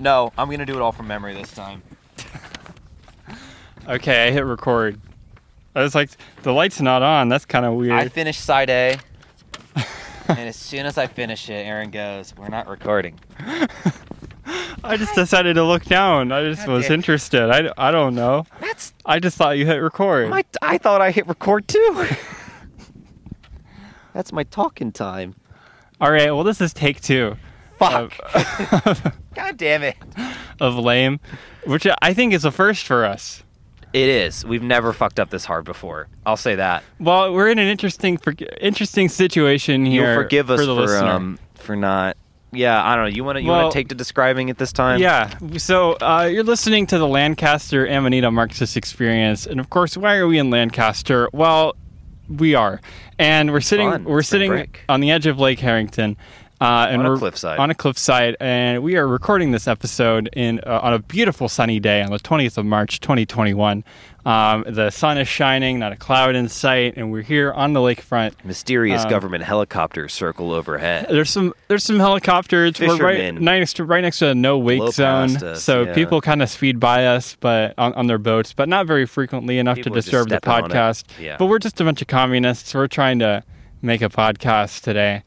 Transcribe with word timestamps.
No, 0.00 0.32
I'm 0.38 0.50
gonna 0.50 0.64
do 0.64 0.74
it 0.74 0.80
all 0.80 0.92
from 0.92 1.06
memory 1.06 1.34
this 1.34 1.52
time. 1.52 1.82
Okay, 3.88 4.28
I 4.28 4.30
hit 4.30 4.44
record. 4.44 5.00
I 5.74 5.82
was 5.82 5.94
like, 5.94 6.10
the 6.42 6.52
light's 6.52 6.80
not 6.80 7.02
on. 7.02 7.28
That's 7.28 7.46
kind 7.46 7.64
of 7.64 7.74
weird. 7.74 7.92
I 7.92 8.08
finished 8.08 8.44
side 8.44 8.68
A, 8.68 8.98
and 10.28 10.38
as 10.38 10.54
soon 10.54 10.84
as 10.84 10.98
I 10.98 11.06
finish 11.06 11.48
it, 11.48 11.66
Aaron 11.66 11.90
goes, 11.90 12.34
"We're 12.36 12.48
not 12.48 12.68
recording." 12.68 13.18
I 14.84 14.96
just 14.96 15.14
decided 15.14 15.54
to 15.54 15.64
look 15.64 15.84
down. 15.84 16.30
I 16.30 16.44
just 16.44 16.66
God 16.66 16.72
was 16.72 16.84
damn. 16.84 16.92
interested. 16.94 17.50
I, 17.50 17.72
I 17.78 17.90
don't 17.90 18.14
know. 18.14 18.44
That's 18.60 18.92
I 19.06 19.18
just 19.18 19.36
thought 19.36 19.56
you 19.56 19.66
hit 19.66 19.78
record. 19.78 20.28
my. 20.28 20.44
I 20.60 20.76
thought 20.78 21.00
I 21.00 21.10
hit 21.10 21.26
record 21.26 21.66
too. 21.66 22.06
That's 24.12 24.30
my 24.30 24.44
talking 24.44 24.92
time. 24.92 25.34
All 26.00 26.12
right, 26.12 26.30
well, 26.30 26.44
this 26.44 26.60
is 26.60 26.72
take 26.74 27.00
two 27.00 27.36
Fuck. 27.80 28.84
of, 28.86 29.12
God 29.34 29.56
damn 29.56 29.82
it. 29.82 29.96
of 30.60 30.76
lame, 30.76 31.18
which 31.64 31.86
I 32.02 32.14
think 32.14 32.32
is 32.32 32.44
a 32.44 32.50
first 32.52 32.86
for 32.86 33.04
us. 33.04 33.42
It 33.92 34.08
is. 34.08 34.44
We've 34.44 34.62
never 34.62 34.92
fucked 34.92 35.18
up 35.18 35.30
this 35.30 35.44
hard 35.46 35.64
before. 35.64 36.06
I'll 36.24 36.36
say 36.36 36.54
that. 36.54 36.84
Well, 37.00 37.32
we're 37.32 37.48
in 37.48 37.58
an 37.58 37.66
interesting, 37.66 38.18
interesting 38.60 39.08
situation 39.08 39.84
here. 39.84 40.12
You'll 40.12 40.22
forgive 40.22 40.50
us 40.50 40.60
for 40.60 40.66
the 40.66 40.74
for, 40.86 40.96
um 40.98 41.38
for 41.54 41.74
not. 41.74 42.16
Yeah, 42.52 42.84
I 42.84 42.96
don't 42.96 43.04
know. 43.06 43.10
You 43.10 43.24
want 43.24 43.36
to 43.36 43.42
you 43.42 43.48
Well- 43.50 43.62
want 43.62 43.72
to 43.72 43.78
take 43.78 43.88
to 43.88 43.94
describing 43.94 44.48
it 44.48 44.58
this 44.58 44.72
time? 44.72 45.00
Yeah. 45.00 45.32
So 45.56 45.92
uh, 46.00 46.28
you're 46.30 46.44
listening 46.44 46.86
to 46.88 46.98
the 46.98 47.06
Lancaster 47.06 47.86
Amanita 47.86 48.30
Marxist 48.30 48.76
Experience, 48.76 49.46
and 49.46 49.58
of 49.58 49.70
course, 49.70 49.96
why 49.96 50.16
are 50.16 50.26
we 50.28 50.38
in 50.38 50.50
Lancaster? 50.50 51.28
Well, 51.32 51.74
we 52.28 52.54
are, 52.54 52.80
and 53.18 53.50
we're 53.52 53.60
sitting 53.60 53.90
Fun. 53.90 54.04
we're 54.04 54.22
Spring 54.22 54.50
sitting 54.50 54.74
on 54.88 55.00
the 55.00 55.10
edge 55.10 55.26
of 55.26 55.38
Lake 55.40 55.58
Herrington. 55.58 56.16
Uh, 56.60 56.88
and 56.90 57.00
On 57.00 57.06
a 57.06 57.10
we're 57.10 57.16
cliffside. 57.16 57.58
On 57.58 57.70
a 57.70 57.74
cliffside, 57.74 58.36
and 58.38 58.82
we 58.82 58.96
are 58.96 59.08
recording 59.08 59.50
this 59.50 59.66
episode 59.66 60.28
in 60.34 60.60
uh, 60.66 60.80
on 60.82 60.92
a 60.92 60.98
beautiful 60.98 61.48
sunny 61.48 61.80
day 61.80 62.02
on 62.02 62.10
the 62.10 62.18
20th 62.18 62.58
of 62.58 62.66
March, 62.66 63.00
2021. 63.00 63.82
Um, 64.26 64.64
the 64.68 64.90
sun 64.90 65.16
is 65.16 65.26
shining, 65.26 65.78
not 65.78 65.92
a 65.92 65.96
cloud 65.96 66.34
in 66.34 66.50
sight, 66.50 66.98
and 66.98 67.10
we're 67.10 67.22
here 67.22 67.50
on 67.52 67.72
the 67.72 67.80
lakefront. 67.80 68.34
Mysterious 68.44 69.04
Um, 69.04 69.08
government 69.10 69.42
helicopters 69.44 70.12
circle 70.12 70.52
overhead. 70.52 71.06
There's 71.08 71.30
some 71.30 71.54
there's 71.68 71.82
some 71.82 71.98
helicopters. 71.98 72.78
We're 72.78 72.98
right 72.98 73.32
next 73.32 73.76
to 73.76 73.84
right 73.84 74.02
next 74.02 74.18
to 74.18 74.28
a 74.28 74.34
no 74.34 74.58
wake 74.58 74.80
Blow 74.80 74.90
zone, 74.90 75.36
us, 75.42 75.62
so 75.64 75.84
yeah. 75.84 75.94
people 75.94 76.20
kind 76.20 76.42
of 76.42 76.50
speed 76.50 76.78
by 76.78 77.06
us, 77.06 77.38
but 77.40 77.72
on, 77.78 77.94
on 77.94 78.06
their 78.06 78.18
boats, 78.18 78.52
but 78.52 78.68
not 78.68 78.86
very 78.86 79.06
frequently 79.06 79.58
enough 79.58 79.76
People 79.76 79.92
to 79.92 79.98
disturb 80.02 80.28
the 80.28 80.34
step 80.36 80.46
on 80.46 80.70
it. 80.70 80.74
podcast. 80.74 81.04
Yeah. 81.18 81.38
But 81.38 81.46
we're 81.46 81.58
just 81.58 81.80
a 81.80 81.84
bunch 81.84 82.02
of 82.02 82.08
communists. 82.08 82.74
We're 82.74 82.86
trying 82.86 83.20
to 83.20 83.42
make 83.80 84.02
a 84.02 84.10
podcast 84.10 84.82
today 84.82 85.22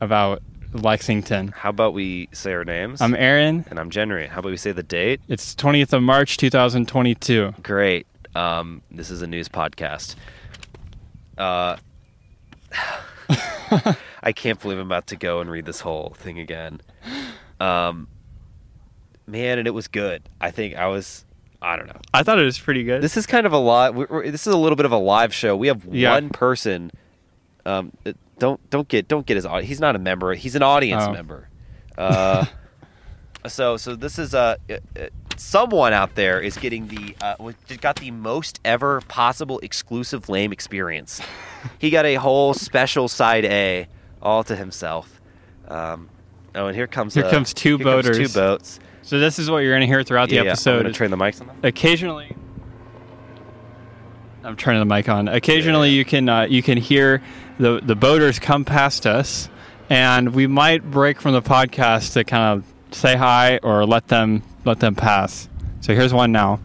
about 0.00 0.40
Lexington. 0.84 1.48
How 1.48 1.70
about 1.70 1.92
we 1.94 2.28
say 2.32 2.52
our 2.52 2.64
names? 2.64 3.00
I'm 3.00 3.14
Aaron. 3.14 3.64
and 3.70 3.78
I'm 3.78 3.90
Jenry. 3.90 4.28
How 4.28 4.38
about 4.40 4.50
we 4.50 4.56
say 4.56 4.72
the 4.72 4.82
date? 4.82 5.20
It's 5.28 5.54
20th 5.54 5.92
of 5.92 6.02
March, 6.02 6.36
2022. 6.36 7.54
Great. 7.62 8.06
Um, 8.34 8.82
this 8.90 9.10
is 9.10 9.22
a 9.22 9.26
news 9.26 9.48
podcast. 9.48 10.14
Uh, 11.38 11.76
I 14.22 14.32
can't 14.34 14.60
believe 14.60 14.78
I'm 14.78 14.86
about 14.86 15.06
to 15.08 15.16
go 15.16 15.40
and 15.40 15.50
read 15.50 15.66
this 15.66 15.80
whole 15.80 16.14
thing 16.18 16.38
again. 16.38 16.80
Um, 17.60 18.08
man, 19.26 19.58
and 19.58 19.66
it 19.66 19.72
was 19.72 19.88
good. 19.88 20.22
I 20.40 20.50
think 20.50 20.76
I 20.76 20.86
was. 20.88 21.24
I 21.62 21.76
don't 21.76 21.86
know. 21.86 22.00
I 22.12 22.22
thought 22.22 22.38
it 22.38 22.44
was 22.44 22.58
pretty 22.58 22.84
good. 22.84 23.02
This 23.02 23.16
is 23.16 23.26
kind 23.26 23.46
of 23.46 23.52
a 23.52 23.58
lot. 23.58 23.94
We're, 23.94 24.06
we're- 24.10 24.30
this 24.30 24.46
is 24.46 24.52
a 24.52 24.56
little 24.58 24.76
bit 24.76 24.84
of 24.86 24.92
a 24.92 24.98
live 24.98 25.32
show. 25.34 25.56
We 25.56 25.68
have 25.68 25.84
Yeah. 25.90 26.12
one 26.12 26.28
person. 26.30 26.90
Um, 27.64 27.92
don't 28.38 28.60
don't 28.70 28.88
get 28.88 29.08
don't 29.08 29.26
get 29.26 29.36
his. 29.36 29.46
au- 29.46 29.60
He's 29.62 29.80
not 29.80 29.96
a 29.96 29.98
member. 29.98 30.34
He's 30.34 30.54
an 30.54 30.62
audience 30.62 31.04
Oh. 31.06 31.12
member. 31.12 31.48
Uh, 31.96 32.44
so 33.46 33.76
so 33.76 33.94
this 33.96 34.18
is 34.18 34.34
uh, 34.34 34.56
uh, 34.68 34.74
uh, 34.98 35.06
someone 35.36 35.92
out 35.92 36.14
there 36.14 36.40
is 36.40 36.56
getting 36.56 36.88
the 36.88 37.14
uh, 37.22 37.52
got 37.80 37.96
the 37.96 38.10
most 38.10 38.60
ever 38.64 39.00
possible 39.02 39.58
exclusive 39.60 40.28
lame 40.28 40.52
experience. 40.52 41.20
he 41.78 41.90
got 41.90 42.04
a 42.04 42.16
whole 42.16 42.52
special 42.54 43.08
side 43.08 43.44
A 43.44 43.88
all 44.20 44.42
to 44.44 44.56
himself. 44.56 45.20
Um, 45.68 46.08
oh, 46.54 46.66
and 46.66 46.76
here 46.76 46.86
comes 46.86 47.14
Here 47.14 47.24
uh, 47.24 47.30
comes 47.30 47.52
two 47.54 47.76
here 47.78 47.84
comes 47.86 48.06
boaters. 48.06 48.32
two 48.32 48.38
boats. 48.38 48.80
so 49.02 49.18
this 49.18 49.38
is 49.38 49.50
what 49.50 49.58
you're 49.58 49.72
going 49.72 49.80
to 49.80 49.86
hear 49.86 50.02
throughout 50.02 50.28
the 50.28 50.36
Yeah, 50.36 50.42
yeah. 50.42 50.50
I'm 50.50 50.52
episode. 50.52 50.82
gonna 50.82 50.92
turn 50.94 51.10
the 51.10 51.16
mics 51.16 51.40
on. 51.40 51.46
them. 51.48 51.56
occasionally 51.62 52.34
I'm 54.44 54.56
turning 54.56 54.78
the 54.80 54.84
mic 54.94 55.08
on. 55.08 55.26
Occasionally 55.28 55.90
you 55.90 56.04
can 56.04 56.28
uh, 56.28 56.42
you 56.42 56.62
can 56.62 56.78
hear 56.78 57.20
the 57.58 57.80
the 57.82 57.94
boaters 57.96 58.38
come 58.38 58.64
past 58.64 59.06
us 59.06 59.48
and 59.88 60.34
we 60.34 60.46
might 60.46 60.82
break 60.90 61.20
from 61.20 61.32
the 61.32 61.42
podcast 61.42 62.12
to 62.14 62.24
kind 62.24 62.58
of 62.58 62.94
say 62.94 63.16
hi 63.16 63.58
or 63.62 63.84
let 63.86 64.08
them 64.08 64.42
let 64.64 64.80
them 64.80 64.94
pass. 64.94 65.48
So 65.80 65.94
here's 65.94 66.12
one 66.12 66.32
now. 66.32 66.60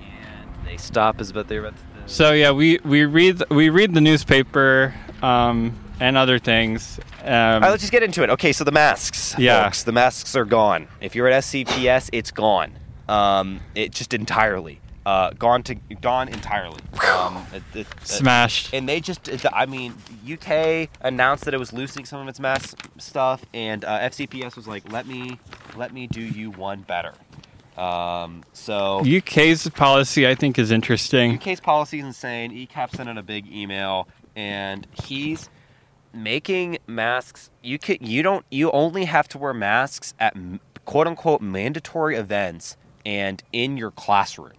And 0.00 0.66
they 0.66 0.76
stop 0.76 1.20
as 1.20 1.30
about 1.30 1.48
they're 1.48 1.60
about 1.60 1.76
to. 1.76 1.82
So 2.06 2.32
yeah, 2.32 2.52
we, 2.52 2.78
we 2.84 3.04
read 3.04 3.42
we 3.50 3.68
read 3.68 3.92
the 3.94 4.00
newspaper 4.00 4.94
um, 5.22 5.76
and 5.98 6.16
other 6.16 6.38
things. 6.38 7.00
Um, 7.24 7.32
All 7.32 7.60
right, 7.60 7.70
let's 7.70 7.82
just 7.82 7.92
get 7.92 8.04
into 8.04 8.22
it. 8.22 8.30
Okay, 8.30 8.52
so 8.52 8.62
the 8.62 8.70
masks, 8.72 9.34
Yeah. 9.38 9.64
folks. 9.64 9.82
The 9.82 9.92
masks 9.92 10.36
are 10.36 10.44
gone. 10.44 10.86
If 11.00 11.16
you're 11.16 11.26
at 11.28 11.42
FCPS, 11.42 12.10
it's 12.12 12.30
gone. 12.30 12.72
Um, 13.08 13.60
it 13.74 13.90
just 13.92 14.14
entirely 14.14 14.80
uh, 15.06 15.30
gone 15.38 15.62
to 15.62 15.74
gone 16.02 16.28
entirely. 16.28 16.80
Um, 17.08 17.46
it- 17.54 17.62
it- 17.74 17.86
smashed. 18.02 18.74
and 18.74 18.86
they 18.88 19.00
just, 19.00 19.28
it- 19.28 19.46
I 19.52 19.64
mean, 19.64 19.94
UK 20.26 20.88
announced 21.00 21.44
that 21.46 21.54
it 21.54 21.58
was 21.60 21.72
loosening 21.72 22.04
some 22.04 22.20
of 22.20 22.28
its 22.28 22.38
mask 22.40 22.76
stuff, 22.98 23.42
and 23.54 23.84
uh, 23.84 24.00
FCPS 24.00 24.54
was 24.56 24.66
like, 24.68 24.90
"Let 24.92 25.06
me, 25.06 25.38
let 25.76 25.92
me 25.94 26.06
do 26.08 26.20
you 26.20 26.50
one 26.50 26.80
better." 26.82 27.14
Um, 27.76 28.42
so 28.52 29.02
UK's 29.06 29.68
policy 29.70 30.26
I 30.26 30.34
think 30.34 30.58
is 30.58 30.70
interesting. 30.70 31.34
UK's 31.36 31.60
policy 31.60 31.98
is 32.00 32.04
insane. 32.06 32.50
ECAP 32.52 32.96
sent 32.96 33.08
in 33.08 33.16
a 33.18 33.22
big 33.22 33.46
email, 33.52 34.08
and 34.34 34.86
he's 35.04 35.48
making 36.12 36.78
masks. 36.86 37.50
You 37.62 37.78
can 37.78 37.98
you 38.00 38.22
don't 38.22 38.44
you 38.50 38.70
only 38.72 39.04
have 39.04 39.28
to 39.28 39.38
wear 39.38 39.52
masks 39.54 40.14
at 40.18 40.34
quote 40.84 41.06
unquote 41.06 41.42
mandatory 41.42 42.16
events 42.16 42.76
and 43.04 43.42
in 43.52 43.76
your 43.76 43.90
classroom, 43.90 44.54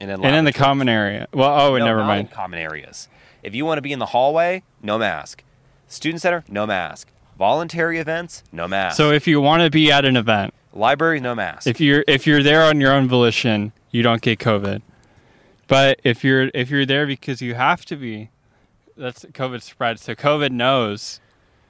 and 0.00 0.10
in, 0.10 0.24
And 0.24 0.34
in 0.34 0.44
the 0.44 0.52
common 0.52 0.88
area. 0.88 1.28
Well, 1.32 1.50
oh, 1.60 1.76
No, 1.76 1.84
never 1.84 2.02
mind. 2.04 2.28
in 2.28 2.34
common 2.34 2.58
areas. 2.58 3.08
If 3.42 3.54
you 3.54 3.64
want 3.64 3.78
to 3.78 3.82
be 3.82 3.92
in 3.92 3.98
the 3.98 4.06
hallway, 4.06 4.62
no 4.82 4.98
mask. 4.98 5.44
Student 5.88 6.22
center, 6.22 6.44
no 6.48 6.66
mask. 6.66 7.08
Voluntary 7.38 7.98
events, 7.98 8.42
no 8.52 8.68
mask. 8.68 8.96
So 8.96 9.10
if 9.12 9.26
you 9.26 9.40
want 9.40 9.62
to 9.62 9.70
be 9.70 9.90
at 9.90 10.04
an 10.04 10.16
event, 10.16 10.52
library, 10.72 11.20
no 11.20 11.34
mask. 11.34 11.66
if 11.66 11.80
you're 11.80 12.04
if 12.06 12.26
you're 12.26 12.42
there 12.42 12.62
on 12.64 12.80
your 12.80 12.92
own 12.92 13.08
volition, 13.08 13.72
you 13.90 14.02
don't 14.02 14.20
get 14.20 14.38
COVID. 14.38 14.82
But 15.66 16.00
if 16.04 16.22
you're 16.22 16.50
if 16.54 16.68
you're 16.70 16.84
there 16.84 17.06
because 17.06 17.40
you 17.40 17.54
have 17.54 17.84
to 17.86 17.96
be, 17.96 18.28
that's 18.96 19.24
COVID 19.24 19.62
spread. 19.62 19.98
So 19.98 20.14
COVID 20.14 20.50
knows, 20.50 21.20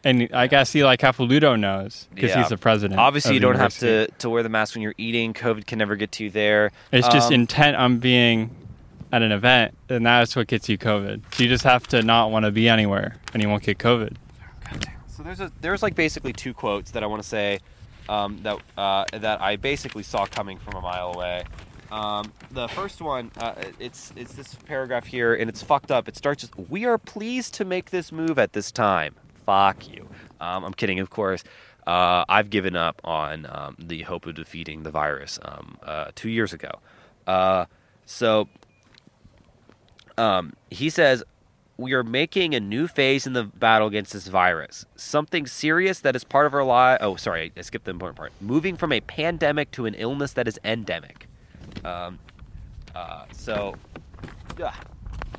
and 0.04 0.28
I 0.32 0.46
guess 0.46 0.74
Eli 0.74 0.96
Capilouto 0.96 1.58
knows 1.58 2.08
because 2.14 2.30
Yeah. 2.30 2.40
he's 2.40 2.48
the 2.48 2.56
president. 2.56 2.98
Obviously, 3.00 3.34
you 3.34 3.40
don't 3.40 3.56
have 3.56 3.76
to, 3.78 4.06
to 4.18 4.30
wear 4.30 4.42
the 4.42 4.48
mask 4.48 4.74
when 4.74 4.82
you're 4.82 4.94
eating. 4.98 5.34
COVID 5.34 5.66
can 5.66 5.78
never 5.78 5.96
get 5.96 6.12
to 6.12 6.24
you 6.24 6.30
there. 6.30 6.72
It's 6.92 7.08
just 7.08 7.28
Um, 7.28 7.34
intent 7.34 7.76
on 7.76 7.98
being 7.98 8.50
at 9.12 9.22
an 9.22 9.32
event, 9.32 9.76
and 9.88 10.06
that's 10.06 10.36
what 10.36 10.46
gets 10.46 10.68
you 10.68 10.78
COVID. 10.78 11.22
So 11.34 11.42
you 11.42 11.48
just 11.48 11.64
have 11.64 11.86
to 11.88 12.02
not 12.02 12.30
want 12.30 12.44
to 12.44 12.50
be 12.50 12.68
anywhere, 12.68 13.16
and 13.34 13.42
you 13.42 13.48
won't 13.48 13.62
get 13.62 13.78
COVID. 13.78 14.16
So 15.08 15.22
there's 15.22 15.40
a 15.40 15.52
there's 15.60 15.82
like 15.82 15.94
basically 15.94 16.32
two 16.32 16.54
quotes 16.54 16.92
that 16.92 17.02
I 17.02 17.06
want 17.06 17.22
to 17.22 17.28
say 17.28 17.58
um, 18.08 18.38
that 18.42 18.58
uh, 18.78 19.04
that 19.12 19.40
I 19.42 19.56
basically 19.56 20.02
saw 20.02 20.26
coming 20.26 20.58
from 20.58 20.76
a 20.76 20.80
mile 20.80 21.12
away. 21.14 21.44
Um, 21.92 22.32
the 22.52 22.68
first 22.68 23.02
one, 23.02 23.30
uh, 23.36 23.52
it's 23.80 24.12
it's 24.16 24.32
this 24.34 24.54
paragraph 24.54 25.06
here, 25.06 25.34
and 25.34 25.50
it's 25.50 25.60
fucked 25.62 25.90
up. 25.90 26.08
It 26.08 26.16
starts 26.16 26.42
with, 26.42 26.70
"We 26.70 26.86
are 26.86 26.96
pleased 26.98 27.52
to 27.54 27.64
make 27.64 27.90
this 27.90 28.12
move 28.12 28.38
at 28.38 28.52
this 28.52 28.70
time." 28.72 29.16
Fuck 29.50 29.88
you. 29.88 30.08
Um, 30.40 30.62
I'm 30.62 30.74
kidding, 30.74 31.00
of 31.00 31.10
course. 31.10 31.42
Uh, 31.84 32.24
I've 32.28 32.50
given 32.50 32.76
up 32.76 33.00
on 33.02 33.48
um, 33.50 33.74
the 33.80 34.02
hope 34.02 34.24
of 34.26 34.36
defeating 34.36 34.84
the 34.84 34.92
virus 34.92 35.40
um, 35.42 35.76
uh, 35.82 36.12
two 36.14 36.28
years 36.28 36.52
ago. 36.52 36.70
Uh, 37.26 37.64
so 38.06 38.48
um, 40.16 40.52
he 40.70 40.88
says, 40.88 41.24
We 41.76 41.94
are 41.94 42.04
making 42.04 42.54
a 42.54 42.60
new 42.60 42.86
phase 42.86 43.26
in 43.26 43.32
the 43.32 43.42
battle 43.42 43.88
against 43.88 44.12
this 44.12 44.28
virus. 44.28 44.86
Something 44.94 45.48
serious 45.48 45.98
that 45.98 46.14
is 46.14 46.22
part 46.22 46.46
of 46.46 46.54
our 46.54 46.62
life. 46.62 46.98
Oh, 47.00 47.16
sorry, 47.16 47.50
I 47.56 47.62
skipped 47.62 47.86
the 47.86 47.90
important 47.90 48.18
part. 48.18 48.30
Moving 48.40 48.76
from 48.76 48.92
a 48.92 49.00
pandemic 49.00 49.72
to 49.72 49.84
an 49.84 49.94
illness 49.94 50.32
that 50.34 50.46
is 50.46 50.60
endemic. 50.62 51.26
Um, 51.84 52.20
uh, 52.94 53.24
so, 53.32 53.74
ugh, 54.62 54.74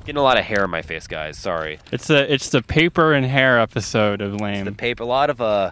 getting 0.04 0.18
a 0.18 0.22
lot 0.22 0.38
of 0.38 0.44
hair 0.44 0.64
in 0.64 0.70
my 0.70 0.82
face, 0.82 1.06
guys. 1.06 1.38
Sorry. 1.38 1.78
It's 1.90 2.06
the 2.06 2.32
it's 2.32 2.50
the 2.50 2.62
paper 2.62 3.12
and 3.12 3.24
hair 3.26 3.58
episode 3.60 4.20
of 4.20 4.40
Lame. 4.40 4.64
the 4.64 4.72
paper, 4.72 5.02
a 5.02 5.06
lot 5.06 5.30
of 5.30 5.40
uh, 5.40 5.70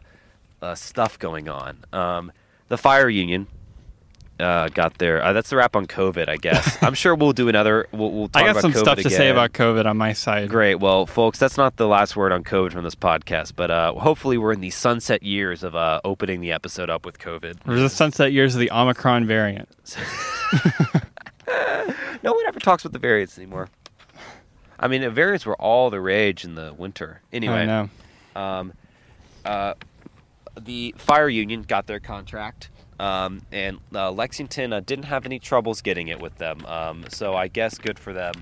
uh, 0.63 0.75
stuff 0.75 1.19
going 1.19 1.49
on. 1.49 1.79
Um, 1.93 2.33
the 2.69 2.79
fire 2.79 3.09
union 3.09 3.47
uh, 4.39 4.69
got 4.69 4.99
there. 4.99 5.23
Uh, 5.23 5.33
that's 5.33 5.51
the 5.51 5.57
wrap 5.57 5.77
on 5.77 5.87
COVID, 5.87 6.29
I 6.29 6.37
guess. 6.37 6.79
I'm 6.83 6.95
sure 6.95 7.15
we'll 7.15 7.33
do 7.33 7.49
another. 7.49 7.87
We'll, 7.93 8.11
we'll 8.11 8.29
talk 8.29 8.43
I 8.43 8.53
got 8.53 8.63
some 8.63 8.73
COVID 8.73 8.79
stuff 8.79 8.99
to 9.01 9.11
say 9.11 9.29
about 9.29 9.53
COVID 9.53 9.87
on 9.87 9.97
my 9.97 10.13
side. 10.13 10.49
Great. 10.49 10.77
Well, 10.77 11.07
folks, 11.07 11.39
that's 11.39 11.57
not 11.57 11.77
the 11.77 11.87
last 11.87 12.17
word 12.17 12.33
on 12.33 12.45
COVID 12.45 12.73
from 12.73 12.85
this 12.85 12.95
podcast, 12.95 13.53
but 13.57 13.71
uh, 13.71 13.93
hopefully 13.95 14.39
we're 14.39 14.53
in 14.53 14.61
the 14.61 14.71
sunset 14.71 15.23
years 15.23 15.63
of 15.63 15.75
uh, 15.75 16.01
opening 16.05 16.41
the 16.41 16.53
episode 16.53 16.89
up 16.91 17.05
with 17.05 17.19
COVID. 17.19 17.59
There's 17.65 17.81
the 17.81 17.89
sunset 17.91 18.33
years 18.33 18.55
of 18.55 18.61
the 18.61 18.71
Omicron 18.71 19.27
variant. 19.27 19.69
No 22.23 22.33
one 22.33 22.45
ever 22.47 22.61
talks 22.61 22.85
about 22.85 22.93
the 22.93 22.99
variants 22.99 23.39
anymore. 23.39 23.69
I 24.81 24.89
mean, 24.89 25.09
variants 25.11 25.45
were 25.45 25.57
all 25.57 25.91
the 25.91 26.01
rage 26.01 26.45
in 26.45 26.55
the 26.55 26.73
winter. 26.73 27.21
Anyway, 27.33 27.55
I 27.55 27.67
know. 27.67 27.89
um, 28.35 28.73
uh, 29.45 29.75
the 30.59 30.95
fire 30.97 31.29
union 31.29 31.63
got 31.63 31.87
their 31.87 32.01
contract, 32.01 32.71
um, 32.99 33.43
and 33.53 33.79
uh, 33.95 34.11
Lexington 34.11 34.73
uh, 34.73 34.81
didn't 34.81 35.05
have 35.05 35.27
any 35.27 35.39
troubles 35.39 35.83
getting 35.83 36.09
it 36.09 36.19
with 36.19 36.39
them. 36.39 36.65
Um, 36.65 37.05
so 37.09 37.35
I 37.35 37.49
guess 37.49 37.77
good 37.77 37.99
for 37.99 38.15
them. 38.15 38.33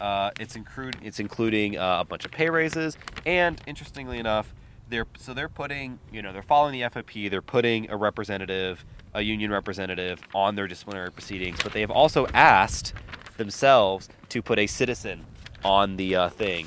Uh, 0.00 0.30
it's 0.38 0.56
include 0.56 0.96
it's 1.02 1.18
including 1.18 1.76
uh, 1.76 1.98
a 2.00 2.04
bunch 2.04 2.24
of 2.24 2.30
pay 2.30 2.48
raises, 2.48 2.96
and 3.26 3.60
interestingly 3.66 4.18
enough, 4.18 4.54
they're 4.88 5.06
so 5.18 5.34
they're 5.34 5.48
putting 5.48 5.98
you 6.12 6.22
know 6.22 6.32
they're 6.32 6.42
following 6.42 6.72
the 6.72 6.88
FOP. 6.88 7.28
They're 7.28 7.42
putting 7.42 7.90
a 7.90 7.96
representative, 7.96 8.84
a 9.12 9.22
union 9.22 9.50
representative, 9.50 10.20
on 10.34 10.54
their 10.54 10.68
disciplinary 10.68 11.10
proceedings, 11.10 11.58
but 11.62 11.72
they 11.72 11.80
have 11.80 11.90
also 11.90 12.28
asked 12.28 12.94
themselves 13.36 14.08
to 14.28 14.40
put 14.40 14.58
a 14.58 14.66
citizen 14.66 15.26
on 15.64 15.96
the 15.96 16.16
uh, 16.16 16.28
thing. 16.30 16.66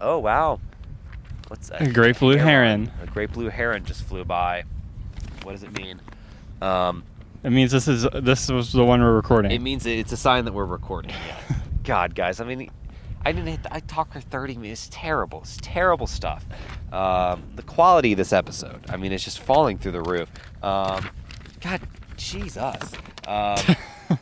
Oh 0.00 0.18
wow, 0.18 0.60
what's 1.48 1.68
that? 1.70 1.82
A 1.82 1.90
great 1.90 2.18
blue 2.18 2.36
heron. 2.36 2.90
A 3.02 3.06
great 3.06 3.32
blue 3.32 3.48
heron 3.48 3.84
just 3.84 4.02
flew 4.04 4.24
by. 4.24 4.64
What 5.42 5.52
does 5.52 5.62
it 5.62 5.72
mean? 5.76 6.00
Um, 6.62 7.04
It 7.44 7.50
means 7.50 7.70
this 7.72 7.88
is 7.88 8.06
this 8.14 8.48
was 8.48 8.72
the 8.72 8.84
one 8.84 9.00
we're 9.00 9.14
recording. 9.14 9.50
it 9.52 9.60
means 9.60 9.86
it's 9.86 10.12
a 10.12 10.16
sign 10.16 10.44
that 10.44 10.52
we're 10.54 10.64
recording. 10.64 11.10
Yeah. 11.10 11.56
God, 11.84 12.14
guys, 12.14 12.40
I 12.40 12.44
mean, 12.44 12.70
I 13.24 13.32
didn't. 13.32 13.46
Hit 13.48 13.62
The, 13.62 13.74
I 13.74 13.80
talked 13.80 14.12
for 14.12 14.20
thirty 14.20 14.56
minutes. 14.56 14.86
It's 14.86 14.96
terrible. 14.96 15.40
It's 15.40 15.56
terrible 15.62 16.06
stuff. 16.06 16.44
Um, 16.92 17.42
the 17.56 17.62
quality 17.62 18.12
of 18.12 18.18
this 18.18 18.32
episode. 18.32 18.84
I 18.88 18.96
mean, 18.96 19.12
it's 19.12 19.24
just 19.24 19.40
falling 19.40 19.78
through 19.78 19.92
the 19.92 20.02
roof. 20.02 20.30
Um, 20.62 21.08
God, 21.60 21.80
Jesus. 22.16 22.92
Um, 23.26 23.58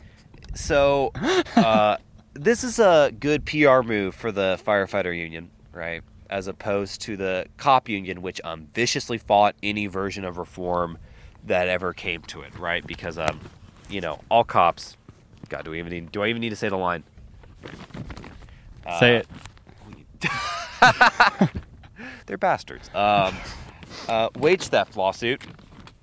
so, 0.55 1.11
uh, 1.55 1.97
this 2.37 2.63
is 2.63 2.79
a 2.79 3.11
good 3.19 3.45
PR 3.45 3.81
move 3.81 4.15
for 4.15 4.31
the 4.31 4.59
firefighter 4.65 5.15
union, 5.17 5.49
right? 5.73 6.01
As 6.29 6.47
opposed 6.47 7.01
to 7.01 7.17
the 7.17 7.45
cop 7.57 7.89
union, 7.89 8.21
which 8.21 8.39
um, 8.43 8.67
viciously 8.73 9.17
fought 9.17 9.55
any 9.63 9.87
version 9.87 10.23
of 10.25 10.37
reform 10.37 10.97
that 11.45 11.67
ever 11.67 11.93
came 11.93 12.21
to 12.23 12.41
it, 12.41 12.57
right? 12.59 12.85
Because, 12.85 13.17
um, 13.17 13.39
you 13.89 14.01
know, 14.01 14.19
all 14.29 14.43
cops. 14.43 14.97
God, 15.49 15.63
do 15.65 15.71
we 15.71 15.79
even 15.79 15.91
need? 15.91 16.11
Do 16.11 16.23
I 16.23 16.27
even 16.27 16.41
need 16.41 16.49
to 16.49 16.55
say 16.55 16.69
the 16.69 16.75
line? 16.77 17.03
Say 18.99 19.17
Uh, 19.17 19.21
it. 20.21 21.49
They're 22.25 22.37
bastards. 22.37 22.89
Um, 22.93 23.35
uh, 24.09 24.29
wage 24.37 24.67
theft 24.67 24.97
lawsuit 24.97 25.41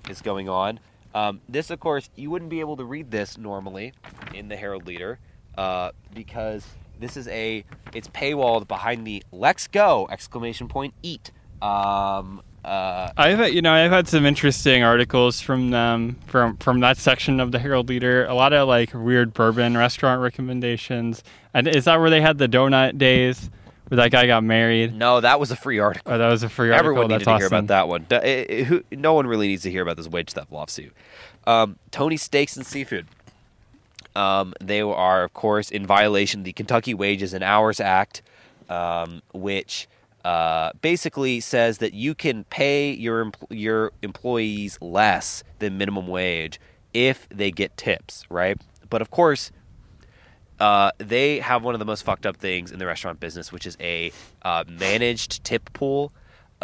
is 0.08 0.22
going 0.22 0.48
on. 0.48 0.80
Um, 1.14 1.40
this, 1.48 1.70
of 1.70 1.80
course, 1.80 2.08
you 2.16 2.30
wouldn't 2.30 2.50
be 2.50 2.60
able 2.60 2.76
to 2.78 2.84
read 2.84 3.10
this 3.10 3.36
normally 3.38 3.92
in 4.32 4.48
the 4.48 4.56
Herald 4.56 4.86
Leader 4.86 5.18
uh, 5.56 5.90
because 6.14 6.66
this 7.00 7.16
is 7.16 7.28
a 7.28 7.64
it's 7.92 8.08
paywalled 8.08 8.68
behind 8.68 9.06
the 9.06 9.22
"Let's 9.32 9.66
go!" 9.66 10.06
exclamation 10.10 10.68
point 10.68 10.94
eat. 11.02 11.30
Um, 11.62 12.42
uh, 12.64 13.10
I've 13.16 13.52
you 13.52 13.60
know 13.62 13.72
I've 13.72 13.90
had 13.90 14.08
some 14.08 14.24
interesting 14.24 14.82
articles 14.82 15.40
from 15.40 15.70
them 15.70 16.16
from 16.26 16.56
from 16.58 16.80
that 16.80 16.96
section 16.96 17.40
of 17.40 17.52
the 17.52 17.58
Herald 17.58 17.88
Leader. 17.88 18.24
A 18.26 18.34
lot 18.34 18.52
of 18.52 18.68
like 18.68 18.92
weird 18.94 19.34
bourbon 19.34 19.76
restaurant 19.76 20.20
recommendations. 20.22 21.22
And 21.52 21.68
is 21.68 21.84
that 21.84 22.00
where 22.00 22.10
they 22.10 22.20
had 22.20 22.38
the 22.38 22.48
donut 22.48 22.96
days 22.98 23.50
where 23.88 23.96
that 23.96 24.10
guy 24.10 24.26
got 24.26 24.42
married? 24.44 24.94
no, 24.94 25.20
that 25.20 25.38
was 25.38 25.50
a 25.50 25.56
free 25.56 25.78
article. 25.78 26.12
Oh, 26.12 26.18
that 26.18 26.28
was 26.28 26.42
a 26.42 26.48
free 26.48 26.70
article. 26.70 26.78
Everyone 26.90 27.08
needed 27.08 27.20
That's 27.20 27.24
to 27.24 27.30
awesome. 27.32 27.40
hear 27.40 27.46
about 27.58 27.66
that 27.68 27.88
one. 27.88 28.06
It- 28.10 28.50
it- 28.50 28.64
who- 28.64 28.82
no 28.92 29.12
one 29.12 29.26
really 29.26 29.46
needs 29.48 29.62
to 29.64 29.70
hear 29.70 29.82
about 29.82 29.96
this 29.98 30.08
wage 30.08 30.32
theft 30.32 30.50
lawsuit. 30.50 30.92
Um, 31.46 31.76
Tony 31.90 32.16
Steaks 32.16 32.56
and 32.56 32.64
Seafood. 32.66 33.06
Um, 34.16 34.54
they 34.60 34.80
are, 34.80 35.24
of 35.24 35.34
course, 35.34 35.70
in 35.70 35.86
violation 35.86 36.40
of 36.40 36.44
the 36.44 36.52
Kentucky 36.52 36.94
Wages 36.94 37.34
and 37.34 37.42
Hours 37.42 37.80
Act, 37.80 38.22
um, 38.68 39.22
which 39.32 39.88
uh, 40.24 40.70
basically 40.80 41.40
says 41.40 41.78
that 41.78 41.92
you 41.92 42.14
can 42.14 42.44
pay 42.44 42.92
your 42.92 43.30
your 43.50 43.92
employees 44.02 44.78
less 44.80 45.44
than 45.58 45.76
minimum 45.76 46.06
wage 46.06 46.58
if 46.94 47.28
they 47.28 47.50
get 47.50 47.76
tips, 47.76 48.24
right? 48.30 48.58
But 48.88 49.02
of 49.02 49.10
course, 49.10 49.50
uh, 50.60 50.92
they 50.98 51.40
have 51.40 51.64
one 51.64 51.74
of 51.74 51.78
the 51.78 51.84
most 51.84 52.04
fucked 52.04 52.24
up 52.24 52.36
things 52.36 52.70
in 52.70 52.78
the 52.78 52.86
restaurant 52.86 53.20
business, 53.20 53.52
which 53.52 53.66
is 53.66 53.76
a 53.80 54.12
uh, 54.42 54.64
managed 54.66 55.44
tip 55.44 55.72
pool, 55.72 56.12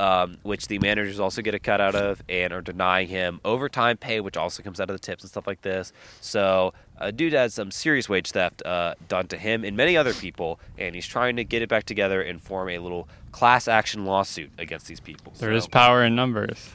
um, 0.01 0.39
which 0.43 0.67
the 0.69 0.79
managers 0.79 1.21
also 1.21 1.43
get 1.43 1.55
a 1.55 1.59
cut 1.59 1.81
out 1.81 1.95
of 1.95 2.23
and 2.29 2.53
are 2.53 2.63
denying 2.63 3.09
him 3.09 3.41
overtime 3.45 3.97
pay, 3.97 4.21
which 4.21 4.37
also 4.37 4.63
comes 4.63 4.81
out 4.81 4.89
of 4.89 4.95
the 4.95 4.99
tips 4.99 5.23
and 5.23 5.31
stuff 5.31 5.47
like 5.47 5.61
this. 5.63 5.93
So, 6.21 6.73
a 6.99 7.13
dude 7.13 7.33
has 7.35 7.55
some 7.55 7.71
serious 7.71 8.09
wage 8.09 8.31
theft 8.31 8.63
uh, 8.65 8.95
done 9.09 9.27
to 9.29 9.37
him 9.37 9.65
and 9.65 9.77
many 9.77 9.97
other 9.97 10.15
people, 10.15 10.59
and 10.79 10.95
he's 10.95 11.07
trying 11.07 11.37
to 11.37 11.45
get 11.45 11.61
it 11.63 11.69
back 11.69 11.85
together 11.85 12.23
and 12.23 12.41
form 12.41 12.69
a 12.69 12.79
little 12.79 13.09
class 13.33 13.69
action 13.69 14.05
lawsuit 14.05 14.51
against 14.59 14.87
these 14.87 15.01
people. 15.01 15.33
There 15.39 15.51
So- 15.53 15.57
is 15.57 15.67
power 15.67 16.03
in 16.05 16.15
numbers. 16.17 16.71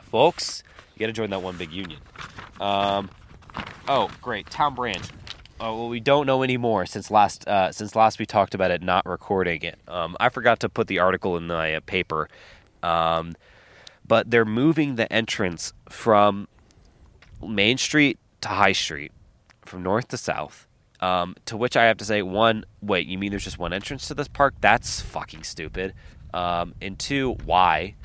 folks. 0.00 0.62
You 0.94 1.00
got 1.00 1.06
to 1.06 1.12
join 1.12 1.30
that 1.30 1.42
one 1.42 1.56
big 1.58 1.72
union. 1.72 2.00
Um, 2.60 3.10
oh, 3.88 4.08
great, 4.22 4.48
town 4.50 4.74
branch. 4.74 5.04
Oh, 5.58 5.74
well, 5.76 5.88
we 5.88 6.00
don't 6.00 6.26
know 6.26 6.42
anymore 6.42 6.84
since 6.86 7.10
last 7.10 7.48
uh, 7.48 7.72
since 7.72 7.96
last 7.96 8.18
we 8.18 8.26
talked 8.26 8.54
about 8.54 8.70
it 8.70 8.82
not 8.82 9.06
recording 9.06 9.62
it. 9.62 9.78
Um, 9.88 10.14
I 10.20 10.28
forgot 10.28 10.60
to 10.60 10.68
put 10.68 10.86
the 10.86 10.98
article 10.98 11.36
in 11.36 11.46
my 11.46 11.74
uh, 11.74 11.80
paper, 11.80 12.28
um, 12.86 13.34
but 14.06 14.30
they're 14.30 14.44
moving 14.44 14.94
the 14.96 15.12
entrance 15.12 15.72
from 15.88 16.46
Main 17.46 17.78
Street 17.78 18.18
to 18.42 18.48
High 18.48 18.72
Street, 18.72 19.12
from 19.64 19.82
north 19.82 20.08
to 20.08 20.16
south. 20.16 20.66
Um, 21.00 21.34
to 21.46 21.56
which 21.56 21.76
I 21.76 21.84
have 21.84 21.98
to 21.98 22.04
say, 22.04 22.22
one, 22.22 22.64
wait, 22.80 23.06
you 23.06 23.18
mean 23.18 23.30
there's 23.30 23.44
just 23.44 23.58
one 23.58 23.72
entrance 23.72 24.08
to 24.08 24.14
this 24.14 24.28
park? 24.28 24.54
That's 24.60 25.00
fucking 25.00 25.42
stupid. 25.42 25.92
Um, 26.32 26.74
and 26.80 26.98
two, 26.98 27.32
why? 27.44 27.96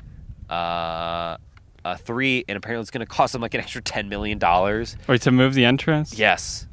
Uh, 0.50 1.38
uh, 1.84 1.96
three, 1.96 2.44
and 2.48 2.56
apparently 2.56 2.82
it's 2.82 2.90
going 2.90 3.00
to 3.00 3.06
cost 3.10 3.32
them 3.32 3.40
like 3.42 3.54
an 3.54 3.60
extra 3.60 3.80
ten 3.80 4.08
million 4.08 4.38
dollars. 4.38 4.96
Wait 5.06 5.22
to 5.22 5.30
move 5.32 5.54
the 5.54 5.64
entrance. 5.64 6.18
Yes, 6.18 6.66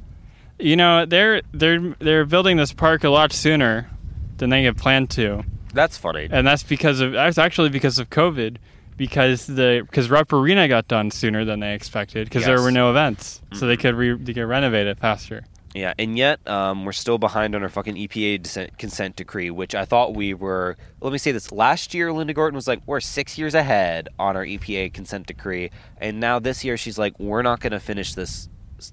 You 0.59 0.75
know 0.75 1.05
they're 1.05 1.41
they're 1.53 1.95
they're 1.99 2.25
building 2.25 2.57
this 2.57 2.73
park 2.73 3.03
a 3.05 3.09
lot 3.09 3.31
sooner 3.31 3.89
than 4.37 4.49
they 4.49 4.63
had 4.63 4.75
planned 4.77 5.09
to, 5.11 5.43
that's 5.73 5.97
funny. 5.97 6.27
and 6.31 6.45
that's 6.45 6.63
because 6.63 6.99
of 6.99 7.11
that's 7.13 7.37
actually 7.37 7.69
because 7.69 7.99
of 7.99 8.09
COVID. 8.09 8.57
Because 8.97 9.47
the 9.47 9.83
because 9.85 10.09
Rupp 10.09 10.33
Arena 10.33 10.67
got 10.67 10.89
done 10.89 11.09
sooner 11.09 11.45
than 11.45 11.61
they 11.61 11.73
expected 11.73 12.25
because 12.27 12.43
there 12.43 12.61
were 12.61 12.71
no 12.71 12.89
events, 12.89 13.41
so 13.53 13.65
they 13.65 13.77
could 13.77 13.95
re, 13.95 14.13
they 14.13 14.33
could 14.33 14.43
renovate 14.43 14.87
it 14.87 14.99
faster. 14.99 15.45
Yeah, 15.73 15.93
and 15.97 16.17
yet 16.17 16.45
um, 16.49 16.83
we're 16.83 16.91
still 16.91 17.17
behind 17.17 17.55
on 17.55 17.63
our 17.63 17.69
fucking 17.69 17.95
EPA 17.95 18.41
dissent, 18.41 18.77
consent 18.77 19.15
decree, 19.15 19.51
which 19.51 19.73
I 19.73 19.85
thought 19.85 20.15
we 20.15 20.33
were. 20.33 20.75
Let 20.99 21.13
me 21.13 21.17
say 21.17 21.31
this: 21.31 21.49
last 21.49 21.93
year, 21.93 22.11
Linda 22.11 22.33
Gorton 22.33 22.55
was 22.55 22.67
like, 22.67 22.81
"We're 22.85 22.99
six 22.99 23.37
years 23.37 23.53
ahead 23.55 24.09
on 24.19 24.35
our 24.35 24.43
EPA 24.43 24.91
consent 24.93 25.27
decree," 25.27 25.71
and 25.99 26.19
now 26.19 26.39
this 26.39 26.65
year, 26.65 26.75
she's 26.75 26.97
like, 26.97 27.17
"We're 27.19 27.43
not 27.43 27.61
going 27.61 27.71
to 27.71 27.79
finish 27.79 28.13
this 28.15 28.49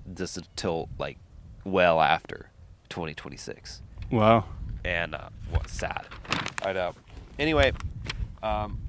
this 0.06 0.36
until 0.36 0.88
like 1.00 1.18
well 1.64 2.00
after 2.00 2.50
2026." 2.90 3.82
Wow. 4.12 4.44
And 4.84 5.16
uh, 5.16 5.30
what 5.50 5.68
sad. 5.68 6.06
I 6.66 6.72
know. 6.72 6.94
Anyway, 7.38 7.72
um, 8.42 8.80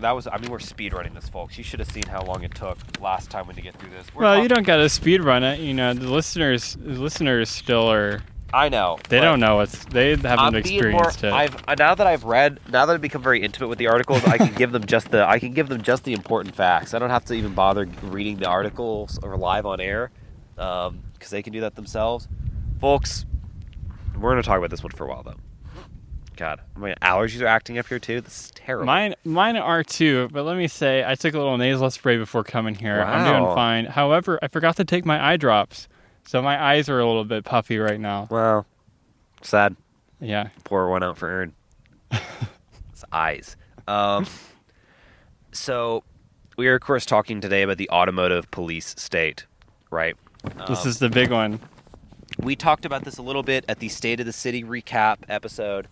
that 0.00 0.10
was. 0.10 0.26
I 0.26 0.38
mean, 0.38 0.50
we're 0.50 0.58
speed 0.58 0.92
running 0.92 1.14
this, 1.14 1.28
folks. 1.28 1.56
You 1.56 1.62
should 1.62 1.78
have 1.78 1.88
seen 1.88 2.02
how 2.02 2.24
long 2.24 2.42
it 2.42 2.52
took 2.52 2.76
last 3.00 3.30
time 3.30 3.46
when 3.46 3.54
to 3.54 3.62
get 3.62 3.76
through 3.76 3.90
this. 3.90 4.12
We're 4.12 4.22
Well, 4.22 4.42
you 4.42 4.48
don't 4.48 4.66
got 4.66 4.78
to 4.78 4.88
speed 4.88 5.22
run 5.22 5.44
it. 5.44 5.60
You 5.60 5.72
know 5.72 5.94
the 5.94 6.10
listeners 6.10 6.74
the 6.74 7.00
listeners 7.00 7.48
still 7.48 7.92
are 7.92 8.22
I 8.52 8.68
know. 8.70 8.98
they 9.08 9.20
don't 9.20 9.38
know 9.38 9.56
what's 9.56 9.84
they 9.84 10.10
haven't 10.10 10.26
I'm 10.26 10.50
being 10.62 10.90
more. 10.90 11.10
experienced 11.10 11.22
it. 11.22 11.32
I've 11.32 11.54
uh, 11.68 11.76
now 11.78 11.94
that 11.94 12.08
I've 12.08 12.24
read, 12.24 12.58
now 12.68 12.86
that 12.86 12.92
I've 12.92 13.00
become 13.00 13.22
very 13.22 13.40
intimate 13.40 13.68
with 13.68 13.78
the 13.78 13.86
articles, 13.86 14.24
I 14.24 14.36
can 14.36 14.52
give 14.54 14.72
them 14.72 14.84
just 14.84 15.12
the. 15.12 15.24
I 15.24 15.38
can 15.38 15.52
give 15.52 15.68
them 15.68 15.80
just 15.80 16.02
the 16.02 16.14
important 16.14 16.56
facts. 16.56 16.92
I 16.92 16.98
don't 16.98 17.10
have 17.10 17.24
to 17.26 17.34
even 17.34 17.54
bother 17.54 17.88
reading 18.02 18.38
the 18.38 18.48
articles 18.48 19.20
or 19.22 19.36
live 19.36 19.64
on 19.64 19.80
air, 19.80 20.10
because 20.56 21.30
they 21.30 21.42
can 21.42 21.52
do 21.52 21.60
that 21.60 21.76
themselves. 21.76 22.26
Folks, 22.80 23.26
we're 24.18 24.30
gonna 24.30 24.42
talk 24.42 24.58
about 24.58 24.70
this 24.70 24.82
one 24.82 24.90
for 24.90 25.04
a 25.04 25.08
while 25.08 25.22
though. 25.22 25.36
God, 26.42 26.60
my 26.74 26.92
allergies 27.00 27.40
are 27.40 27.46
acting 27.46 27.78
up 27.78 27.86
here 27.86 28.00
too. 28.00 28.20
This 28.20 28.46
is 28.46 28.50
terrible. 28.56 28.86
Mine, 28.86 29.14
mine 29.22 29.56
are 29.56 29.84
too. 29.84 30.28
But 30.32 30.42
let 30.44 30.56
me 30.56 30.66
say, 30.66 31.04
I 31.06 31.14
took 31.14 31.34
a 31.34 31.38
little 31.38 31.56
nasal 31.56 31.88
spray 31.92 32.16
before 32.16 32.42
coming 32.42 32.74
here. 32.74 33.00
I'm 33.00 33.24
doing 33.32 33.54
fine. 33.54 33.84
However, 33.84 34.40
I 34.42 34.48
forgot 34.48 34.74
to 34.78 34.84
take 34.84 35.04
my 35.06 35.24
eye 35.24 35.36
drops, 35.36 35.86
so 36.26 36.42
my 36.42 36.60
eyes 36.60 36.88
are 36.88 36.98
a 36.98 37.06
little 37.06 37.24
bit 37.24 37.44
puffy 37.44 37.78
right 37.78 38.00
now. 38.00 38.26
Well, 38.28 38.66
sad. 39.42 39.76
Yeah. 40.20 40.48
Pour 40.64 40.90
one 40.90 41.04
out 41.04 41.16
for 41.16 41.28
Ern. 41.28 41.52
His 42.10 43.04
eyes. 43.12 43.56
Um, 43.86 44.26
so, 45.52 46.02
we 46.56 46.66
are, 46.66 46.74
of 46.74 46.80
course, 46.80 47.06
talking 47.06 47.40
today 47.40 47.62
about 47.62 47.76
the 47.78 47.88
automotive 47.90 48.50
police 48.50 48.96
state, 48.98 49.46
right? 49.92 50.16
This 50.66 50.82
Um, 50.82 50.88
is 50.88 50.98
the 50.98 51.08
big 51.08 51.30
one. 51.30 51.60
we 52.40 52.56
talked 52.56 52.84
about 52.84 53.04
this 53.04 53.16
a 53.18 53.22
little 53.22 53.44
bit 53.44 53.64
at 53.68 53.78
the 53.78 53.88
State 53.88 54.18
of 54.18 54.26
the 54.26 54.32
City 54.32 54.64
recap 54.64 55.18
episode, 55.28 55.86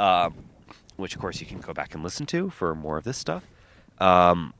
um, 0.00 0.34
which 0.96 1.14
of 1.14 1.20
course 1.20 1.40
you 1.40 1.46
can 1.46 1.60
go 1.60 1.74
back 1.74 1.94
and 1.94 2.02
listen 2.02 2.24
to 2.26 2.48
for 2.48 2.74
more 2.74 2.96
of 2.96 3.04
this 3.04 3.18
stuff. 3.18 3.44
Um, 3.98 4.54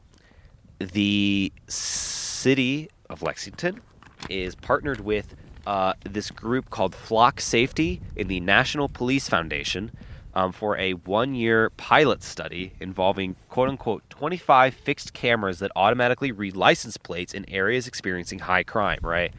the 0.78 1.50
city 1.66 2.90
of 3.08 3.22
Lexington 3.22 3.80
is 4.28 4.54
partnered 4.54 5.00
with 5.00 5.34
uh, 5.66 5.94
this 6.04 6.30
group 6.30 6.68
called 6.68 6.94
Flock 6.94 7.40
Safety 7.40 8.00
in 8.16 8.28
the 8.28 8.40
National 8.40 8.88
Police 8.88 9.28
Foundation 9.30 9.90
um, 10.34 10.52
for 10.52 10.76
a 10.76 10.92
one 10.92 11.34
year 11.34 11.70
pilot 11.70 12.22
study 12.22 12.72
involving 12.78 13.34
quote 13.48 13.70
unquote 13.70 14.02
25 14.10 14.74
fixed 14.74 15.14
cameras 15.14 15.58
that 15.60 15.72
automatically 15.74 16.32
read 16.32 16.54
license 16.54 16.98
plates 16.98 17.32
in 17.32 17.48
areas 17.48 17.86
experiencing 17.86 18.40
high 18.40 18.62
crime, 18.62 19.00
right? 19.02 19.32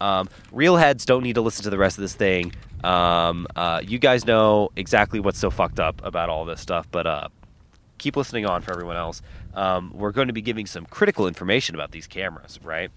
Um, 0.00 0.28
real 0.52 0.76
heads 0.76 1.04
don't 1.04 1.24
need 1.24 1.34
to 1.34 1.40
listen 1.40 1.64
to 1.64 1.70
the 1.70 1.78
rest 1.78 1.98
of 1.98 2.02
this 2.02 2.14
thing. 2.14 2.52
Um, 2.82 3.46
uh, 3.56 3.80
you 3.84 3.98
guys 3.98 4.24
know 4.24 4.70
exactly 4.76 5.20
what's 5.20 5.38
so 5.38 5.50
fucked 5.50 5.80
up 5.80 6.00
about 6.04 6.28
all 6.28 6.44
this 6.44 6.60
stuff, 6.60 6.88
but 6.90 7.06
uh, 7.06 7.28
keep 7.98 8.16
listening 8.16 8.46
on 8.46 8.62
for 8.62 8.72
everyone 8.72 8.96
else. 8.96 9.22
Um, 9.54 9.92
we're 9.94 10.12
going 10.12 10.28
to 10.28 10.32
be 10.32 10.42
giving 10.42 10.66
some 10.66 10.86
critical 10.86 11.26
information 11.26 11.74
about 11.74 11.90
these 11.92 12.06
cameras, 12.06 12.58
right? 12.62 12.90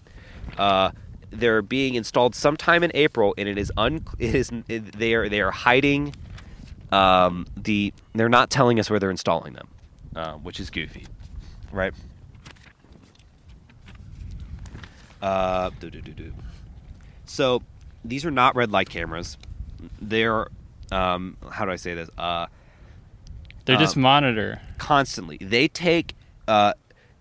Uh, 0.57 0.91
they're 1.29 1.61
being 1.61 1.95
installed 1.95 2.35
sometime 2.35 2.83
in 2.83 2.91
April, 2.93 3.33
and 3.37 3.49
it 3.49 3.57
is 3.57 3.71
un. 3.77 4.05
It 4.19 4.35
is 4.35 4.51
they 4.67 5.13
are 5.13 5.27
they 5.29 5.41
are 5.41 5.51
hiding. 5.51 6.15
Um, 6.91 7.47
the 7.57 7.93
they're 8.13 8.29
not 8.29 8.49
telling 8.49 8.79
us 8.79 8.89
where 8.89 8.99
they're 8.99 9.11
installing 9.11 9.53
them, 9.53 9.67
uh, 10.15 10.33
which 10.33 10.59
is 10.59 10.69
goofy, 10.69 11.07
right? 11.71 11.93
Uh. 15.21 15.71
So 17.25 17.63
these 18.05 18.25
are 18.25 18.31
not 18.31 18.55
red 18.55 18.71
light 18.71 18.89
cameras. 18.89 19.37
They're 20.01 20.47
um, 20.91 21.37
how 21.49 21.65
do 21.65 21.71
I 21.71 21.75
say 21.75 21.93
this? 21.93 22.09
Uh, 22.17 22.47
They're 23.65 23.77
just 23.77 23.95
um, 23.95 24.03
monitor. 24.03 24.61
constantly. 24.77 25.37
They 25.37 25.67
take 25.67 26.15
uh, 26.47 26.73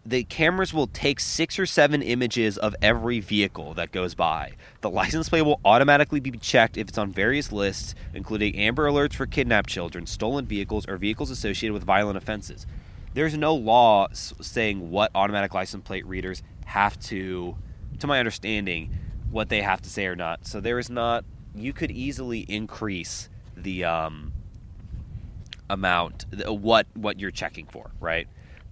the 0.04 0.24
cameras 0.24 0.74
will 0.74 0.88
take 0.88 1.20
six 1.20 1.58
or 1.58 1.66
seven 1.66 2.02
images 2.02 2.58
of 2.58 2.74
every 2.82 3.20
vehicle 3.20 3.74
that 3.74 3.92
goes 3.92 4.14
by. 4.14 4.54
The 4.80 4.90
license 4.90 5.28
plate 5.28 5.42
will 5.42 5.60
automatically 5.64 6.18
be 6.18 6.32
checked 6.32 6.76
if 6.76 6.88
it's 6.88 6.98
on 6.98 7.12
various 7.12 7.52
lists, 7.52 7.94
including 8.12 8.56
Amber 8.56 8.88
Alerts 8.88 9.14
for 9.14 9.26
kidnapped 9.26 9.68
children, 9.68 10.06
stolen 10.06 10.44
vehicles, 10.44 10.88
or 10.88 10.96
vehicles 10.96 11.30
associated 11.30 11.72
with 11.72 11.84
violent 11.84 12.16
offenses. 12.16 12.66
There's 13.14 13.36
no 13.36 13.54
law 13.54 14.08
saying 14.12 14.90
what 14.90 15.10
automatic 15.14 15.54
license 15.54 15.84
plate 15.84 16.04
readers 16.06 16.42
have 16.64 16.98
to, 17.00 17.56
to 18.00 18.06
my 18.06 18.18
understanding, 18.18 18.90
what 19.30 19.50
they 19.50 19.62
have 19.62 19.82
to 19.82 19.90
say 19.90 20.06
or 20.06 20.16
not. 20.16 20.46
So 20.46 20.60
there 20.60 20.78
is 20.78 20.90
not. 20.90 21.24
You 21.54 21.72
could 21.72 21.90
easily 21.90 22.40
increase 22.40 23.28
the 23.56 23.84
um, 23.84 24.32
amount 25.68 26.26
th- 26.30 26.48
what 26.48 26.86
what 26.94 27.20
you're 27.20 27.30
checking 27.30 27.66
for 27.66 27.90
right? 28.00 28.28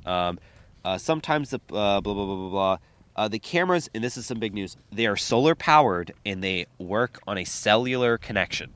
Um, 0.06 0.38
uh, 0.84 0.99
sometimes 0.99 1.50
the 1.50 1.60
uh, 1.70 2.00
blah 2.00 2.00
blah 2.00 2.14
blah 2.14 2.34
blah 2.34 2.50
blah 2.50 2.78
uh, 3.16 3.28
the 3.28 3.38
cameras 3.38 3.90
and 3.94 4.02
this 4.02 4.16
is 4.16 4.25
some 4.26 4.38
big 4.38 4.54
news 4.54 4.76
they 4.90 5.06
are 5.06 5.16
solar 5.16 5.54
powered 5.54 6.12
and 6.25 6.42
they 6.42 6.66
work 6.78 7.20
on 7.26 7.38
a 7.38 7.44
cellular 7.44 8.16
connection. 8.18 8.72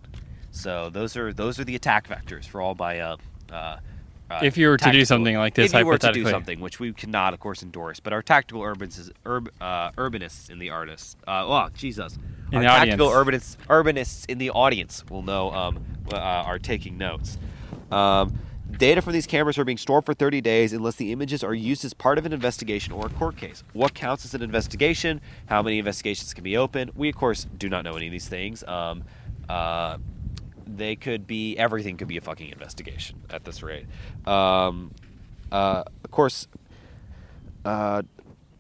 So 0.51 0.91
those 0.91 1.17
are 1.17 1.33
those 1.33 1.59
are 1.59 1.65
the 1.65 1.75
attack 1.75 2.09
vectors 2.09 2.47
for 2.47 2.61
all 2.61 2.75
my 2.75 3.01
uh, 4.31 4.41
If 4.43 4.57
you 4.57 4.69
were 4.69 4.77
to 4.77 4.93
do 4.93 5.05
something 5.05 5.37
like 5.37 5.55
this, 5.55 5.73
if 5.73 5.79
you 5.79 5.87
were 5.87 5.99
to 5.99 6.13
do 6.13 6.29
something 6.29 6.61
which 6.61 6.81
we 6.81 6.93
cannot 6.93 7.35
of 7.35 7.41
course 7.41 7.63
endorse 7.63 8.01
but 8.01 8.13
our 8.13 8.23
tactical 8.23 8.63
urbanists 8.63 9.11
urb, 9.27 9.51
uh, 9.61 9.91
urbanists 9.93 10.51
in 10.51 10.59
the 10.59 10.71
artists 10.71 11.17
uh, 11.27 11.45
oh 11.47 11.69
jesus 11.75 12.19
In 12.53 12.59
our 12.59 12.63
the 12.63 12.69
tactical 12.69 13.09
audience. 13.09 13.57
urbanists 13.57 13.67
urbanists 13.69 14.25
in 14.29 14.39
the 14.39 14.51
audience 14.51 15.05
will 15.11 15.23
know 15.23 15.51
um, 15.53 15.85
uh, 16.13 16.17
are 16.17 16.59
taking 16.59 16.97
notes 16.99 17.39
um, 17.91 18.39
data 18.79 19.01
from 19.03 19.13
these 19.13 19.27
cameras 19.27 19.59
are 19.59 19.65
being 19.65 19.79
stored 19.79 20.05
for 20.05 20.15
30 20.15 20.41
days 20.41 20.73
unless 20.73 20.97
the 20.97 21.13
images 21.13 21.45
are 21.45 21.55
used 21.55 21.85
as 21.85 21.95
part 21.95 22.19
of 22.19 22.27
an 22.27 22.33
investigation 22.33 22.93
or 22.93 23.07
a 23.07 23.11
court 23.11 23.37
case. 23.37 23.63
What 23.73 23.95
counts 23.95 24.25
as 24.25 24.35
an 24.35 24.43
investigation? 24.43 25.21
How 25.47 25.63
many 25.63 25.79
investigations 25.79 26.35
can 26.35 26.45
be 26.45 26.57
open? 26.57 26.91
We, 26.95 27.09
of 27.09 27.15
course, 27.15 27.47
do 27.57 27.69
not 27.69 27.85
know 27.85 27.95
any 27.95 28.07
of 28.07 28.13
these 28.13 28.29
things. 28.29 28.65
Um, 28.65 29.05
uh, 29.49 29.99
they 30.67 30.97
could 30.97 31.27
be 31.27 31.57
everything 31.57 31.97
could 31.97 32.09
be 32.09 32.17
a 32.17 32.21
fucking 32.21 32.51
investigation 32.51 33.23
at 33.31 33.45
this 33.45 33.63
rate. 33.63 33.87
Um, 34.27 34.93
uh, 35.53 35.85
of 36.05 36.11
course, 36.11 36.49
uh, 37.65 38.03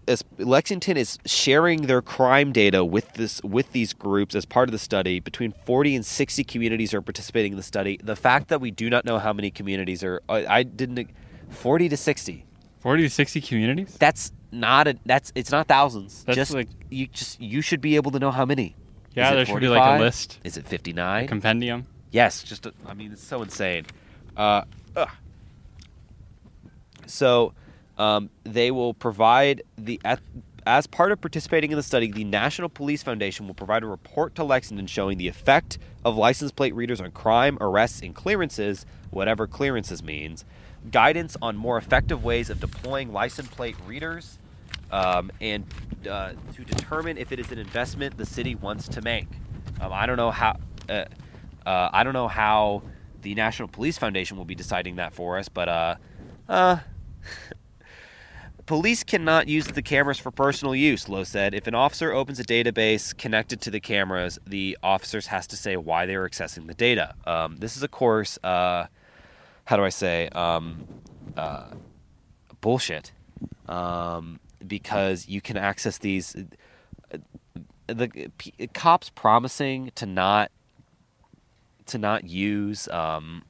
as 0.06 0.23
Lexington 0.38 0.96
is 0.96 1.18
sharing 1.25 1.82
their 1.82 2.02
crime 2.02 2.52
data 2.52 2.84
with 2.84 3.14
this 3.14 3.42
with 3.42 3.73
these 3.73 3.92
groups 3.92 4.34
as 4.34 4.44
part 4.44 4.68
of 4.68 4.73
the 4.73 4.78
study. 4.78 5.20
Between 5.20 5.52
40 5.64 5.96
and 5.96 6.06
60 6.06 6.44
communities 6.44 6.92
are 6.92 7.00
participating 7.02 7.52
in 7.52 7.56
the 7.56 7.62
study. 7.62 7.99
The 8.02 8.16
fact 8.16 8.49
that 8.49 8.61
we 8.61 8.70
do 8.70 8.90
not 8.90 9.04
know 9.04 9.18
how 9.18 9.32
many 9.32 9.50
communities 9.50 10.04
are 10.04 10.23
I, 10.28 10.46
I 10.46 10.62
didn't 10.62 11.08
40 11.50 11.88
to 11.88 11.96
60. 11.96 12.44
40 12.80 13.02
to 13.02 13.11
60 13.11 13.40
communities? 13.40 13.96
That's 13.99 14.32
not 14.52 14.87
a 14.88 14.96
that's 15.06 15.32
it's 15.34 15.50
not 15.50 15.68
thousands. 15.68 16.25
That's 16.25 16.37
just 16.37 16.52
like- 16.54 16.68
you 16.90 17.06
just 17.06 17.40
you 17.40 17.61
should 17.62 17.80
be 17.80 17.96
able 17.96 18.11
to 18.12 18.18
know 18.18 18.30
how 18.30 18.44
many. 18.44 18.76
Yeah, 19.14 19.32
there 19.34 19.46
should 19.46 19.61
be 19.61 19.68
like 19.68 20.00
a 20.00 20.02
list, 20.02 20.40
Is 20.42 20.56
it 20.56 20.66
a 20.66 20.68
59? 20.68 21.28
compendium. 21.28 21.87
Yes, 22.14 22.44
just 22.44 22.64
a, 22.64 22.73
I 22.87 22.94
mean 22.94 23.11
it's 23.11 23.25
so 23.25 23.42
insane. 23.42 23.87
Uh. 24.37 24.62
So 27.06 27.54
um, 27.99 28.30
they 28.44 28.71
will 28.71 28.94
provide 28.94 29.62
the 29.76 30.00
as 30.64 30.87
part 30.87 31.11
of 31.11 31.21
participating 31.21 31.73
in 31.73 31.76
the 31.76 31.83
study, 31.83 32.12
the 32.12 32.23
National 32.23 32.68
Police 32.68 33.02
Foundation 33.02 33.49
will 33.49 33.54
provide 33.54 33.83
a 33.83 33.87
report 33.87 34.37
to 34.37 34.44
Lexington 34.44 34.87
showing 34.87 35.18
the 35.18 35.26
effect 35.26 35.76
of 36.04 36.16
license 36.16 36.52
plate 36.52 36.73
readers 36.76 37.00
on 37.00 37.11
crime, 37.11 37.59
arrests, 37.61 38.00
and 38.00 38.14
clearances, 38.14 38.87
whatever 39.11 39.49
clearances 39.49 40.00
means, 40.00 40.44
guidance 40.92 41.37
on 41.42 41.56
more 41.56 41.76
effective 41.78 42.23
ways 42.23 42.49
of 42.49 42.61
deploying 42.61 43.12
license 43.12 43.49
plate 43.49 43.76
readers, 43.88 44.38
um, 44.92 45.33
and 45.40 45.66
uh, 46.09 46.33
to 46.54 46.64
determine 46.64 47.18
if 47.18 47.33
it 47.33 47.40
is 47.40 47.50
an 47.50 47.59
investment 47.59 48.16
the 48.16 48.26
city 48.26 48.54
wants 48.54 48.87
to 48.87 49.02
make. 49.02 49.26
Um, 49.80 49.92
I 49.92 50.06
don't 50.06 50.16
know 50.16 50.30
how. 50.30 50.59
Uh, 50.88 51.06
uh, 51.66 51.90
I 51.92 52.04
don't 52.04 52.12
know 52.12 52.28
how 52.28 52.83
the 53.23 53.35
National 53.35 53.68
Police 53.68 53.99
Foundation 53.99 54.37
will 54.37 54.44
be 54.44 54.54
deciding 54.54 54.97
that 54.97 55.12
for 55.12 55.38
us, 55.38 55.49
but 55.49 55.68
uh, 55.68 55.97
uh, 56.49 56.78
police 58.66 59.02
cannot 59.04 59.49
use 59.49 59.66
the 59.66 59.83
cameras 59.83 60.18
for 60.18 60.30
personal 60.30 60.75
use. 60.75 61.09
Lowe 61.09 61.25
said, 61.25 61.54
if 61.54 61.66
an 61.66 61.75
officer 61.75 62.12
opens 62.12 62.38
a 62.38 62.44
database 62.44 63.16
connected 63.16 63.61
to 63.62 63.71
the 63.71 63.80
cameras, 63.80 64.38
the 64.47 64.76
officers 64.83 65.26
has 65.28 65.47
to 65.49 65.56
say 65.56 65.76
why 65.76 66.06
they 66.06 66.14
are 66.14 66.28
accessing 66.28 66.66
the 66.66 66.75
data. 66.75 67.14
Um, 67.26 67.56
this 67.56 67.76
is, 67.76 67.83
of 67.83 67.90
course, 67.90 68.38
uh, 68.44 68.87
how 69.64 69.76
do 69.76 69.85
I 69.85 69.88
say, 69.90 70.28
um, 70.30 70.87
uh, 71.37 71.71
bullshit, 72.61 73.12
um, 73.68 74.40
because 74.66 75.28
you 75.28 75.40
can 75.40 75.56
access 75.56 75.99
these. 75.99 76.37
uh, 77.12 77.18
The 77.87 78.30
cops 78.73 79.11
promising 79.11 79.90
to 79.97 80.06
not 80.06 80.50
to 81.86 81.98
not 81.98 82.24
use 82.24 82.88
um, 82.88 83.42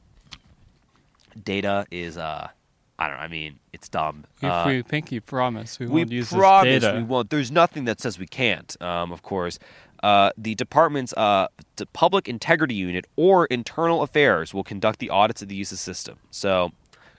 data 1.42 1.86
is 1.90 2.16
uh 2.16 2.48
I 2.96 3.08
don't 3.08 3.16
know. 3.16 3.22
I 3.24 3.28
mean, 3.28 3.58
it's 3.72 3.88
dumb. 3.88 4.24
If 4.40 4.44
Uh, 4.44 4.64
we 4.68 4.82
pinky 4.84 5.18
promise, 5.18 5.80
we, 5.80 5.86
we 5.86 6.02
won't 6.02 6.12
use 6.12 6.30
promise 6.30 6.74
this 6.74 6.82
data. 6.84 6.96
we 6.98 7.02
won't. 7.02 7.28
There's 7.28 7.50
nothing 7.50 7.86
that 7.86 8.00
says 8.00 8.20
we 8.20 8.26
can't. 8.28 8.80
Um, 8.80 9.10
of 9.10 9.20
course, 9.22 9.58
uh, 10.04 10.30
the 10.38 10.54
department's 10.54 11.12
uh, 11.14 11.48
the 11.74 11.86
public 11.86 12.28
integrity 12.28 12.76
unit 12.76 13.04
or 13.16 13.46
internal 13.46 14.02
affairs 14.02 14.54
will 14.54 14.62
conduct 14.62 15.00
the 15.00 15.10
audits 15.10 15.42
of 15.42 15.48
the 15.48 15.56
use 15.56 15.72
of 15.72 15.80
system. 15.80 16.18
So, 16.30 16.70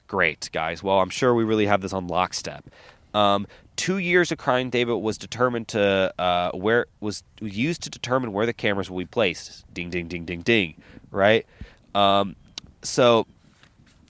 great 0.07 0.49
guys. 0.53 0.81
Well, 0.81 0.99
I'm 1.01 1.09
sure 1.09 1.33
we 1.35 1.43
really 1.43 1.65
have 1.65 1.81
this 1.81 1.91
on 1.91 2.07
lockstep. 2.07 2.63
Um, 3.13 3.45
two 3.75 3.97
years 3.97 4.31
of 4.31 4.37
crime 4.37 4.69
data 4.69 4.97
was 4.97 5.17
determined 5.17 5.67
to 5.69 6.13
uh, 6.19 6.51
where 6.51 6.85
was 6.99 7.23
used 7.41 7.83
to 7.83 7.89
determine 7.89 8.33
where 8.33 8.45
the 8.45 8.53
cameras 8.53 8.89
will 8.89 8.99
be 8.99 9.05
placed. 9.05 9.65
Ding, 9.73 9.89
ding, 9.89 10.07
ding, 10.07 10.25
ding, 10.25 10.41
ding. 10.41 10.75
Right. 11.11 11.45
Um, 11.93 12.35
so 12.81 13.25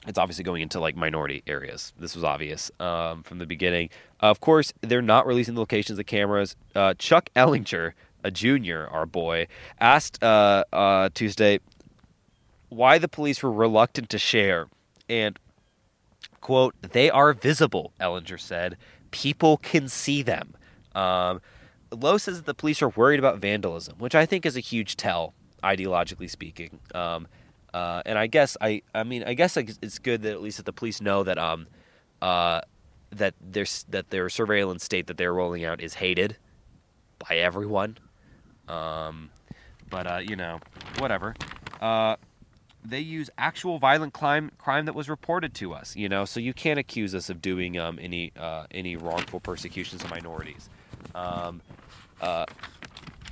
it's 0.07 0.17
obviously 0.17 0.43
going 0.43 0.61
into 0.61 0.79
like 0.79 0.95
minority 0.95 1.43
areas. 1.47 1.93
This 1.99 2.15
was 2.15 2.23
obvious 2.23 2.71
um, 2.79 3.23
from 3.23 3.39
the 3.39 3.45
beginning. 3.45 3.89
of 4.19 4.39
course, 4.39 4.73
they're 4.81 5.01
not 5.01 5.25
releasing 5.25 5.55
the 5.55 5.59
locations 5.59 5.91
of 5.91 5.97
the 5.97 6.03
cameras. 6.03 6.55
Uh, 6.75 6.93
Chuck 6.95 7.29
Ellinger, 7.35 7.93
a 8.23 8.31
junior, 8.31 8.87
our 8.87 9.05
boy, 9.05 9.47
asked 9.79 10.21
uh, 10.23 10.63
uh, 10.71 11.09
Tuesday 11.13 11.59
why 12.69 12.97
the 12.97 13.07
police 13.07 13.41
were 13.41 13.51
reluctant 13.51 14.09
to 14.09 14.17
share. 14.17 14.67
And, 15.07 15.37
quote, 16.41 16.75
they 16.81 17.09
are 17.09 17.33
visible, 17.33 17.93
Ellinger 17.99 18.39
said. 18.39 18.77
People 19.15 19.55
can 19.55 19.87
see 19.87 20.21
them. 20.21 20.53
Um, 20.93 21.39
Lowe 21.89 22.17
says 22.17 22.35
that 22.35 22.45
the 22.45 22.53
police 22.53 22.81
are 22.81 22.89
worried 22.89 23.17
about 23.17 23.39
vandalism, 23.39 23.95
which 23.97 24.13
I 24.13 24.25
think 24.25 24.45
is 24.45 24.57
a 24.57 24.59
huge 24.59 24.97
tell, 24.97 25.33
ideologically 25.63 26.29
speaking. 26.29 26.79
Um, 26.93 27.29
uh, 27.73 28.01
and 28.05 28.19
I 28.19 28.27
guess 28.27 28.57
I, 28.59 28.81
I 28.93 29.05
mean, 29.05 29.23
I 29.23 29.33
guess 29.33 29.55
it's 29.55 29.99
good 29.99 30.23
that 30.23 30.33
at 30.33 30.41
least 30.41 30.57
that 30.57 30.65
the 30.65 30.73
police 30.73 30.99
know 30.99 31.23
that, 31.23 31.37
um, 31.37 31.67
uh, 32.21 32.59
that 33.11 33.35
their 33.39 33.65
that 33.89 34.09
their 34.09 34.27
surveillance 34.27 34.83
state 34.83 35.07
that 35.07 35.15
they're 35.15 35.33
rolling 35.33 35.63
out 35.63 35.79
is 35.79 35.93
hated 35.93 36.35
by 37.29 37.37
everyone. 37.37 37.97
Um, 38.67 39.29
but 39.89 40.07
uh, 40.07 40.17
you 40.17 40.35
know, 40.35 40.59
whatever. 40.97 41.35
They 42.87 42.99
use 42.99 43.29
actual 43.37 43.79
violent 43.79 44.13
crime 44.13 44.51
crime 44.57 44.85
that 44.85 44.93
was 44.95 45.09
reported 45.09 45.53
to 45.55 45.73
us. 45.73 45.95
You 45.95 46.09
know, 46.09 46.25
so 46.25 46.39
you 46.39 46.53
can't 46.53 46.79
accuse 46.79 47.15
us 47.15 47.29
of 47.29 47.41
doing 47.41 47.77
um, 47.79 47.97
any 48.01 48.31
uh, 48.37 48.65
any 48.71 48.95
wrongful 48.95 49.39
persecutions 49.39 50.03
of 50.03 50.09
minorities. 50.09 50.69
Um, 51.13 51.61
uh, 52.21 52.45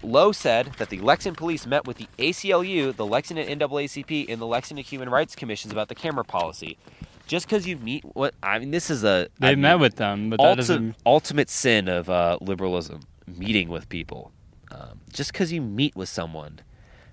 Lowe 0.01 0.31
said 0.31 0.73
that 0.79 0.89
the 0.89 0.99
Lexington 0.99 1.35
police 1.37 1.65
met 1.65 1.87
with 1.87 1.97
the 1.97 2.07
ACLU, 2.17 2.95
the 2.95 3.05
Lexington 3.05 3.47
NAACP, 3.59 4.25
and 4.29 4.41
the 4.41 4.47
Lexington 4.47 4.83
Human 4.83 5.09
Rights 5.09 5.35
Commissions 5.35 5.71
about 5.71 5.87
the 5.87 5.95
camera 5.95 6.25
policy. 6.25 6.77
Just 7.25 7.45
because 7.47 7.65
you 7.65 7.77
meet 7.77 8.03
what 8.03 8.33
I 8.43 8.59
mean, 8.59 8.71
this 8.71 8.89
is 8.89 9.03
a 9.05 9.29
They 9.39 9.49
I 9.49 9.55
met 9.55 9.73
mean, 9.73 9.81
with 9.81 9.95
them, 9.95 10.29
but 10.29 10.39
that 10.39 10.53
ulti- 10.53 10.57
doesn't. 10.57 10.95
ultimate 11.05 11.49
sin 11.49 11.87
of 11.87 12.09
uh, 12.09 12.37
liberalism 12.41 13.01
meeting 13.27 13.69
with 13.69 13.87
people 13.87 14.31
um, 14.71 14.99
just 15.11 15.31
because 15.31 15.53
you 15.53 15.61
meet 15.61 15.95
with 15.95 16.09
someone 16.09 16.59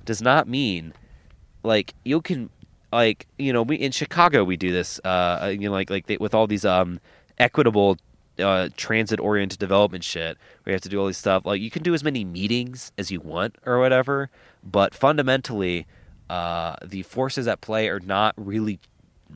does 0.04 0.20
not 0.20 0.48
mean 0.48 0.92
like 1.62 1.94
you 2.04 2.20
can 2.20 2.50
like 2.92 3.26
you 3.38 3.52
know 3.52 3.62
we 3.62 3.76
in 3.76 3.92
chicago 3.92 4.42
we 4.42 4.56
do 4.56 4.72
this 4.72 5.00
uh 5.04 5.52
you 5.52 5.68
know 5.68 5.72
like 5.72 5.90
like 5.90 6.06
they, 6.06 6.16
with 6.16 6.34
all 6.34 6.46
these 6.46 6.64
um 6.64 7.00
equitable 7.38 7.96
uh 8.38 8.68
transit 8.76 9.20
oriented 9.20 9.58
development 9.58 10.02
shit 10.02 10.36
we 10.64 10.72
have 10.72 10.80
to 10.80 10.88
do 10.88 10.98
all 10.98 11.06
these 11.06 11.18
stuff 11.18 11.44
like 11.44 11.60
you 11.60 11.70
can 11.70 11.82
do 11.82 11.94
as 11.94 12.02
many 12.02 12.24
meetings 12.24 12.92
as 12.98 13.10
you 13.10 13.20
want 13.20 13.54
or 13.66 13.78
whatever 13.78 14.30
but 14.64 14.94
fundamentally 14.94 15.86
uh 16.30 16.74
the 16.84 17.02
forces 17.02 17.46
at 17.46 17.60
play 17.60 17.88
are 17.88 18.00
not 18.00 18.34
really 18.36 18.80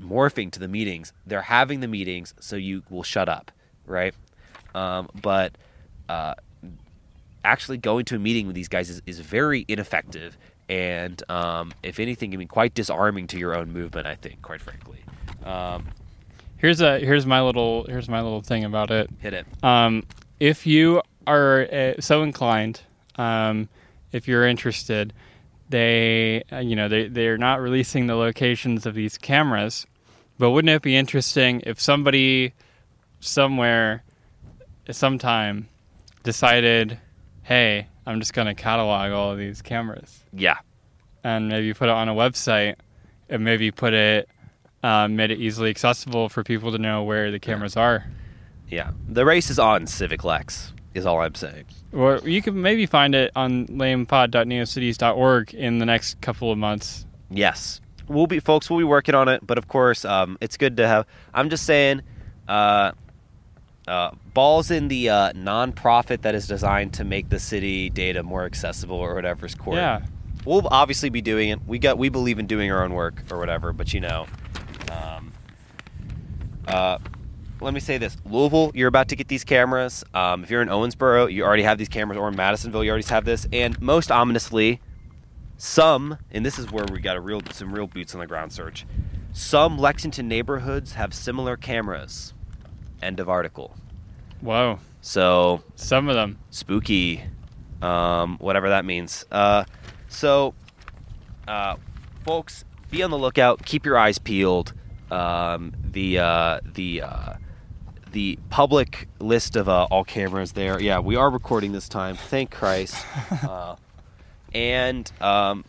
morphing 0.00 0.50
to 0.50 0.58
the 0.58 0.68
meetings. 0.68 1.12
They're 1.26 1.42
having 1.42 1.80
the 1.80 1.88
meetings 1.88 2.34
so 2.40 2.56
you 2.56 2.82
will 2.90 3.02
shut 3.02 3.28
up 3.28 3.50
right? 3.86 4.14
Um 4.74 5.08
but 5.20 5.56
uh 6.08 6.34
actually 7.44 7.76
going 7.76 8.04
to 8.06 8.16
a 8.16 8.18
meeting 8.18 8.46
with 8.46 8.56
these 8.56 8.68
guys 8.68 8.88
is, 8.88 9.02
is 9.06 9.20
very 9.20 9.64
ineffective 9.68 10.38
and 10.68 11.22
um, 11.30 11.72
if 11.82 11.98
anything 12.00 12.30
can 12.30 12.40
be 12.40 12.46
quite 12.46 12.74
disarming 12.74 13.26
to 13.26 13.38
your 13.38 13.56
own 13.56 13.72
movement 13.72 14.06
i 14.06 14.14
think 14.14 14.40
quite 14.42 14.60
frankly 14.60 14.98
um, 15.44 15.84
Here's 16.64 16.80
a 16.80 16.98
here's 16.98 17.26
my 17.26 17.42
little 17.42 17.84
here's 17.84 18.08
my 18.08 18.22
little 18.22 18.40
thing 18.40 18.64
about 18.64 18.90
it. 18.90 19.10
hit 19.18 19.34
it 19.34 19.46
Um, 19.62 20.02
if 20.40 20.66
you 20.66 21.02
are 21.26 21.68
uh, 21.70 22.00
so 22.00 22.22
inclined, 22.22 22.80
um, 23.16 23.68
if 24.12 24.26
you're 24.26 24.46
interested, 24.46 25.12
they 25.68 26.42
uh, 26.50 26.60
you 26.60 26.74
know 26.74 26.88
they 26.88 27.08
they're 27.08 27.36
not 27.36 27.60
releasing 27.60 28.06
the 28.06 28.14
locations 28.14 28.86
of 28.86 28.94
these 28.94 29.18
cameras, 29.18 29.86
but 30.38 30.52
wouldn't 30.52 30.70
it 30.70 30.80
be 30.80 30.96
interesting 30.96 31.62
if 31.66 31.78
somebody 31.78 32.54
somewhere 33.20 34.02
sometime 34.90 35.68
decided, 36.22 36.98
hey, 37.44 37.86
I'm 38.06 38.18
just 38.20 38.34
going 38.34 38.46
to 38.48 38.54
catalog 38.54 39.12
all 39.12 39.30
of 39.32 39.38
these 39.38 39.62
cameras. 39.62 40.22
Yeah. 40.32 40.58
And 41.22 41.48
maybe 41.48 41.72
put 41.72 41.88
it 41.88 41.92
on 41.92 42.08
a 42.08 42.14
website 42.14 42.74
and 43.30 43.44
maybe 43.44 43.70
put 43.70 43.94
it 43.94 44.28
uh, 44.82 45.08
made 45.08 45.30
it 45.30 45.38
easily 45.38 45.70
accessible 45.70 46.28
for 46.28 46.42
people 46.44 46.70
to 46.72 46.76
know 46.78 47.02
where 47.04 47.30
the 47.30 47.38
cameras 47.38 47.76
are. 47.76 48.04
yeah. 48.68 48.90
The 49.08 49.24
race 49.24 49.48
is 49.48 49.58
on 49.58 49.84
CivicLex 49.86 50.72
is 50.92 51.06
all 51.06 51.20
i'm 51.22 51.34
saying. 51.34 51.64
Or 51.92 52.18
you 52.18 52.42
can 52.42 52.60
maybe 52.60 52.84
find 52.86 53.14
it 53.14 53.32
on 53.34 53.66
lamepod.neocities.org 53.68 55.54
in 55.54 55.78
the 55.78 55.86
next 55.86 56.20
couple 56.20 56.52
of 56.52 56.58
months. 56.58 57.06
yes. 57.30 57.80
We'll 58.06 58.26
be 58.26 58.38
folks 58.38 58.68
we'll 58.68 58.80
be 58.80 58.84
working 58.84 59.14
on 59.14 59.28
it 59.28 59.46
but 59.46 59.56
of 59.56 59.66
course 59.66 60.04
um, 60.04 60.36
it's 60.42 60.58
good 60.58 60.76
to 60.76 60.86
have 60.86 61.06
i'm 61.32 61.48
just 61.48 61.64
saying 61.64 62.02
uh, 62.46 62.92
uh, 63.86 64.10
balls 64.32 64.70
in 64.70 64.88
the 64.88 65.08
uh, 65.10 65.32
non-profit 65.34 66.22
that 66.22 66.34
is 66.34 66.46
designed 66.48 66.92
to 66.94 67.04
make 67.04 67.28
the 67.28 67.38
city 67.38 67.90
data 67.90 68.22
more 68.22 68.44
accessible 68.44 68.96
or 68.96 69.14
whatever's 69.14 69.54
court 69.54 69.76
Yeah. 69.76 70.00
we'll 70.44 70.66
obviously 70.70 71.10
be 71.10 71.20
doing 71.20 71.50
it. 71.50 71.60
We 71.66 71.78
got 71.78 71.98
we 71.98 72.08
believe 72.08 72.38
in 72.38 72.46
doing 72.46 72.70
our 72.72 72.82
own 72.82 72.92
work 72.94 73.22
or 73.30 73.38
whatever, 73.38 73.72
but 73.72 73.92
you 73.92 74.00
know, 74.00 74.26
um, 74.90 75.32
uh, 76.66 76.98
let 77.60 77.72
me 77.74 77.80
say 77.80 77.98
this: 77.98 78.16
Louisville, 78.26 78.72
you're 78.74 78.88
about 78.88 79.08
to 79.08 79.16
get 79.16 79.28
these 79.28 79.44
cameras. 79.44 80.04
Um, 80.14 80.42
if 80.44 80.50
you're 80.50 80.62
in 80.62 80.68
Owensboro, 80.68 81.32
you 81.32 81.44
already 81.44 81.62
have 81.62 81.78
these 81.78 81.88
cameras, 81.88 82.18
or 82.18 82.28
in 82.28 82.36
Madisonville, 82.36 82.84
you 82.84 82.90
already 82.90 83.06
have 83.08 83.24
this. 83.24 83.46
And 83.52 83.80
most 83.80 84.10
ominously, 84.10 84.80
some, 85.56 86.18
and 86.30 86.44
this 86.44 86.58
is 86.58 86.70
where 86.70 86.84
we 86.90 87.00
got 87.00 87.16
a 87.16 87.20
real 87.20 87.40
some 87.52 87.74
real 87.74 87.86
boots 87.86 88.14
on 88.14 88.20
the 88.20 88.26
ground 88.26 88.52
search. 88.52 88.86
Some 89.32 89.78
Lexington 89.78 90.28
neighborhoods 90.28 90.92
have 90.94 91.12
similar 91.14 91.56
cameras. 91.56 92.34
End 93.04 93.20
of 93.20 93.28
article. 93.28 93.76
Whoa. 94.40 94.78
So 95.02 95.62
Some 95.74 96.08
of 96.08 96.14
them. 96.14 96.38
spooky, 96.48 97.22
um, 97.82 98.38
whatever 98.38 98.70
that 98.70 98.86
means. 98.86 99.26
Uh, 99.30 99.64
so, 100.08 100.54
uh, 101.46 101.76
folks, 102.24 102.64
be 102.90 103.02
on 103.02 103.10
the 103.10 103.18
lookout. 103.18 103.62
Keep 103.66 103.84
your 103.84 103.98
eyes 103.98 104.16
peeled. 104.18 104.72
Um, 105.10 105.74
the 105.84 106.18
uh, 106.18 106.60
the 106.64 107.02
uh, 107.02 107.34
the 108.12 108.38
public 108.48 109.08
list 109.18 109.54
of 109.54 109.68
uh, 109.68 109.84
all 109.90 110.04
cameras 110.04 110.52
there. 110.52 110.80
Yeah, 110.80 111.00
we 111.00 111.14
are 111.16 111.28
recording 111.28 111.72
this 111.72 111.90
time. 111.90 112.16
Thank 112.16 112.50
Christ. 112.50 113.04
uh, 113.42 113.76
and 114.54 115.12
um, 115.20 115.66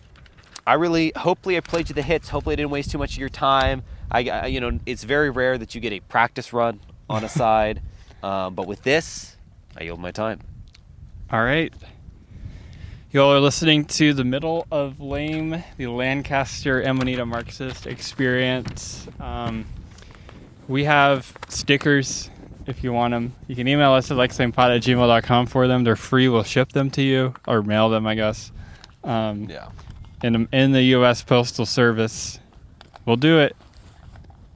I 0.65 0.75
really, 0.75 1.11
hopefully, 1.17 1.57
I 1.57 1.59
played 1.59 1.89
you 1.89 1.95
the 1.95 2.01
hits. 2.01 2.29
Hopefully, 2.29 2.53
I 2.53 2.55
didn't 2.55 2.71
waste 2.71 2.91
too 2.91 2.97
much 2.97 3.13
of 3.13 3.17
your 3.17 3.29
time. 3.29 3.83
I, 4.09 4.29
I 4.29 4.45
you 4.45 4.61
know, 4.61 4.79
it's 4.85 5.03
very 5.03 5.29
rare 5.29 5.57
that 5.57 5.75
you 5.75 5.81
get 5.81 5.91
a 5.91 5.99
practice 5.99 6.53
run 6.53 6.79
on 7.09 7.23
a 7.23 7.29
side, 7.29 7.81
um, 8.23 8.55
but 8.55 8.67
with 8.67 8.83
this, 8.83 9.35
I 9.77 9.83
yield 9.83 9.99
my 9.99 10.11
time. 10.11 10.39
All 11.31 11.43
right. 11.43 11.73
You 13.11 13.21
all 13.21 13.31
are 13.33 13.39
listening 13.39 13.85
to 13.85 14.13
the 14.13 14.23
middle 14.25 14.67
of 14.71 14.99
Lame, 14.99 15.63
the 15.77 15.87
Lancaster 15.87 16.81
Amanita 16.81 17.25
Marxist 17.25 17.87
experience. 17.87 19.07
Um, 19.21 19.65
we 20.67 20.83
have 20.83 21.31
stickers 21.47 22.29
if 22.67 22.83
you 22.83 22.91
want 22.91 23.11
them. 23.13 23.33
You 23.47 23.55
can 23.55 23.67
email 23.67 23.91
us 23.93 24.11
at 24.11 24.17
lexlamepod 24.17 24.75
at 24.75 24.81
gmail.com 24.81 25.45
for 25.45 25.67
them. 25.67 25.83
They're 25.83 25.95
free. 25.95 26.27
We'll 26.27 26.43
ship 26.43 26.73
them 26.73 26.89
to 26.91 27.01
you 27.01 27.33
or 27.47 27.61
mail 27.61 27.89
them, 27.89 28.05
I 28.05 28.15
guess. 28.15 28.51
Um, 29.03 29.43
Yeah. 29.49 29.69
in, 30.23 30.47
in 30.51 30.71
the 30.73 30.81
U.S. 30.81 31.23
Postal 31.23 31.65
Service. 31.65 32.39
We'll 33.05 33.15
do 33.17 33.39
it. 33.39 33.55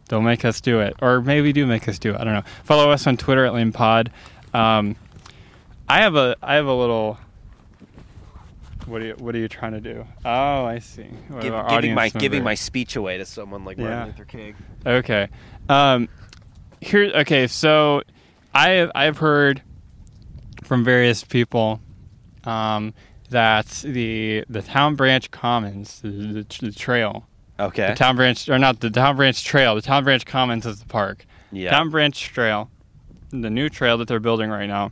They'll 0.10 0.22
make 0.22 0.43
us 0.43 0.60
do 0.60 0.82
it, 0.82 0.95
or 1.02 1.22
maybe 1.22 1.54
do 1.54 1.65
make 1.65 1.88
us 1.88 1.98
do 2.00 2.10
it. 2.13 2.19
I 2.19 2.24
don't 2.26 2.34
know. 2.34 2.43
Follow 2.63 2.91
us 2.91 3.08
on 3.08 3.15
Twitter 3.15 3.45
at 3.45 3.54
LamePod. 3.54 4.10
Um, 4.54 4.95
I 5.88 6.02
have 6.02 6.15
a 6.15 6.36
I 6.41 6.56
have 6.56 6.65
a 6.65 6.74
little. 6.74 7.17
What 8.86 9.02
are 9.02 9.06
you 9.06 9.13
What 9.19 9.36
are 9.36 9.38
you 9.38 9.48
trying 9.48 9.74
to 9.74 9.80
do? 9.82 10.06
Oh, 10.26 10.65
I 10.65 10.80
see. 10.80 11.08
Give- 11.41 11.54
giving 11.69 11.93
my 11.93 12.10
giving 12.10 12.43
my 12.43 12.56
speech 12.56 12.95
away 12.95 13.19
to 13.19 13.26
someone 13.26 13.63
like 13.65 13.78
Yeah. 13.78 13.84
Martin 13.89 14.08
Luther 14.08 14.26
King. 14.26 14.56
Okay. 14.86 15.30
Um, 15.69 16.10
here. 16.82 17.12
Okay. 17.15 17.45
So, 17.48 18.02
I 18.54 18.69
have 18.69 18.91
I've 18.95 19.17
heard 19.19 19.62
from 20.63 20.84
various 20.84 21.24
people 21.24 21.82
um, 22.45 22.95
that 23.30 23.67
the 23.84 24.43
the 24.50 24.63
town 24.63 24.95
branch 24.95 25.30
commons, 25.30 26.00
the, 26.02 26.10
the, 26.10 26.45
the 26.62 26.72
trail, 26.72 27.28
Okay. 27.60 27.88
the 27.89 27.95
town 27.95 28.15
branch 28.15 28.48
or 28.50 28.58
not 28.58 28.80
the 28.80 28.89
town 28.89 29.15
branch 29.15 29.43
trail, 29.43 29.76
the 29.76 29.82
town 29.82 30.04
branch 30.04 30.26
commons 30.26 30.65
is 30.65 30.80
the 30.80 30.86
park. 30.86 31.26
yeah. 31.52 31.72
Town 31.72 31.89
branch 31.89 32.19
trail, 32.30 32.69
the 33.32 33.50
new 33.50 33.69
trail 33.69 33.98
that 33.98 34.08
they're 34.08 34.19
building 34.19 34.50
right 34.50 34.67
now. 34.67 34.91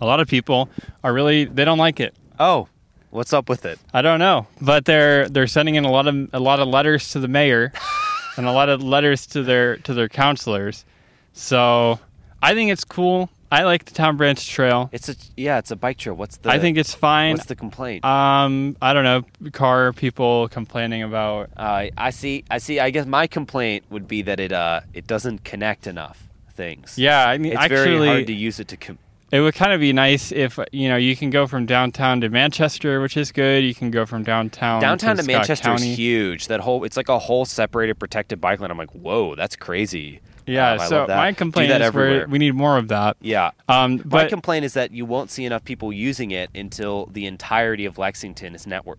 A 0.00 0.06
lot 0.06 0.18
of 0.20 0.26
people 0.28 0.68
are 1.04 1.12
really 1.12 1.44
they 1.44 1.64
don't 1.64 1.78
like 1.78 2.00
it. 2.00 2.14
oh, 2.40 2.68
what's 3.10 3.32
up 3.32 3.48
with 3.48 3.64
it? 3.64 3.78
I 3.94 4.02
don't 4.02 4.18
know, 4.18 4.46
but 4.60 4.84
they're 4.84 5.28
they're 5.28 5.46
sending 5.46 5.76
in 5.76 5.84
a 5.84 5.90
lot 5.90 6.08
of 6.08 6.28
a 6.32 6.40
lot 6.40 6.58
of 6.60 6.68
letters 6.68 7.10
to 7.12 7.20
the 7.20 7.28
mayor 7.28 7.72
and 8.36 8.46
a 8.46 8.52
lot 8.52 8.68
of 8.68 8.82
letters 8.82 9.26
to 9.28 9.42
their 9.42 9.76
to 9.78 9.94
their 9.94 10.08
counselors. 10.08 10.84
So 11.32 12.00
I 12.42 12.54
think 12.54 12.70
it's 12.72 12.84
cool. 12.84 13.30
I 13.52 13.64
like 13.64 13.84
the 13.84 13.92
town 13.92 14.16
branch 14.16 14.48
trail. 14.48 14.88
It's 14.92 15.10
a 15.10 15.16
yeah, 15.36 15.58
it's 15.58 15.70
a 15.70 15.76
bike 15.76 15.98
trail. 15.98 16.14
What's 16.14 16.38
the 16.38 16.50
I 16.50 16.58
think 16.58 16.78
it's 16.78 16.94
fine. 16.94 17.34
what's 17.34 17.44
the 17.44 17.54
complaint? 17.54 18.02
Um, 18.02 18.78
I 18.80 18.94
don't 18.94 19.04
know, 19.04 19.50
car 19.50 19.92
people 19.92 20.48
complaining 20.48 21.02
about. 21.02 21.50
Uh, 21.54 21.88
I 21.98 22.10
see. 22.10 22.44
I 22.50 22.56
see. 22.56 22.80
I 22.80 22.88
guess 22.88 23.04
my 23.04 23.26
complaint 23.26 23.84
would 23.90 24.08
be 24.08 24.22
that 24.22 24.40
it 24.40 24.52
uh 24.52 24.80
it 24.94 25.06
doesn't 25.06 25.44
connect 25.44 25.86
enough 25.86 26.28
things. 26.54 26.98
Yeah, 26.98 27.28
I 27.28 27.36
mean, 27.36 27.52
It's 27.52 27.60
actually, 27.60 27.98
very 27.98 28.06
hard 28.06 28.26
to 28.28 28.32
use 28.32 28.58
it 28.58 28.68
to. 28.68 28.76
Com- 28.78 28.98
it 29.30 29.40
would 29.40 29.54
kind 29.54 29.72
of 29.72 29.80
be 29.80 29.92
nice 29.92 30.32
if 30.32 30.58
you 30.72 30.88
know 30.88 30.96
you 30.96 31.14
can 31.14 31.28
go 31.28 31.46
from 31.46 31.66
downtown 31.66 32.22
to 32.22 32.30
Manchester, 32.30 33.00
which 33.02 33.18
is 33.18 33.32
good. 33.32 33.64
You 33.64 33.74
can 33.74 33.90
go 33.90 34.06
from 34.06 34.22
downtown 34.24 34.80
Downtown 34.80 35.16
to, 35.16 35.22
to 35.22 35.26
Manchester 35.26 35.68
County. 35.68 35.92
is 35.92 35.98
huge. 35.98 36.48
That 36.48 36.60
whole 36.60 36.84
it's 36.84 36.96
like 36.96 37.08
a 37.08 37.18
whole 37.18 37.44
separated 37.44 37.98
protected 37.98 38.40
bike 38.40 38.60
lane. 38.60 38.70
I'm 38.70 38.78
like, 38.78 38.92
whoa, 38.92 39.34
that's 39.34 39.56
crazy. 39.56 40.20
Yeah, 40.46 40.72
Um, 40.72 40.78
so 40.88 41.06
my 41.06 41.32
complaint 41.32 41.70
is 41.70 41.80
everywhere. 41.80 42.26
we 42.28 42.38
need 42.38 42.54
more 42.54 42.76
of 42.76 42.88
that. 42.88 43.16
Yeah. 43.20 43.52
Um, 43.68 44.02
My 44.04 44.26
complaint 44.26 44.64
is 44.64 44.74
that 44.74 44.90
you 44.90 45.04
won't 45.04 45.30
see 45.30 45.44
enough 45.44 45.64
people 45.64 45.92
using 45.92 46.30
it 46.32 46.50
until 46.54 47.06
the 47.06 47.26
entirety 47.26 47.84
of 47.84 47.96
Lexington 47.98 48.54
is 48.54 48.66
networked 48.66 48.96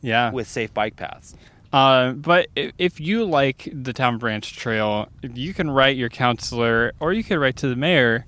yeah, 0.00 0.30
with 0.32 0.48
safe 0.48 0.74
bike 0.74 0.96
paths. 0.96 1.34
Uh, 1.72 2.12
but 2.12 2.48
if 2.54 3.00
you 3.00 3.24
like 3.24 3.68
the 3.72 3.92
town 3.92 4.18
branch 4.18 4.56
trail, 4.56 5.08
you 5.22 5.54
can 5.54 5.70
write 5.70 5.96
your 5.96 6.08
counselor, 6.10 6.92
or 7.00 7.12
you 7.14 7.24
could 7.24 7.38
write 7.38 7.56
to 7.56 7.68
the 7.68 7.76
mayor, 7.76 8.26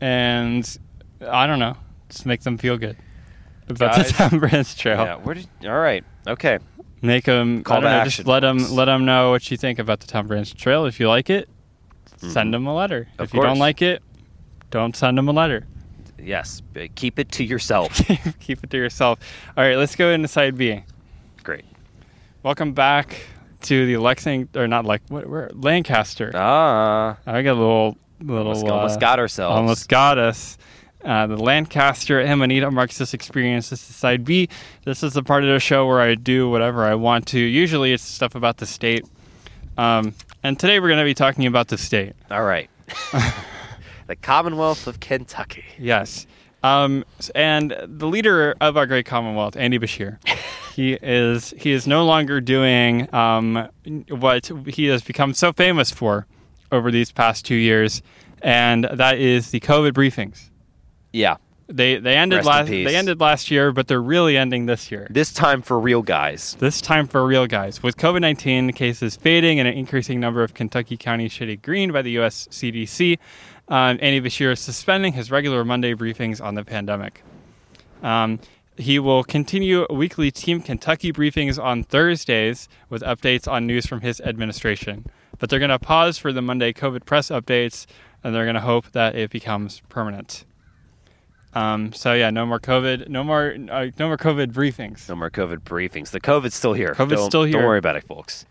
and 0.00 0.78
I 1.26 1.46
don't 1.46 1.58
know, 1.58 1.76
just 2.10 2.26
make 2.26 2.42
them 2.42 2.58
feel 2.58 2.76
good. 2.76 2.96
about 3.68 3.96
Guys. 3.96 4.08
the 4.08 4.12
Temperance 4.12 4.74
Trail. 4.74 4.98
Yeah. 5.04 5.16
Where 5.16 5.34
did? 5.34 5.48
All 5.64 5.78
right. 5.78 6.04
Okay. 6.26 6.58
Make 7.02 7.24
them 7.24 7.62
Call 7.62 7.78
I 7.78 7.80
don't 7.80 7.90
to 7.90 7.96
know, 7.96 8.00
action, 8.02 8.10
Just 8.10 8.26
let 8.28 8.40
them 8.40 8.58
let 8.74 8.86
them 8.86 9.04
know 9.04 9.30
what 9.30 9.50
you 9.50 9.56
think 9.56 9.78
about 9.78 10.00
the 10.00 10.06
town 10.06 10.26
branch 10.26 10.54
Trail. 10.54 10.86
If 10.86 10.98
you 11.00 11.08
like 11.08 11.30
it, 11.30 11.48
send 12.18 12.48
Mhm. 12.48 12.52
them 12.52 12.66
a 12.66 12.74
letter. 12.74 13.08
Of 13.18 13.28
if 13.28 13.34
you 13.34 13.42
don't 13.42 13.58
like 13.58 13.82
it, 13.82 14.02
don't 14.70 14.96
send 14.96 15.18
them 15.18 15.28
a 15.28 15.32
letter. 15.32 15.66
Yes. 16.18 16.62
but 16.72 16.94
Keep 16.94 17.18
it 17.18 17.30
to 17.32 17.44
yourself. 17.44 18.00
Keep 18.40 18.64
it 18.64 18.70
to 18.70 18.76
yourself. 18.76 19.18
All 19.56 19.64
right, 19.64 19.76
let's 19.76 19.94
go 19.96 20.10
into 20.10 20.28
side 20.28 20.56
B. 20.56 20.82
Great. 21.42 21.64
Welcome 22.42 22.72
back 22.72 23.16
to 23.62 23.86
the 23.86 23.96
Lexington 23.98 24.60
or 24.60 24.66
not 24.68 24.84
like 24.84 25.02
what 25.08 25.28
where 25.28 25.50
Lancaster. 25.54 26.30
Ah. 26.34 27.16
I 27.26 27.42
got 27.42 27.52
a 27.52 27.60
little 27.60 27.96
little 28.20 28.48
Almost, 28.48 28.66
uh, 28.66 28.74
almost 28.74 29.00
got 29.00 29.18
ourselves. 29.18 29.56
almost 29.56 29.88
got 29.88 30.18
us. 30.18 30.56
Uh, 31.04 31.26
the 31.26 31.36
Lancaster 31.36 32.20
Amanita 32.20 32.70
Marxist 32.70 33.14
Experience. 33.14 33.70
This 33.70 33.88
is 33.88 33.94
side 33.94 34.24
B. 34.24 34.48
This 34.84 35.02
is 35.04 35.12
the 35.12 35.22
part 35.22 35.44
of 35.44 35.50
the 35.50 35.60
show 35.60 35.86
where 35.86 36.00
I 36.00 36.14
do 36.16 36.48
whatever 36.50 36.84
I 36.84 36.94
want 36.94 37.26
to. 37.28 37.38
Usually 37.38 37.92
it's 37.92 38.02
stuff 38.02 38.34
about 38.34 38.56
the 38.56 38.66
state. 38.66 39.04
Um, 39.78 40.14
and 40.46 40.60
today 40.60 40.78
we're 40.78 40.86
going 40.86 41.00
to 41.00 41.04
be 41.04 41.12
talking 41.12 41.44
about 41.46 41.66
the 41.66 41.76
state. 41.76 42.12
All 42.30 42.44
right. 42.44 42.70
the 44.06 44.14
Commonwealth 44.14 44.86
of 44.86 45.00
Kentucky. 45.00 45.64
Yes. 45.76 46.24
Um, 46.62 47.04
and 47.34 47.76
the 47.84 48.06
leader 48.06 48.54
of 48.60 48.76
our 48.76 48.86
great 48.86 49.06
Commonwealth, 49.06 49.56
Andy 49.56 49.80
Beshear, 49.80 50.18
he 50.74 50.92
is 51.02 51.52
he 51.58 51.72
is 51.72 51.88
no 51.88 52.04
longer 52.04 52.40
doing 52.40 53.12
um, 53.12 53.68
what 54.08 54.46
he 54.68 54.86
has 54.86 55.02
become 55.02 55.34
so 55.34 55.52
famous 55.52 55.90
for 55.90 56.28
over 56.70 56.92
these 56.92 57.10
past 57.10 57.44
two 57.44 57.56
years, 57.56 58.00
and 58.40 58.84
that 58.84 59.18
is 59.18 59.50
the 59.50 59.58
COVID 59.58 59.92
briefings. 59.92 60.50
Yeah. 61.12 61.38
They 61.68 61.96
they 61.98 62.14
ended 62.16 62.38
Rest 62.38 62.48
last 62.48 62.68
they 62.68 62.94
ended 62.94 63.20
last 63.20 63.50
year, 63.50 63.72
but 63.72 63.88
they're 63.88 64.00
really 64.00 64.36
ending 64.36 64.66
this 64.66 64.90
year. 64.92 65.08
This 65.10 65.32
time 65.32 65.62
for 65.62 65.80
real 65.80 66.00
guys. 66.02 66.56
This 66.60 66.80
time 66.80 67.08
for 67.08 67.26
real, 67.26 67.46
guys. 67.46 67.82
With 67.82 67.96
COVID 67.96 68.20
19 68.20 68.72
cases 68.72 69.16
fading 69.16 69.58
and 69.58 69.66
an 69.66 69.74
increasing 69.74 70.20
number 70.20 70.44
of 70.44 70.54
Kentucky 70.54 70.96
counties 70.96 71.32
shaded 71.32 71.62
green 71.62 71.90
by 71.90 72.02
the 72.02 72.12
U.S. 72.12 72.46
CDC, 72.52 73.18
um, 73.68 73.98
Andy 74.00 74.20
Beshear 74.20 74.52
is 74.52 74.60
suspending 74.60 75.14
his 75.14 75.32
regular 75.32 75.64
Monday 75.64 75.92
briefings 75.94 76.40
on 76.40 76.54
the 76.54 76.64
pandemic. 76.64 77.24
Um, 78.00 78.38
he 78.76 79.00
will 79.00 79.24
continue 79.24 79.86
weekly 79.90 80.30
Team 80.30 80.60
Kentucky 80.60 81.12
briefings 81.12 81.60
on 81.60 81.82
Thursdays 81.82 82.68
with 82.88 83.02
updates 83.02 83.50
on 83.50 83.66
news 83.66 83.86
from 83.86 84.02
his 84.02 84.20
administration. 84.20 85.06
But 85.38 85.50
they're 85.50 85.58
going 85.58 85.70
to 85.70 85.80
pause 85.80 86.16
for 86.16 86.32
the 86.32 86.42
Monday 86.42 86.72
COVID 86.72 87.04
press 87.06 87.30
updates, 87.30 87.86
and 88.22 88.34
they're 88.34 88.44
going 88.44 88.54
to 88.54 88.60
hope 88.60 88.92
that 88.92 89.16
it 89.16 89.30
becomes 89.30 89.82
permanent. 89.88 90.44
Um, 91.56 91.92
so 91.94 92.12
yeah, 92.12 92.28
no 92.30 92.44
more 92.44 92.60
COVID, 92.60 93.08
no 93.08 93.24
more, 93.24 93.56
uh, 93.70 93.86
no 93.98 94.08
more 94.08 94.18
COVID 94.18 94.52
briefings. 94.52 95.08
No 95.08 95.16
more 95.16 95.30
COVID 95.30 95.60
briefings. 95.60 96.10
The 96.10 96.20
COVID's 96.20 96.54
still 96.54 96.74
here. 96.74 96.94
COVID's 96.94 97.12
Don't- 97.12 97.30
still 97.30 97.44
here. 97.44 97.52
Don't 97.54 97.64
worry 97.64 97.78
about 97.78 97.96
it, 97.96 98.04
folks. 98.04 98.44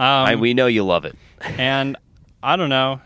Um, 0.00 0.06
I, 0.06 0.34
we 0.34 0.52
know 0.54 0.66
you 0.66 0.82
love 0.84 1.04
it. 1.04 1.14
and 1.42 1.96
I 2.42 2.56
don't 2.56 2.70
know. 2.70 3.00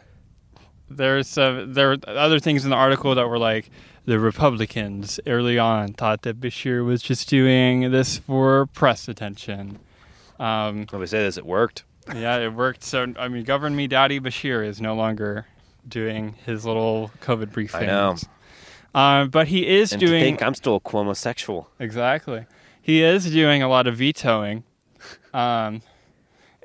There's 0.89 1.37
uh, 1.37 1.65
there 1.69 1.89
were 1.89 1.99
other 2.07 2.39
things 2.39 2.65
in 2.65 2.71
the 2.71 2.77
article 2.77 3.15
that 3.15 3.29
were 3.29 3.39
like 3.39 3.71
the 4.07 4.19
Republicans 4.19 5.19
early 5.27 5.59
on 5.59 5.93
thought 5.95 6.23
that 6.23 6.41
Beshear 6.41 6.85
was 6.85 7.03
just 7.03 7.29
doing 7.29 7.91
this 7.91 8.19
for 8.19 8.67
press 8.67 9.09
attention. 9.09 9.79
Um, 10.39 10.87
Let 10.93 11.01
me 11.01 11.07
say 11.07 11.19
this. 11.19 11.37
It 11.37 11.45
worked. 11.47 11.85
yeah, 12.15 12.37
it 12.39 12.53
worked. 12.53 12.85
So 12.85 13.13
I 13.19 13.29
mean, 13.29 13.45
Govern 13.45 13.75
Me 13.75 13.87
Daddy 13.89 14.21
Beshear 14.21 14.65
is 14.65 14.81
no 14.81 14.95
longer 14.95 15.47
doing 15.89 16.35
his 16.47 16.65
little 16.65 17.11
COVID 17.23 17.47
briefings. 17.47 17.75
I 17.83 17.87
know. 17.87 18.17
Um, 18.95 19.29
but 19.31 19.49
he 19.49 19.67
is 19.67 19.93
And 19.93 20.01
doing 20.01 20.23
think 20.23 20.43
I'm 20.43 20.55
still 20.55 20.77
a 20.77 20.81
cuomosexual. 20.81 21.67
exactly. 21.79 22.47
He 22.81 23.03
is 23.03 23.31
doing 23.31 23.63
a 23.63 23.69
lot 23.69 23.87
of 23.87 23.97
vetoing. 23.97 24.63
Um, 25.33 25.83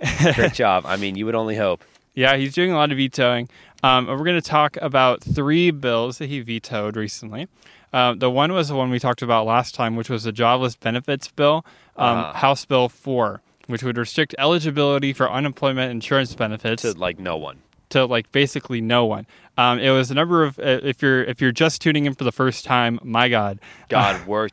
Great 0.35 0.53
job. 0.53 0.83
I 0.85 0.97
mean, 0.97 1.15
you 1.15 1.25
would 1.25 1.35
only 1.35 1.55
hope. 1.55 1.83
Yeah, 2.13 2.35
he's 2.37 2.53
doing 2.53 2.71
a 2.71 2.75
lot 2.75 2.91
of 2.91 2.97
vetoing. 2.97 3.49
Um, 3.83 4.09
and 4.09 4.17
we're 4.19 4.25
going 4.25 4.41
to 4.41 4.47
talk 4.47 4.77
about 4.81 5.23
three 5.23 5.71
bills 5.71 6.17
that 6.17 6.27
he 6.27 6.41
vetoed 6.41 6.95
recently. 6.97 7.47
Um, 7.93 8.19
the 8.19 8.29
one 8.29 8.53
was 8.53 8.67
the 8.67 8.75
one 8.75 8.89
we 8.91 8.99
talked 8.99 9.21
about 9.21 9.45
last 9.45 9.73
time, 9.73 9.95
which 9.95 10.09
was 10.09 10.23
the 10.23 10.31
jobless 10.31 10.75
benefits 10.75 11.29
bill, 11.29 11.65
um, 11.95 12.17
Ah. 12.17 12.33
House 12.33 12.65
Bill 12.65 12.87
4, 12.89 13.41
which 13.67 13.81
would 13.83 13.97
restrict 13.97 14.35
eligibility 14.37 15.11
for 15.13 15.31
unemployment 15.31 15.91
insurance 15.91 16.35
benefits 16.35 16.83
To 16.83 16.91
like 16.93 17.17
no 17.19 17.37
one. 17.37 17.59
to 17.89 18.05
like 18.05 18.31
basically 18.31 18.81
no 18.81 19.05
one. 19.05 19.25
Um, 19.59 19.77
it 19.79 19.89
was 19.89 20.09
a 20.09 20.13
number 20.13 20.45
of 20.45 20.57
uh, 20.57 20.79
if 20.83 21.01
you're 21.01 21.21
if 21.21 21.41
you're 21.41 21.51
just 21.51 21.81
tuning 21.81 22.05
in 22.05 22.13
for 22.13 22.23
the 22.23 22.31
first 22.31 22.63
time, 22.63 22.97
my 23.03 23.27
God, 23.27 23.59
God, 23.89 24.25
work. 24.25 24.51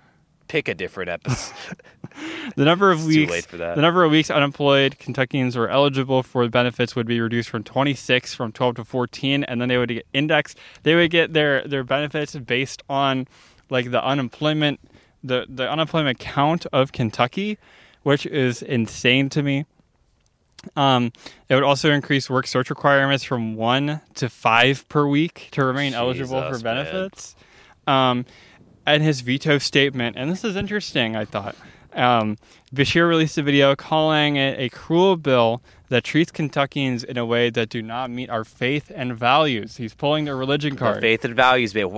Pick 0.49 0.67
a 0.67 0.75
different 0.75 1.11
episode. 1.11 1.57
the 2.57 2.65
number 2.65 2.91
of 2.91 3.05
weeks 3.05 3.31
late 3.31 3.47
for 3.47 3.57
that. 3.57 3.77
the 3.77 3.83
number 3.83 4.03
of 4.03 4.11
weeks 4.11 4.31
unemployed 4.31 4.97
Kentuckians 4.99 5.57
were 5.57 5.69
eligible 5.69 6.25
for 6.25 6.49
benefits 6.49 6.97
would 6.97 7.07
be 7.07 7.21
reduced 7.21 7.49
from 7.49 7.63
26 7.63 8.35
from 8.35 8.53
12 8.53 8.77
to 8.77 8.85
14 8.85 9.45
and 9.45 9.61
then 9.61 9.69
they 9.69 9.77
would 9.77 9.89
get 9.89 10.07
indexed 10.13 10.57
they 10.85 10.95
would 10.95 11.11
get 11.11 11.33
their 11.33 11.67
their 11.67 11.83
benefits 11.83 12.37
based 12.37 12.83
on 12.89 13.27
like 13.71 13.91
the 13.91 14.03
unemployment 14.05 14.81
the 15.23 15.47
the 15.49 15.69
unemployment 15.69 16.21
count 16.21 16.65
of 16.73 16.93
Kentucky 16.93 17.59
which 18.05 18.25
is 18.25 18.63
insane 18.63 19.29
to 19.29 19.43
me 19.43 19.67
um, 20.75 21.13
it 21.49 21.55
would 21.55 21.65
also 21.65 21.91
increase 21.91 22.29
work 22.29 22.47
search 22.47 22.71
requirements 22.71 23.25
from 23.25 23.55
one 23.57 24.01
to 24.15 24.29
five 24.29 24.89
per 24.89 25.07
week 25.07 25.49
to 25.53 25.65
remain 25.65 25.95
eligible 25.95 26.41
for 26.43 26.59
benefits. 26.63 27.37
Um, 27.87 28.25
and 28.87 29.03
his 29.03 29.21
veto 29.21 29.59
statement, 29.59 30.17
and 30.17 30.31
this 30.31 30.45
is 30.45 30.57
interesting, 30.57 31.17
I 31.17 31.25
thought. 31.25 31.57
Um, 31.93 32.37
Beshear 32.75 33.09
released 33.09 33.39
a 33.39 33.43
video 33.43 33.75
calling 33.75 34.37
it 34.37 34.61
a 34.61 34.69
cruel 34.69 35.17
bill 35.17 35.63
that 35.89 36.05
treats 36.05 36.31
Kentuckians 36.31 37.03
in 37.03 37.17
a 37.17 37.25
way 37.25 37.49
that 37.49 37.69
do 37.69 37.81
not 37.81 38.11
meet 38.11 38.29
our 38.29 38.45
faith 38.45 38.93
and 38.95 39.17
values. 39.17 39.77
He's 39.77 39.95
pulling 39.95 40.25
their 40.27 40.37
religion 40.37 40.77
card. 40.77 41.01
faith 41.01 41.25
and 41.25 41.35
values, 41.35 41.75
man. 41.75 41.91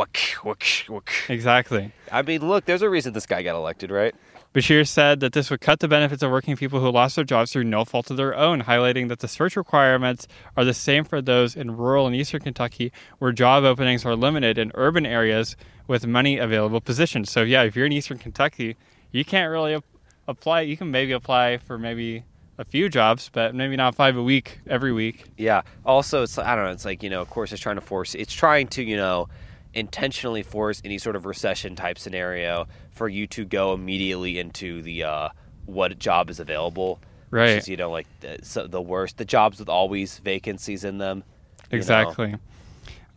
Exactly. 1.28 1.92
I 2.12 2.22
mean, 2.22 2.46
look, 2.46 2.64
there's 2.66 2.82
a 2.82 2.88
reason 2.90 3.12
this 3.12 3.26
guy 3.26 3.42
got 3.42 3.56
elected, 3.56 3.90
right? 3.90 4.14
Beshear 4.58 4.84
said 4.84 5.20
that 5.20 5.34
this 5.34 5.50
would 5.50 5.60
cut 5.60 5.78
the 5.78 5.86
benefits 5.86 6.20
of 6.20 6.32
working 6.32 6.56
people 6.56 6.80
who 6.80 6.90
lost 6.90 7.14
their 7.14 7.24
jobs 7.24 7.52
through 7.52 7.62
no 7.62 7.84
fault 7.84 8.10
of 8.10 8.16
their 8.16 8.36
own, 8.36 8.62
highlighting 8.62 9.08
that 9.08 9.20
the 9.20 9.28
search 9.28 9.54
requirements 9.54 10.26
are 10.56 10.64
the 10.64 10.74
same 10.74 11.04
for 11.04 11.22
those 11.22 11.54
in 11.54 11.76
rural 11.76 12.08
and 12.08 12.16
eastern 12.16 12.40
Kentucky, 12.40 12.90
where 13.20 13.30
job 13.30 13.62
openings 13.62 14.04
are 14.04 14.16
limited 14.16 14.58
in 14.58 14.72
urban 14.74 15.06
areas 15.06 15.54
with 15.86 16.08
many 16.08 16.38
available 16.38 16.80
positions. 16.80 17.30
So, 17.30 17.42
yeah, 17.42 17.62
if 17.62 17.76
you're 17.76 17.86
in 17.86 17.92
eastern 17.92 18.18
Kentucky, 18.18 18.76
you 19.12 19.24
can't 19.24 19.48
really 19.48 19.74
ap- 19.74 19.84
apply. 20.26 20.62
You 20.62 20.76
can 20.76 20.90
maybe 20.90 21.12
apply 21.12 21.58
for 21.58 21.78
maybe 21.78 22.24
a 22.58 22.64
few 22.64 22.88
jobs, 22.88 23.30
but 23.32 23.54
maybe 23.54 23.76
not 23.76 23.94
five 23.94 24.16
a 24.16 24.22
week 24.24 24.58
every 24.66 24.92
week. 24.92 25.26
Yeah. 25.36 25.62
Also, 25.86 26.24
it's 26.24 26.36
I 26.36 26.56
don't 26.56 26.64
know. 26.64 26.72
It's 26.72 26.84
like 26.84 27.04
you 27.04 27.10
know, 27.10 27.20
of 27.20 27.30
course, 27.30 27.52
it's 27.52 27.62
trying 27.62 27.76
to 27.76 27.80
force. 27.80 28.16
It's 28.16 28.34
trying 28.34 28.66
to 28.70 28.82
you 28.82 28.96
know, 28.96 29.28
intentionally 29.72 30.42
force 30.42 30.82
any 30.84 30.98
sort 30.98 31.14
of 31.14 31.26
recession 31.26 31.76
type 31.76 31.98
scenario 31.98 32.66
for 32.98 33.08
you 33.08 33.26
to 33.28 33.44
go 33.44 33.72
immediately 33.72 34.38
into 34.38 34.82
the 34.82 35.04
uh, 35.04 35.28
what 35.66 35.98
job 35.98 36.28
is 36.30 36.40
available. 36.40 36.96
which 37.30 37.38
Right. 37.40 37.48
is, 37.50 37.68
you 37.68 37.76
know, 37.76 37.90
like 37.90 38.06
the, 38.20 38.38
so 38.42 38.66
the 38.66 38.82
worst. 38.82 39.16
The 39.18 39.24
jobs 39.24 39.58
with 39.60 39.68
always 39.68 40.18
vacancies 40.18 40.84
in 40.84 40.98
them. 40.98 41.24
Exactly. 41.70 42.34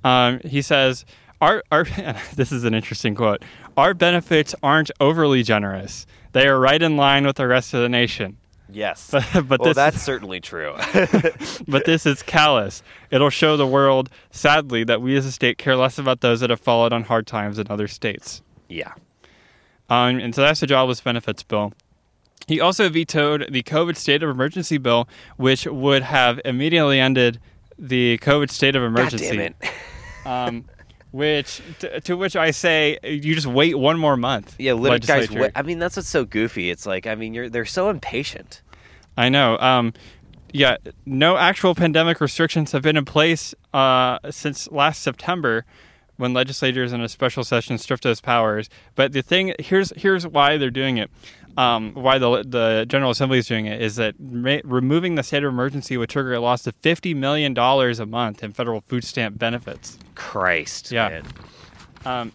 Um, 0.04 0.40
he 0.44 0.62
says, 0.62 1.06
"Our 1.42 1.64
our 1.72 1.84
this 2.36 2.52
is 2.52 2.64
an 2.64 2.74
interesting 2.74 3.16
quote. 3.16 3.44
Our 3.78 3.94
benefits 3.94 4.54
aren't 4.64 4.92
overly 5.00 5.44
generous. 5.44 6.06
They 6.34 6.48
are 6.48 6.60
right 6.60 6.82
in 6.82 6.96
line 6.98 7.26
with 7.26 7.38
the 7.38 7.48
rest 7.48 7.74
of 7.74 7.82
the 7.82 7.90
nation. 7.90 8.38
Yes. 8.74 9.10
But, 9.12 9.26
but 9.48 9.60
well, 9.60 9.70
this 9.70 9.76
that's 9.76 10.02
certainly 10.12 10.40
true. 10.40 10.74
but 11.68 11.86
this 11.86 12.06
is 12.06 12.22
callous. 12.24 12.84
It'll 13.12 13.30
show 13.30 13.58
the 13.58 13.68
world, 13.68 14.10
sadly, 14.32 14.84
that 14.86 15.02
we 15.02 15.16
as 15.18 15.26
a 15.26 15.32
state 15.32 15.58
care 15.58 15.76
less 15.76 15.98
about 15.98 16.22
those 16.22 16.40
that 16.40 16.50
have 16.50 16.60
followed 16.62 16.94
on 16.94 17.04
hard 17.04 17.28
times 17.28 17.60
in 17.60 17.68
other 17.70 17.88
states. 17.88 18.42
yeah. 18.70 18.94
Um, 19.92 20.20
and 20.20 20.34
so 20.34 20.42
that's 20.42 20.62
the 20.62 20.68
jobless 20.68 21.02
benefits 21.02 21.44
bill. 21.44 21.74
He 22.48 22.62
also 22.62 22.88
vetoed 22.90 23.52
the 23.52 23.62
COVID 23.62 23.98
state 23.98 24.24
of 24.24 24.30
emergency 24.30 24.78
bill, 24.78 25.08
which 25.36 25.66
would 25.66 26.02
have 26.02 26.40
immediately 26.46 26.98
ended 26.98 27.40
the 27.78 28.18
COVID 28.20 28.50
state 28.50 28.76
of 28.76 28.82
God 28.82 28.88
emergency. 28.88 29.26
damn 29.30 29.40
it. 29.40 29.56
um, 30.26 30.66
which 31.12 31.62
to, 31.80 32.00
to 32.02 32.16
which 32.16 32.38
I 32.38 32.52
say 32.52 33.00
you 33.04 33.36
just 33.36 33.48
wait 33.48 33.78
one 33.78 34.00
more 34.00 34.16
month. 34.16 34.56
Yeah, 34.58 34.74
literally, 34.74 35.00
guys. 35.00 35.30
legislature. 35.30 35.52
I 35.56 35.62
mean, 35.62 35.80
that's 35.80 35.98
what's 35.98 36.08
so 36.08 36.24
goofy. 36.24 36.70
It's 36.70 36.86
like, 36.86 37.06
I 37.06 37.16
mean, 37.16 37.34
you're 37.34 37.50
they're 37.50 37.66
so 37.66 37.90
impatient. 37.90 38.62
I 39.18 39.28
know. 39.28 39.58
Um, 39.58 39.94
yeah, 40.54 40.78
no 41.06 41.36
actual 41.36 41.76
pandemic 41.76 42.22
restrictions 42.22 42.72
have 42.72 42.82
been 42.82 42.96
in 42.96 43.04
place 43.04 43.54
uh, 43.74 44.20
since 44.30 44.72
last 44.72 45.02
September, 45.02 45.66
when 46.22 46.34
legislators 46.34 46.94
in 46.94 47.02
a 47.02 47.10
special 47.10 47.44
session 47.44 47.78
stripped 47.80 48.04
those 48.04 48.22
powers. 48.22 48.70
But 48.96 49.12
the 49.12 49.22
thing 49.24 49.54
here's 49.60 49.92
here's 49.98 50.26
why 50.26 50.58
they're 50.58 50.70
doing 50.70 50.98
it. 50.98 51.10
Um, 51.58 51.94
why 51.96 52.18
the 52.18 52.44
the 52.48 52.86
General 52.88 53.12
Assembly 53.12 53.40
is 53.40 53.48
doing 53.48 53.66
it 53.66 53.82
is 53.82 53.96
that 53.98 54.18
ma- 54.20 54.62
removing 54.64 55.16
the 55.16 55.24
state 55.24 55.44
of 55.44 55.50
emergency 55.52 55.98
would 55.98 56.10
trigger 56.10 56.34
a 56.34 56.40
loss 56.40 56.66
of 56.68 56.76
fifty 56.76 57.14
million 57.14 57.54
dollars 57.54 58.00
a 58.00 58.06
month 58.06 58.44
in 58.44 58.54
federal 58.54 58.82
food 58.82 59.04
stamp 59.04 59.38
benefits. 59.38 59.98
Christ. 60.16 60.92
Yeah. 60.92 61.24
Um, 62.06 62.32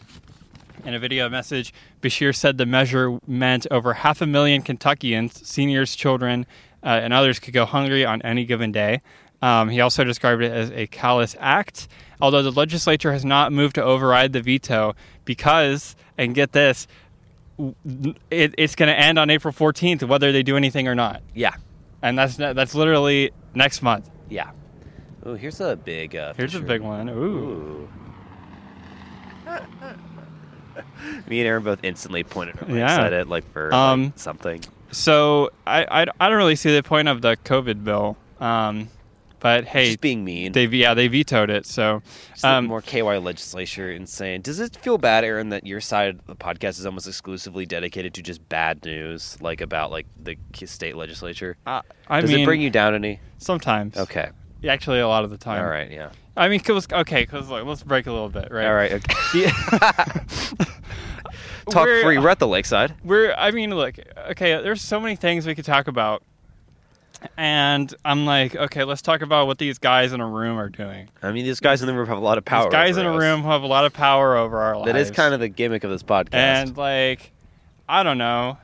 In 0.84 0.92
a 0.94 0.98
video 0.98 1.28
message, 1.28 1.72
Beshear 2.02 2.34
said 2.34 2.58
the 2.58 2.66
measure 2.66 3.18
meant 3.26 3.66
over 3.70 3.94
half 3.94 4.20
a 4.20 4.26
million 4.26 4.62
Kentuckians, 4.62 5.46
seniors, 5.48 5.96
children, 5.96 6.44
uh, 6.84 7.00
and 7.02 7.12
others 7.12 7.38
could 7.38 7.54
go 7.54 7.64
hungry 7.64 8.04
on 8.04 8.20
any 8.22 8.44
given 8.44 8.70
day. 8.70 9.00
Um, 9.46 9.68
he 9.68 9.80
also 9.80 10.02
described 10.02 10.42
it 10.42 10.50
as 10.50 10.70
a 10.72 10.86
callous 10.88 11.36
act, 11.38 11.88
although 12.20 12.42
the 12.42 12.50
legislature 12.50 13.12
has 13.12 13.24
not 13.24 13.52
moved 13.52 13.74
to 13.76 13.82
override 13.82 14.32
the 14.32 14.40
veto 14.42 14.94
because, 15.24 15.94
and 16.18 16.34
get 16.34 16.52
this, 16.52 16.86
it, 18.30 18.54
it's 18.58 18.74
going 18.74 18.88
to 18.88 18.98
end 18.98 19.18
on 19.18 19.30
April 19.30 19.52
14th, 19.54 20.02
whether 20.08 20.32
they 20.32 20.42
do 20.42 20.56
anything 20.56 20.88
or 20.88 20.94
not. 20.94 21.22
Yeah, 21.34 21.54
And 22.02 22.18
that's 22.18 22.36
that's 22.36 22.74
literally 22.74 23.30
next 23.54 23.82
month. 23.82 24.10
yeah. 24.28 24.50
Oh, 25.24 25.34
here's 25.34 25.60
a 25.60 25.74
big. 25.74 26.14
Uh, 26.14 26.34
Here's 26.36 26.54
a 26.54 26.60
big 26.60 26.80
one. 26.82 27.08
Ooh. 27.08 27.12
Ooh. 27.12 27.88
Me 31.26 31.40
and 31.40 31.46
Aaron 31.48 31.62
both 31.64 31.80
instantly 31.82 32.22
pointed 32.24 32.62
our 32.62 32.68
Yeah. 32.70 32.98
yeah. 32.98 33.04
at 33.06 33.12
it, 33.12 33.28
like 33.28 33.50
for 33.52 33.72
Um, 33.74 34.04
like, 34.04 34.12
something. 34.18 34.60
So 34.92 35.50
I, 35.66 35.84
I, 35.84 36.06
I 36.20 36.28
don't 36.28 36.38
really 36.38 36.56
see 36.56 36.74
the 36.74 36.82
point 36.82 37.08
of 37.08 37.22
the 37.22 37.36
COVID 37.44 37.82
bill. 37.82 38.16
Um, 38.40 38.88
but 39.40 39.64
hey, 39.64 39.86
Just 39.86 40.00
being 40.00 40.24
mean. 40.24 40.52
they 40.52 40.66
yeah 40.66 40.94
they 40.94 41.08
vetoed 41.08 41.50
it. 41.50 41.66
So 41.66 42.02
um, 42.42 42.66
more 42.66 42.80
KY 42.82 43.02
legislature 43.18 43.90
insane. 43.92 44.40
Does 44.42 44.60
it 44.60 44.76
feel 44.76 44.98
bad, 44.98 45.24
Aaron, 45.24 45.50
that 45.50 45.66
your 45.66 45.80
side 45.80 46.08
of 46.10 46.26
the 46.26 46.34
podcast 46.36 46.78
is 46.78 46.86
almost 46.86 47.06
exclusively 47.06 47.66
dedicated 47.66 48.14
to 48.14 48.22
just 48.22 48.46
bad 48.48 48.84
news, 48.84 49.36
like 49.40 49.60
about 49.60 49.90
like 49.90 50.06
the 50.22 50.36
state 50.66 50.96
legislature? 50.96 51.56
I, 51.66 51.82
I 52.08 52.20
Does 52.20 52.30
mean 52.30 52.40
it 52.40 52.44
bring 52.44 52.60
you 52.60 52.70
down 52.70 52.94
any? 52.94 53.20
sometimes. 53.38 53.96
Okay. 53.96 54.30
Actually, 54.66 55.00
a 55.00 55.08
lot 55.08 55.22
of 55.24 55.30
the 55.30 55.36
time. 55.38 55.62
All 55.62 55.68
right. 55.70 55.90
Yeah. 55.90 56.10
I 56.36 56.48
mean, 56.48 56.60
cause, 56.60 56.86
okay, 56.92 57.22
because 57.22 57.48
like, 57.48 57.64
let's 57.64 57.82
break 57.82 58.06
a 58.06 58.12
little 58.12 58.28
bit, 58.28 58.48
right? 58.50 58.66
All 58.66 58.74
right. 58.74 58.92
Okay. 58.92 59.50
Talk 61.70 61.86
We're- 61.86 62.02
free. 62.02 62.18
We're 62.18 62.28
at 62.28 62.38
the 62.38 62.46
lakeside. 62.46 62.94
we're 63.04 63.32
i 63.36 63.50
mean 63.50 63.74
look 63.74 63.96
okay 64.30 64.60
there's 64.62 64.80
so 64.80 65.00
many 65.00 65.16
things 65.16 65.46
we 65.46 65.54
could 65.54 65.64
talk 65.64 65.88
about 65.88 66.22
and 67.36 67.94
i'm 68.04 68.24
like 68.26 68.54
okay 68.56 68.84
let's 68.84 69.02
talk 69.02 69.20
about 69.22 69.46
what 69.46 69.58
these 69.58 69.78
guys 69.78 70.12
in 70.12 70.20
a 70.20 70.26
room 70.26 70.58
are 70.58 70.68
doing 70.68 71.08
I 71.22 71.32
mean, 71.32 71.44
these 71.44 71.60
guys 71.60 71.80
in 71.82 71.86
the 71.88 71.94
room 71.94 72.06
have 72.06 72.18
a 72.18 72.20
lot 72.20 72.38
of 72.38 72.44
power. 72.44 72.64
these 72.64 72.72
guys 72.72 72.96
in 72.96 73.06
a 73.06 73.14
us. 73.14 73.20
room 73.20 73.42
have 73.42 73.62
a 73.62 73.66
lot 73.66 73.84
of 73.84 73.92
power 73.92 74.36
over 74.36 74.58
our 74.60 74.76
lives 74.76 74.86
That 74.86 74.96
is 74.96 75.10
kind 75.10 75.34
of 75.34 75.40
the 75.40 75.48
gimmick 75.48 75.84
of 75.84 75.90
this 75.90 76.02
podcast. 76.02 76.34
and 76.34 76.76
like 76.76 77.32
i 77.88 78.02
don't 78.02 78.18
know 78.18 78.58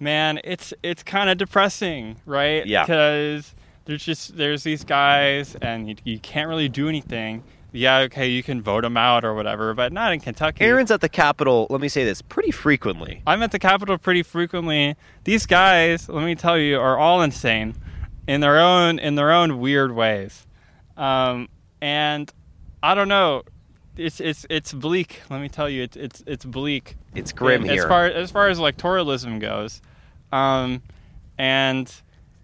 man 0.00 0.40
it's 0.44 0.72
it's 0.82 1.02
kind 1.02 1.30
of 1.30 1.38
depressing 1.38 2.16
right 2.26 2.66
Yeah. 2.66 2.82
because 2.84 3.54
there's 3.84 4.04
just 4.04 4.36
there's 4.36 4.62
these 4.62 4.84
guys 4.84 5.56
and 5.62 5.88
you, 5.88 5.96
you 6.04 6.18
can't 6.18 6.48
really 6.48 6.68
do 6.68 6.88
anything 6.88 7.42
yeah 7.72 7.98
okay 8.00 8.28
you 8.28 8.42
can 8.42 8.62
vote 8.62 8.82
them 8.82 8.96
out 8.96 9.24
or 9.24 9.34
whatever 9.34 9.74
but 9.74 9.92
not 9.92 10.12
in 10.12 10.20
kentucky 10.20 10.64
Aaron's 10.64 10.90
at 10.90 11.00
the 11.00 11.08
Capitol. 11.08 11.66
Let 11.70 11.80
me 11.80 11.88
say 11.88 12.04
this 12.04 12.22
pretty 12.22 12.50
frequently. 12.52 13.20
I'm 13.26 13.42
at 13.42 13.50
the 13.50 13.58
Capitol 13.58 13.98
pretty 13.98 14.22
frequently. 14.22 14.94
These 15.24 15.46
guys, 15.46 16.08
let 16.08 16.24
me 16.24 16.34
tell 16.36 16.56
you, 16.56 16.78
are 16.78 16.96
all 16.96 17.20
insane 17.20 17.74
in 18.26 18.40
their 18.40 18.58
own 18.58 18.98
in 18.98 19.14
their 19.14 19.32
own 19.32 19.58
weird 19.58 19.94
ways. 19.94 20.46
Um, 20.96 21.48
and 21.80 22.32
I 22.82 22.94
don't 22.94 23.08
know. 23.08 23.42
It's 23.96 24.20
it's 24.20 24.46
it's 24.50 24.72
bleak. 24.72 25.22
Let 25.30 25.40
me 25.40 25.48
tell 25.48 25.68
you, 25.68 25.82
it's 25.82 25.96
it's 25.96 26.22
it's 26.26 26.44
bleak. 26.44 26.96
It's 27.14 27.32
grim 27.32 27.64
as 27.64 27.70
here. 27.70 27.88
far 27.88 28.06
as 28.06 28.30
far 28.30 28.48
as 28.48 28.58
electoralism 28.58 29.40
goes. 29.40 29.80
Um, 30.32 30.82
and 31.38 31.92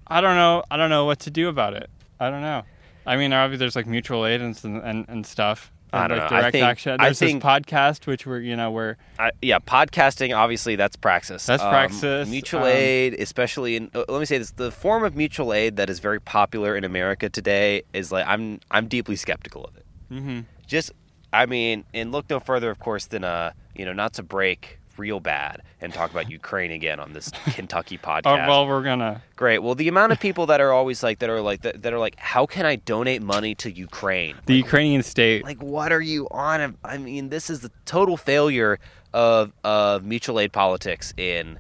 I 0.07 0.21
don't 0.21 0.37
know. 0.37 0.63
I 0.71 0.77
don't 0.77 0.91
know 0.91 1.05
what 1.05 1.21
to 1.21 1.31
do 1.31 1.49
about 1.49 1.75
it. 1.75 1.91
I 2.19 2.31
don't 2.31 2.43
know. 2.43 2.63
I 3.07 3.17
mean, 3.17 3.33
obviously, 3.33 3.65
there's 3.65 3.77
like 3.77 3.87
mutual 3.87 4.27
aid 4.27 4.41
and, 4.41 4.57
and, 4.65 5.07
and 5.09 5.27
stuff. 5.27 5.73
I 5.93 6.09
don't 6.09 6.19
like 6.19 6.31
know. 6.31 6.37
I 6.37 6.51
think- 6.51 6.65
action. 6.65 6.97
I 7.01 7.13
think- 7.13 7.43
this 7.43 7.51
podcast 7.51 8.07
which 8.07 8.27
we're 8.27 8.41
you 8.41 8.57
know 8.57 8.71
we're 8.71 8.97
I, 9.19 9.31
yeah, 9.43 9.59
podcasting 9.59 10.37
obviously 10.37 10.77
that's 10.77 10.97
praxis. 10.97 11.47
That's 11.47 11.63
Um, 11.63 11.71
praxis, 11.71 12.29
Mutual 12.29 12.63
um, 12.63 12.69
aid, 12.69 13.15
especially 13.15 13.77
in 13.77 13.91
uh, 13.95 14.05
let 14.09 14.19
me 14.21 14.25
say 14.25 14.39
this: 14.39 14.51
the 14.53 14.71
form 14.73 15.05
of 15.05 15.15
mutual 15.17 15.53
aid 15.53 15.77
that 15.77 15.89
is 15.89 16.01
very 16.01 16.21
popular 16.21 16.77
in 16.77 16.85
America 16.85 17.29
today 17.29 17.83
is 17.93 18.11
like 18.11 18.27
I'm 18.27 18.61
I'm 18.71 18.89
deeply 18.89 19.17
skeptical 19.17 19.65
of 19.65 19.77
it. 19.77 19.87
Mm-hmm. 20.13 20.41
Just 20.67 20.93
I 21.33 21.47
mean, 21.47 21.85
and 21.95 22.11
look 22.11 22.29
no 22.29 22.41
further, 22.41 22.71
of 22.71 22.79
course, 22.81 23.07
than 23.07 23.23
uh 23.23 23.53
you 23.77 23.85
know 23.85 23.93
not 23.93 24.15
to 24.15 24.23
break 24.25 24.80
real 25.01 25.19
bad 25.21 25.63
and 25.81 25.93
talk 25.93 26.11
about 26.11 26.31
Ukraine 26.31 26.71
again 26.71 27.01
on 27.01 27.13
this 27.13 27.31
Kentucky 27.57 27.99
Oh 28.03 28.07
podcast. 28.07 28.47
well, 28.49 28.67
we're 28.69 28.83
gonna. 28.83 29.23
Great. 29.37 29.59
Well, 29.65 29.75
the 29.75 29.89
amount 29.89 30.13
of 30.13 30.21
people 30.21 30.47
that 30.47 30.61
are 30.61 30.73
always 30.73 31.03
like 31.03 31.19
that 31.21 31.31
are 31.31 31.41
like 31.41 31.63
that, 31.63 31.83
that 31.83 31.93
are 31.93 31.99
like, 31.99 32.17
how 32.19 32.45
can 32.47 32.65
I 32.67 32.77
donate 32.77 33.23
money 33.23 33.55
to 33.57 33.71
Ukraine? 33.71 34.37
The 34.47 34.57
Ukrainian 34.67 35.03
state. 35.03 35.43
like 35.45 35.61
what 35.63 35.91
are 35.93 36.01
you 36.13 36.29
on 36.31 36.77
i 36.85 36.97
mean 36.99 37.31
this 37.31 37.49
is 37.51 37.59
the 37.67 37.71
total 37.85 38.17
failure 38.17 38.79
of 39.13 39.53
of 39.65 40.05
mutual 40.05 40.39
aid 40.39 40.53
politics 40.53 41.13
in 41.17 41.59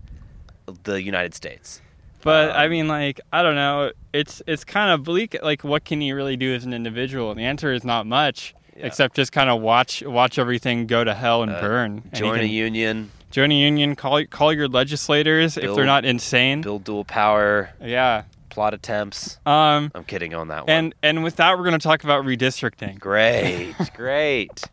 the 0.84 1.02
united 1.02 1.34
states 1.34 1.80
But 2.22 2.50
I 2.50 2.64
Um, 2.66 2.70
mean, 2.70 2.86
like, 2.88 3.18
I 3.32 3.42
don't 3.42 3.54
know. 3.64 3.92
It's 4.12 4.42
it's 4.46 4.62
kind 4.62 4.90
of 4.92 5.02
bleak. 5.04 5.30
Like, 5.42 5.64
what 5.64 5.82
can 5.88 5.98
you 6.06 6.12
really 6.14 6.36
do 6.36 6.54
as 6.54 6.64
an 6.68 6.74
individual? 6.80 7.30
And 7.30 7.38
the 7.40 7.44
answer 7.52 7.72
is 7.72 7.82
not 7.82 8.02
much, 8.06 8.38
Yeah. 8.76 8.86
except 8.88 9.16
just 9.16 9.32
kind 9.32 9.48
of 9.48 9.56
watch 9.62 10.02
watch 10.04 10.38
everything 10.38 10.86
go 10.86 11.00
to 11.02 11.14
hell 11.14 11.42
and 11.42 11.50
Uh, 11.52 11.60
burn. 11.66 12.02
Join 12.12 12.40
a 12.40 12.44
union 12.66 13.10
join 13.30 13.50
a 13.52 13.54
union. 13.54 13.96
Call 13.96 14.24
call 14.26 14.52
your 14.52 14.68
legislators 14.68 15.56
if 15.56 15.74
they're 15.74 15.84
not 15.84 16.04
insane. 16.04 16.60
build 16.62 16.84
dual 16.84 17.04
power 17.04 17.70
Yeah. 17.80 18.24
plot 18.48 18.74
attempts 18.74 19.38
Um. 19.46 19.92
i'm 19.94 20.04
kidding 20.04 20.34
on 20.34 20.48
that 20.48 20.66
one 20.66 20.70
And 20.70 20.94
and 21.02 21.22
with 21.22 21.36
that, 21.36 21.56
we're 21.56 21.64
going 21.64 21.78
to 21.78 21.82
talk 21.82 22.02
about 22.04 22.24
redistricting 22.24 22.98
great 22.98 23.74
great 23.94 24.64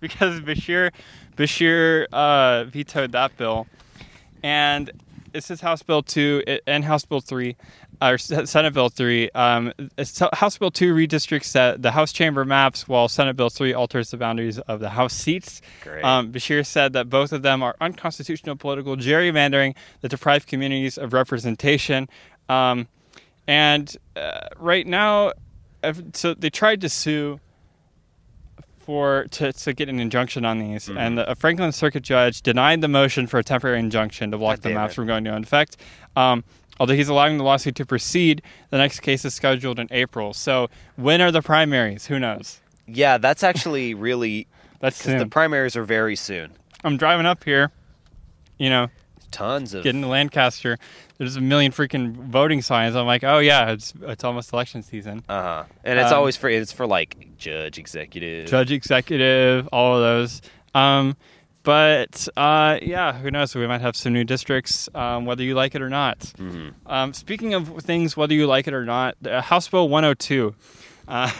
because 0.00 0.40
Beshear 0.40 0.90
Beshear 1.36 2.06
uh, 2.12 2.64
vetoed 2.64 3.12
that 3.12 3.36
bill, 3.36 3.66
and 4.42 4.90
this 5.32 5.50
is 5.50 5.60
House 5.60 5.82
Bill 5.82 6.02
two 6.02 6.42
and 6.66 6.84
House 6.84 7.04
Bill 7.04 7.20
three, 7.20 7.56
or 8.02 8.18
Senate 8.18 8.72
Bill 8.72 8.88
three. 8.88 9.30
Um, 9.30 9.72
House 10.32 10.58
Bill 10.58 10.70
two 10.70 10.94
redistricts 10.94 11.52
the, 11.52 11.90
House 11.90 12.12
chamber 12.12 12.44
maps, 12.44 12.88
while 12.88 13.08
Senate 13.08 13.36
Bill 13.36 13.50
three 13.50 13.72
alters 13.74 14.10
the 14.10 14.16
boundaries 14.16 14.58
of 14.58 14.80
the 14.80 14.90
House 14.90 15.12
seats. 15.14 15.60
Great. 15.82 16.04
Um, 16.04 16.32
Beshear 16.32 16.64
said 16.66 16.92
that 16.94 17.08
both 17.10 17.32
of 17.32 17.42
them 17.42 17.62
are 17.62 17.76
unconstitutional 17.80 18.56
political 18.56 18.96
gerrymandering 18.96 19.74
that 20.00 20.08
deprive 20.08 20.46
communities 20.46 20.96
of 20.98 21.12
representation. 21.12 22.08
Um, 22.48 22.88
and 23.46 23.96
uh, 24.16 24.48
right 24.58 24.86
now, 24.86 25.32
so 26.12 26.34
they 26.34 26.50
tried 26.50 26.80
to 26.82 26.88
sue 26.88 27.40
for 28.78 29.26
to, 29.30 29.52
to 29.52 29.72
get 29.72 29.88
an 29.88 30.00
injunction 30.00 30.44
on 30.44 30.58
these, 30.58 30.86
Mm-hmm. 30.88 30.98
and 30.98 31.18
the, 31.18 31.30
a 31.30 31.34
Franklin 31.34 31.70
Circuit 31.70 32.02
judge 32.02 32.42
denied 32.42 32.80
the 32.80 32.88
motion 32.88 33.26
for 33.26 33.38
a 33.38 33.44
temporary 33.44 33.78
injunction 33.78 34.30
to 34.30 34.38
block 34.38 34.56
God 34.56 34.62
the 34.62 34.74
maps 34.74 34.92
it. 34.92 34.96
from 34.96 35.06
going 35.06 35.26
into 35.26 35.36
effect. 35.38 35.76
Um, 36.16 36.42
although 36.80 36.94
he's 36.94 37.08
allowing 37.08 37.38
the 37.38 37.44
lawsuit 37.44 37.76
to 37.76 37.86
proceed, 37.86 38.42
the 38.70 38.78
next 38.78 39.00
case 39.00 39.24
is 39.24 39.34
scheduled 39.34 39.78
in 39.78 39.86
April. 39.92 40.32
So 40.34 40.68
when 40.96 41.20
are 41.20 41.30
the 41.30 41.42
primaries? 41.42 42.06
Who 42.06 42.18
knows? 42.18 42.60
yeah 42.88 43.18
that's 43.18 43.44
actually 43.44 43.94
really 43.94 44.48
That's 44.80 44.98
because 44.98 45.20
the 45.20 45.28
primaries 45.28 45.76
are 45.76 45.84
very 45.84 46.16
soon 46.16 46.50
I'm 46.82 46.96
driving 46.96 47.26
up 47.26 47.44
here, 47.44 47.70
you 48.58 48.68
know, 48.70 48.88
tons 49.30 49.74
of 49.74 49.84
getting 49.84 50.00
to 50.02 50.08
Lancaster. 50.08 50.76
There's 51.18 51.36
a 51.36 51.40
million 51.40 51.70
freaking 51.72 52.12
voting 52.14 52.62
signs. 52.62 52.96
I'm 52.96 53.06
like, 53.06 53.22
oh 53.22 53.38
yeah, 53.38 53.70
it's 53.70 53.92
it's 54.02 54.24
almost 54.24 54.52
election 54.52 54.82
season. 54.82 55.22
uh-huh 55.28 55.64
and 55.84 55.98
it's 56.00 56.10
Um, 56.10 56.18
always 56.18 56.36
for 56.36 56.48
it's 56.48 56.72
for 56.72 56.86
like 56.86 57.36
judge 57.36 57.78
executive 57.78 58.48
Judge 58.48 58.72
executive, 58.72 59.68
all 59.72 59.94
of 59.96 60.00
those. 60.00 60.42
Um, 60.74 61.16
but 61.62 62.28
uh, 62.36 62.78
yeah, 62.82 63.12
who 63.12 63.30
knows? 63.30 63.54
We 63.54 63.66
might 63.66 63.80
have 63.80 63.96
some 63.96 64.12
new 64.12 64.24
districts, 64.24 64.88
um, 64.94 65.26
whether 65.26 65.42
you 65.42 65.54
like 65.54 65.74
it 65.74 65.82
or 65.82 65.88
not. 65.90 66.18
Mhm. 66.38 66.74
Um, 66.86 67.12
speaking 67.12 67.54
of 67.54 67.68
things, 67.82 68.16
whether 68.16 68.34
you 68.34 68.46
like 68.46 68.66
it 68.66 68.74
or 68.74 68.84
not, 68.84 69.16
the 69.20 69.40
House 69.42 69.68
Bill 69.68 69.88
102. 69.88 70.54
Uh, 71.08 71.30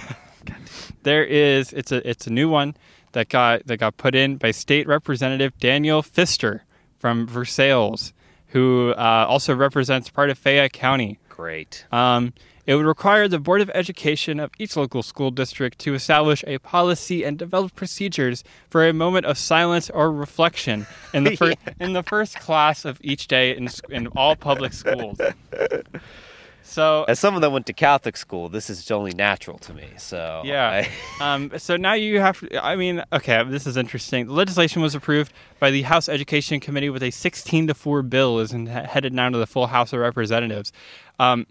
there 1.02 1.24
is 1.24 1.72
it's 1.72 1.92
a 1.92 2.09
it's 2.09 2.26
a 2.26 2.30
new 2.30 2.48
one 2.48 2.74
that 3.12 3.28
got 3.28 3.66
that 3.66 3.78
got 3.78 3.96
put 3.96 4.14
in 4.14 4.37
by 4.37 4.50
State 4.50 4.87
Representative 4.87 5.56
Daniel 5.59 6.02
Fister 6.02 6.61
from 6.98 7.26
Versailles, 7.26 8.12
who 8.48 8.90
uh, 8.96 9.26
also 9.28 9.54
represents 9.54 10.11
part 10.11 10.30
of 10.30 10.38
Fayette 10.38 10.72
County. 10.72 11.18
Great 11.40 11.87
Um, 11.90 12.35
it 12.66 12.74
would 12.74 12.87
require 12.87 13.26
the 13.26 13.40
Board 13.40 13.62
of 13.62 13.70
Education 13.74 14.38
of 14.38 14.50
each 14.59 14.76
local 14.76 15.03
school 15.03 15.31
district 15.31 15.79
to 15.81 15.94
establish 15.94 16.44
a 16.46 16.59
policy 16.59 17.24
and 17.24 17.38
develop 17.38 17.74
procedures 17.74 18.44
for 18.68 18.87
a 18.87 18.92
moment 18.92 19.26
of 19.26 19.38
silence 19.38 19.90
or 19.90 20.12
reflection 20.12 20.87
in 21.14 21.24
the, 21.24 21.37
fir- 21.40 21.55
in 21.81 21.94
the 21.94 22.03
first 22.03 22.38
class 22.38 22.85
of 22.85 23.00
each 23.03 23.26
day 23.26 23.57
in, 23.57 23.68
in 23.88 24.07
all 24.09 24.37
public 24.37 24.72
schools. 24.72 25.18
So, 26.70 27.04
as 27.09 27.18
someone 27.18 27.42
that 27.42 27.50
went 27.50 27.66
to 27.66 27.72
catholic 27.72 28.16
school 28.16 28.48
this 28.48 28.70
is 28.70 28.88
only 28.90 29.12
natural 29.12 29.59
to 29.59 29.74
me 29.74 29.88
so 29.96 30.42
yeah. 30.44 30.68
I- 30.85 30.88
Um, 31.20 31.50
so 31.59 31.76
now 31.76 31.92
you 31.92 32.18
have 32.20 32.40
to, 32.40 32.64
I 32.64 32.76
mean, 32.76 33.04
okay, 33.12 33.44
this 33.44 33.66
is 33.66 33.76
interesting. 33.76 34.26
The 34.26 34.33
legislation 34.33 34.80
was 34.80 34.94
approved 34.94 35.35
by 35.59 35.70
the 35.70 35.83
House 35.83 36.09
Education 36.09 36.61
Committee 36.61 36.88
with 36.88 37.02
a 37.02 37.11
16 37.11 37.66
to 37.66 37.74
4 37.74 38.02
bill 38.02 38.38
is 38.38 38.52
headed 38.52 39.12
now 39.12 39.28
to 39.28 39.37
the 39.37 39.46
full 39.46 39.66
House 39.66 39.92
of 39.92 40.00
Representatives. 40.00 40.72
Um, 41.18 41.46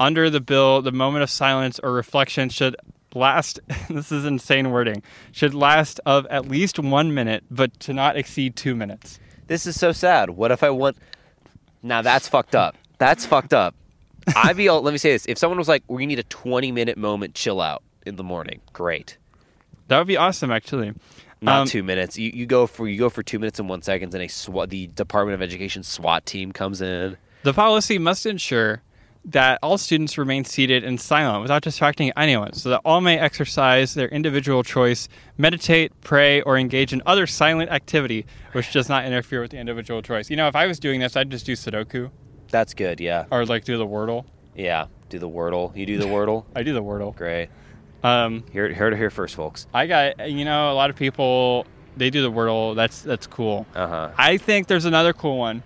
under 0.00 0.30
the 0.30 0.40
bill, 0.40 0.80
the 0.80 0.90
moment 0.90 1.22
of 1.22 1.28
silence 1.28 1.78
or 1.82 1.92
reflection 1.92 2.48
should 2.48 2.76
last. 3.14 3.60
this 3.90 4.10
is 4.10 4.24
insane 4.24 4.70
wording. 4.70 5.02
Should 5.32 5.52
last 5.54 6.00
of 6.06 6.26
at 6.30 6.48
least 6.48 6.78
one 6.78 7.12
minute, 7.12 7.44
but 7.50 7.78
to 7.80 7.92
not 7.92 8.16
exceed 8.16 8.56
two 8.56 8.74
minutes. 8.74 9.20
This 9.48 9.66
is 9.66 9.78
so 9.78 9.92
sad. 9.92 10.30
What 10.30 10.50
if 10.50 10.62
I 10.62 10.70
want? 10.70 10.96
Now 11.82 12.00
that's 12.00 12.26
fucked 12.26 12.54
up. 12.54 12.76
That's 12.96 13.26
fucked 13.26 13.52
up. 13.52 13.74
I'd 14.36 14.56
be. 14.56 14.68
all- 14.68 14.82
Let 14.82 14.92
me 14.92 14.98
say 14.98 15.12
this: 15.12 15.26
if 15.26 15.38
someone 15.38 15.58
was 15.58 15.68
like, 15.68 15.82
"We 15.88 16.06
need 16.06 16.18
a 16.18 16.24
20 16.24 16.72
minute 16.72 16.96
moment, 16.98 17.34
chill 17.34 17.60
out 17.60 17.82
in 18.06 18.16
the 18.16 18.24
morning," 18.24 18.60
great. 18.72 19.16
That 19.88 19.98
would 19.98 20.06
be 20.06 20.16
awesome, 20.16 20.50
actually. 20.50 20.94
Not 21.42 21.60
Um, 21.62 21.66
two 21.68 21.82
minutes. 21.82 22.16
You, 22.18 22.30
you 22.34 22.46
go 22.46 22.66
for 22.66 22.88
you 22.88 22.98
go 22.98 23.10
for 23.10 23.22
two 23.22 23.38
minutes 23.38 23.58
and 23.58 23.68
one 23.68 23.82
seconds, 23.82 24.14
and 24.14 24.22
a 24.24 24.28
SWAT, 24.28 24.70
the 24.70 24.86
Department 24.86 25.34
of 25.34 25.42
Education 25.42 25.82
SWAT 25.82 26.24
team 26.24 26.52
comes 26.52 26.80
in. 26.80 27.16
The 27.42 27.52
policy 27.52 27.98
must 27.98 28.24
ensure 28.24 28.82
that 29.26 29.58
all 29.62 29.76
students 29.78 30.16
remain 30.18 30.44
seated 30.44 30.84
and 30.84 31.00
silent 31.00 31.40
without 31.42 31.62
distracting 31.62 32.12
anyone, 32.16 32.52
so 32.54 32.68
that 32.70 32.80
all 32.84 33.00
may 33.00 33.18
exercise 33.18 33.94
their 33.94 34.08
individual 34.08 34.62
choice, 34.62 35.08
meditate, 35.38 35.92
pray, 36.02 36.40
or 36.42 36.56
engage 36.58 36.92
in 36.92 37.00
other 37.06 37.26
silent 37.26 37.70
activity 37.70 38.26
which 38.52 38.70
does 38.72 38.88
not 38.88 39.04
interfere 39.06 39.40
with 39.40 39.50
the 39.50 39.58
individual 39.58 40.02
choice. 40.02 40.28
You 40.30 40.36
know, 40.36 40.46
if 40.48 40.54
I 40.56 40.66
was 40.66 40.78
doing 40.78 41.00
this, 41.00 41.16
I'd 41.16 41.30
just 41.30 41.46
do 41.46 41.52
Sudoku 41.54 42.10
That's 42.54 42.72
good. 42.72 43.00
Yeah, 43.00 43.24
or 43.32 43.44
like 43.46 43.64
do 43.64 43.76
the 43.76 43.86
Wordle. 43.86 44.26
yeah. 44.54 44.86
Do 45.08 45.18
the 45.18 45.28
Wordle. 45.28 45.76
You 45.76 45.86
do 45.86 45.98
the 45.98 46.06
Wordle. 46.06 46.44
I 46.54 46.62
do 46.62 46.72
the 46.72 46.82
Wordle. 46.82 47.14
Great. 47.16 47.48
Um, 48.04 48.44
Here, 48.52 48.72
here 48.72 48.90
to 48.90 48.96
hear 48.96 49.10
first, 49.10 49.34
folks. 49.34 49.66
I 49.74 49.88
got 49.88 50.30
you 50.30 50.44
know 50.44 50.70
a 50.70 50.74
lot 50.74 50.88
of 50.88 50.94
people 50.94 51.66
they 51.96 52.10
do 52.10 52.22
the 52.22 52.30
Wordle. 52.30 52.76
That's 52.76 53.02
that's 53.02 53.26
cool. 53.26 53.66
Uh 53.74 53.88
huh. 53.88 54.10
I 54.16 54.36
think 54.36 54.68
there's 54.68 54.84
another 54.84 55.12
cool 55.12 55.36
one 55.36 55.64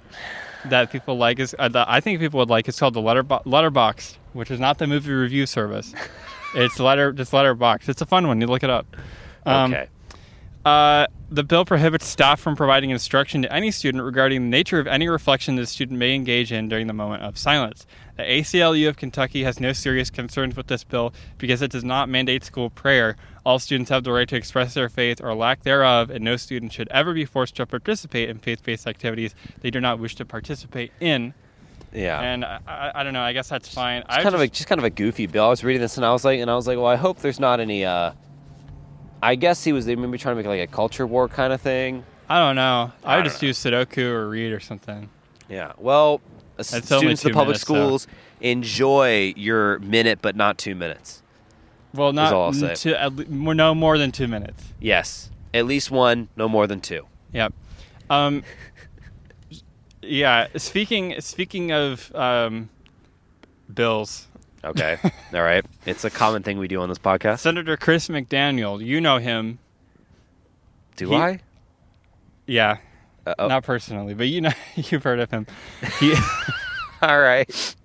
that 0.64 0.90
people 0.90 1.18
like 1.18 1.38
is 1.38 1.54
uh, 1.58 1.68
that 1.68 1.90
I 1.90 2.00
think 2.00 2.20
people 2.20 2.38
would 2.38 2.48
like. 2.48 2.68
It's 2.68 2.80
called 2.80 2.94
the 2.94 3.02
Letter 3.02 3.24
Letterbox, 3.44 4.18
which 4.32 4.50
is 4.50 4.58
not 4.58 4.78
the 4.78 4.86
movie 4.86 5.12
review 5.12 5.44
service. 5.44 5.92
it's 6.54 6.80
letter 6.80 7.12
just 7.12 7.34
Letterbox. 7.34 7.90
It's 7.90 8.00
a 8.00 8.06
fun 8.06 8.26
one. 8.28 8.40
You 8.40 8.46
look 8.46 8.62
it 8.64 8.70
up. 8.70 8.96
Um, 9.44 9.74
okay. 9.74 9.88
Uh, 10.64 11.06
the 11.30 11.44
bill 11.44 11.64
prohibits 11.64 12.06
staff 12.06 12.40
from 12.40 12.56
providing 12.56 12.90
instruction 12.90 13.42
to 13.42 13.52
any 13.52 13.70
student 13.70 14.02
regarding 14.04 14.42
the 14.42 14.48
nature 14.48 14.78
of 14.78 14.86
any 14.86 15.08
reflection 15.08 15.56
the 15.56 15.66
student 15.66 15.98
may 15.98 16.14
engage 16.14 16.52
in 16.52 16.68
during 16.68 16.86
the 16.86 16.92
moment 16.92 17.22
of 17.22 17.38
silence. 17.38 17.86
The 18.16 18.22
ACLU 18.24 18.88
of 18.88 18.96
Kentucky 18.96 19.44
has 19.44 19.60
no 19.60 19.72
serious 19.72 20.10
concerns 20.10 20.56
with 20.56 20.66
this 20.66 20.84
bill 20.84 21.12
because 21.38 21.62
it 21.62 21.70
does 21.70 21.84
not 21.84 22.08
mandate 22.08 22.44
school 22.44 22.70
prayer. 22.70 23.16
All 23.46 23.58
students 23.58 23.90
have 23.90 24.04
the 24.04 24.12
right 24.12 24.28
to 24.28 24.36
express 24.36 24.74
their 24.74 24.88
faith 24.88 25.22
or 25.22 25.34
lack 25.34 25.62
thereof, 25.62 26.10
and 26.10 26.24
no 26.24 26.36
student 26.36 26.72
should 26.72 26.88
ever 26.88 27.14
be 27.14 27.24
forced 27.24 27.56
to 27.56 27.66
participate 27.66 28.28
in 28.28 28.38
faith 28.38 28.62
based 28.62 28.86
activities 28.86 29.34
they 29.60 29.70
do 29.70 29.80
not 29.80 29.98
wish 29.98 30.16
to 30.16 30.24
participate 30.24 30.92
in. 31.00 31.32
Yeah. 31.92 32.20
And 32.20 32.44
I, 32.44 32.58
I, 32.66 32.92
I 32.96 33.02
don't 33.04 33.12
know, 33.14 33.22
I 33.22 33.32
guess 33.32 33.48
that's 33.48 33.72
fine. 33.72 33.98
It's 34.02 34.10
I 34.10 34.22
kind 34.22 34.34
of 34.34 34.40
a 34.40 34.46
just- 34.48 34.54
just 34.58 34.68
kind 34.68 34.78
of 34.78 34.84
a 34.84 34.90
goofy 34.90 35.26
bill. 35.26 35.44
I 35.44 35.48
was 35.48 35.62
reading 35.64 35.80
this 35.80 35.96
and 35.96 36.04
I 36.04 36.12
was 36.12 36.24
like, 36.24 36.40
and 36.40 36.50
I 36.50 36.54
was 36.56 36.66
like, 36.66 36.76
well, 36.76 36.86
I 36.86 36.96
hope 36.96 37.18
there's 37.18 37.40
not 37.40 37.60
any. 37.60 37.84
uh 37.84 38.12
I 39.22 39.34
guess 39.34 39.64
he 39.64 39.72
was 39.72 39.86
maybe 39.86 40.18
trying 40.18 40.36
to 40.36 40.42
make 40.42 40.46
like 40.46 40.60
a 40.68 40.72
culture 40.72 41.06
war 41.06 41.28
kind 41.28 41.52
of 41.52 41.60
thing. 41.60 42.04
I 42.28 42.38
don't 42.38 42.56
know. 42.56 42.92
I, 43.04 43.12
I 43.12 43.16
don't 43.16 43.24
just 43.24 43.40
do 43.40 43.50
Sudoku 43.50 44.04
or 44.04 44.28
read 44.28 44.52
or 44.52 44.60
something. 44.60 45.08
Yeah. 45.48 45.72
Well, 45.78 46.20
uh, 46.58 46.64
only 46.72 46.82
students 46.82 47.24
of 47.24 47.30
the 47.30 47.34
public 47.34 47.46
minutes, 47.54 47.64
though. 47.64 47.74
schools 47.74 48.06
enjoy 48.40 49.32
your 49.36 49.78
minute, 49.80 50.20
but 50.20 50.36
not 50.36 50.58
two 50.58 50.74
minutes. 50.74 51.22
Well, 51.94 52.12
not 52.12 52.32
all 52.32 52.46
I'll 52.46 52.52
say. 52.52 52.74
to, 52.74 53.00
at 53.00 53.16
le- 53.16 53.24
more- 53.26 53.54
no 53.54 53.74
more 53.74 53.96
than 53.96 54.12
two 54.12 54.28
minutes. 54.28 54.62
Yes, 54.78 55.30
at 55.54 55.66
least 55.66 55.90
one, 55.90 56.28
no 56.36 56.48
more 56.48 56.66
than 56.66 56.80
two. 56.80 57.06
Yep. 57.32 57.54
Um, 58.10 58.42
yeah. 60.02 60.48
Speaking 60.56 61.20
speaking 61.20 61.72
of 61.72 62.14
um, 62.14 62.68
bills, 63.72 64.27
Okay. 64.64 64.98
All 65.34 65.42
right. 65.42 65.64
It's 65.86 66.04
a 66.04 66.10
common 66.10 66.42
thing 66.42 66.58
we 66.58 66.68
do 66.68 66.80
on 66.80 66.88
this 66.88 66.98
podcast. 66.98 67.40
Senator 67.40 67.76
Chris 67.76 68.08
McDaniel, 68.08 68.84
you 68.84 69.00
know 69.00 69.18
him. 69.18 69.58
Do 70.96 71.10
he- 71.10 71.16
I? 71.16 71.40
Yeah, 72.46 72.78
Uh, 73.26 73.34
oh, 73.40 73.48
not 73.48 73.62
personally, 73.62 74.14
but 74.14 74.26
you 74.28 74.40
know 74.40 74.50
you've 74.74 75.02
heard 75.04 75.20
of 75.20 75.30
him. 75.30 75.46
He 76.00 76.14
all 77.02 77.20
right. 77.20 77.76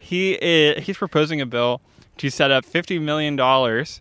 he 0.00 0.32
is, 0.32 0.84
he's 0.86 0.96
proposing 0.96 1.40
a 1.42 1.46
bill 1.46 1.82
to 2.16 2.30
set 2.30 2.50
up 2.50 2.64
fifty 2.64 2.98
million 2.98 3.36
dollars 3.36 4.00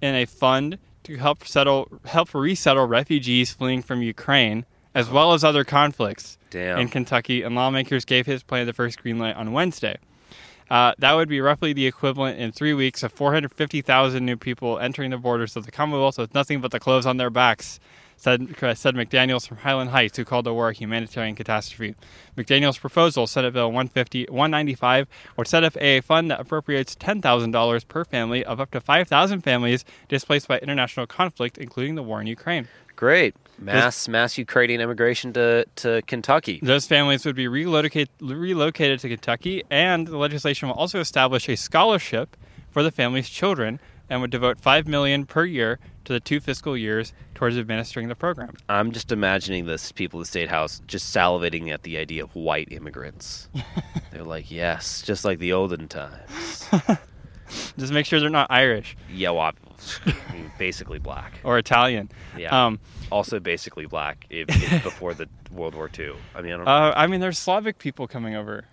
in 0.00 0.14
a 0.14 0.24
fund 0.24 0.78
to 1.04 1.16
help 1.18 1.46
settle 1.46 1.88
help 2.06 2.32
resettle 2.34 2.86
refugees 2.86 3.52
fleeing 3.52 3.82
from 3.82 4.00
Ukraine 4.02 4.64
as 4.94 5.10
well 5.10 5.34
as 5.34 5.44
other 5.44 5.62
conflicts. 5.62 6.38
Damn. 6.48 6.78
in 6.80 6.88
Kentucky, 6.88 7.42
and 7.42 7.54
lawmakers 7.54 8.04
gave 8.04 8.24
his 8.26 8.42
plan 8.42 8.66
the 8.66 8.72
first 8.72 9.00
green 9.02 9.18
light 9.20 9.36
on 9.36 9.52
Wednesday. 9.52 9.98
Uh, 10.70 10.94
that 10.98 11.14
would 11.14 11.28
be 11.28 11.40
roughly 11.40 11.72
the 11.72 11.86
equivalent 11.86 12.38
in 12.38 12.52
three 12.52 12.72
weeks 12.72 13.02
of 13.02 13.12
450,000 13.12 14.24
new 14.24 14.36
people 14.36 14.78
entering 14.78 15.10
the 15.10 15.18
borders 15.18 15.56
of 15.56 15.66
the 15.66 15.72
Commonwealth 15.72 16.16
with 16.16 16.32
nothing 16.32 16.60
but 16.60 16.70
the 16.70 16.78
clothes 16.78 17.06
on 17.06 17.16
their 17.16 17.28
backs, 17.28 17.80
said, 18.16 18.54
said 18.76 18.94
McDaniels 18.94 19.48
from 19.48 19.56
Highland 19.56 19.90
Heights, 19.90 20.16
who 20.16 20.24
called 20.24 20.46
the 20.46 20.54
war 20.54 20.68
a 20.68 20.72
humanitarian 20.72 21.34
catastrophe. 21.34 21.96
McDaniels' 22.36 22.78
proposal, 22.78 23.26
Senate 23.26 23.52
Bill 23.52 23.66
150, 23.66 24.26
195, 24.26 25.08
would 25.36 25.48
set 25.48 25.64
up 25.64 25.76
a 25.80 26.02
fund 26.02 26.30
that 26.30 26.38
appropriates 26.38 26.94
$10,000 26.94 27.88
per 27.88 28.04
family 28.04 28.44
of 28.44 28.60
up 28.60 28.70
to 28.70 28.80
5,000 28.80 29.40
families 29.40 29.84
displaced 30.08 30.46
by 30.46 30.58
international 30.58 31.06
conflict, 31.06 31.58
including 31.58 31.96
the 31.96 32.02
war 32.04 32.20
in 32.20 32.28
Ukraine. 32.28 32.68
Great. 32.94 33.34
Mass 33.60 34.08
mass 34.08 34.38
Ukrainian 34.38 34.80
immigration 34.80 35.32
to, 35.34 35.66
to 35.76 36.02
Kentucky. 36.06 36.60
Those 36.62 36.86
families 36.86 37.24
would 37.24 37.36
be 37.36 37.48
relocated, 37.48 38.10
relocated 38.20 39.00
to 39.00 39.08
Kentucky, 39.08 39.62
and 39.70 40.06
the 40.06 40.16
legislation 40.16 40.68
will 40.68 40.76
also 40.76 41.00
establish 41.00 41.48
a 41.48 41.56
scholarship 41.56 42.36
for 42.70 42.82
the 42.82 42.90
family's 42.90 43.28
children 43.28 43.80
and 44.08 44.20
would 44.20 44.30
devote 44.30 44.60
five 44.60 44.88
million 44.88 45.24
per 45.24 45.44
year 45.44 45.78
to 46.04 46.12
the 46.12 46.20
two 46.20 46.40
fiscal 46.40 46.76
years 46.76 47.12
towards 47.34 47.56
administering 47.56 48.08
the 48.08 48.14
program. 48.14 48.56
I'm 48.68 48.90
just 48.90 49.12
imagining 49.12 49.66
this 49.66 49.92
people 49.92 50.18
at 50.20 50.22
the 50.24 50.28
state 50.28 50.48
house 50.48 50.80
just 50.86 51.14
salivating 51.14 51.70
at 51.70 51.84
the 51.84 51.96
idea 51.96 52.24
of 52.24 52.34
white 52.34 52.72
immigrants. 52.72 53.48
They're 54.10 54.24
like, 54.24 54.50
yes, 54.50 55.02
just 55.02 55.24
like 55.24 55.38
the 55.38 55.52
olden 55.52 55.86
times. 55.86 56.68
Just 57.78 57.92
make 57.92 58.06
sure 58.06 58.20
they're 58.20 58.30
not 58.30 58.48
Irish 58.50 58.96
yeah, 59.12 59.30
well, 59.30 59.52
I 60.06 60.32
mean, 60.32 60.50
basically 60.58 60.98
black. 60.98 61.40
or 61.44 61.58
Italian. 61.58 62.10
Yeah. 62.36 62.66
Um, 62.66 62.80
also 63.10 63.40
basically 63.40 63.86
black 63.86 64.26
if, 64.30 64.48
if 64.48 64.82
before 64.82 65.14
the 65.14 65.28
World 65.52 65.74
War 65.74 65.90
II. 65.98 66.12
I 66.34 66.42
mean, 66.42 66.52
I 66.52 66.56
don't 66.56 66.68
uh, 66.68 66.92
I 66.96 67.06
mean, 67.06 67.20
there's 67.20 67.38
Slavic 67.38 67.78
people 67.78 68.06
coming 68.06 68.34
over. 68.34 68.64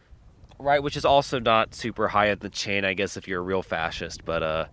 right, 0.60 0.82
which 0.82 0.98
is 0.98 1.06
also 1.06 1.40
not 1.40 1.74
super 1.74 2.10
high 2.10 2.30
in 2.30 2.40
the 2.40 2.50
chain, 2.50 2.86
I 2.86 2.94
guess, 2.94 3.18
if 3.18 3.28
you're 3.28 3.40
a 3.40 3.44
real 3.44 3.64
fascist. 3.64 4.26
But 4.26 4.44
uh, 4.44 4.66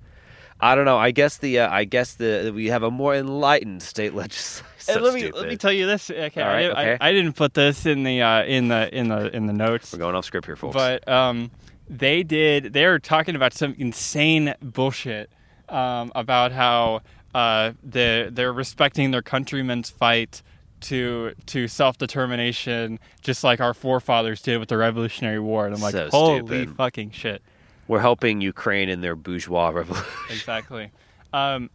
I 0.60 0.74
don't 0.74 0.84
know. 0.84 0.98
I 0.98 1.10
guess 1.10 1.38
the 1.38 1.60
uh, 1.60 1.70
I 1.70 1.84
guess 1.84 2.14
the 2.14 2.52
we 2.54 2.66
have 2.66 2.82
a 2.82 2.90
more 2.90 3.14
enlightened 3.14 3.82
state 3.82 4.14
legislature. 4.22 4.66
Uh, 4.88 5.00
let 5.00 5.14
me 5.14 5.30
let 5.30 5.48
me 5.48 5.56
tell 5.56 5.72
you 5.72 5.86
this. 5.86 6.10
Okay, 6.10 6.42
right, 6.42 6.66
I, 6.66 6.70
okay. 6.70 6.98
I, 7.00 7.08
I 7.08 7.12
didn't 7.12 7.34
put 7.34 7.54
this 7.54 7.86
in 7.86 8.02
the 8.02 8.22
uh, 8.22 8.44
in 8.44 8.68
the 8.68 8.94
in 8.96 9.08
the 9.08 9.34
in 9.34 9.46
the 9.46 9.52
notes. 9.52 9.92
We're 9.92 9.98
going 9.98 10.14
off 10.14 10.24
script 10.24 10.46
here, 10.46 10.56
folks. 10.56 10.74
But 10.74 11.08
um, 11.08 11.50
they 11.88 12.22
did. 12.22 12.72
They 12.72 12.86
were 12.86 12.98
talking 12.98 13.36
about 13.36 13.52
some 13.52 13.74
insane 13.78 14.54
bullshit 14.62 15.30
um, 15.68 16.12
about 16.14 16.52
how 16.52 17.02
uh, 17.34 17.72
they 17.82 18.28
they're 18.30 18.52
respecting 18.52 19.10
their 19.10 19.22
countrymen's 19.22 19.90
fight 19.90 20.42
to 20.82 21.32
to 21.46 21.68
self 21.68 21.98
determination, 21.98 22.98
just 23.22 23.42
like 23.44 23.60
our 23.60 23.74
forefathers 23.74 24.40
did 24.42 24.58
with 24.58 24.68
the 24.68 24.76
Revolutionary 24.76 25.40
War. 25.40 25.66
And 25.66 25.74
I'm 25.74 25.80
like, 25.80 25.92
So 25.92 26.08
holy 26.10 26.46
stupid. 26.46 26.76
fucking 26.76 27.10
shit! 27.10 27.42
We're 27.88 28.00
helping 28.00 28.40
Ukraine 28.40 28.88
in 28.88 29.00
their 29.00 29.16
bourgeois 29.16 29.68
revolution. 29.70 30.06
Exactly. 30.30 30.90
um, 31.32 31.70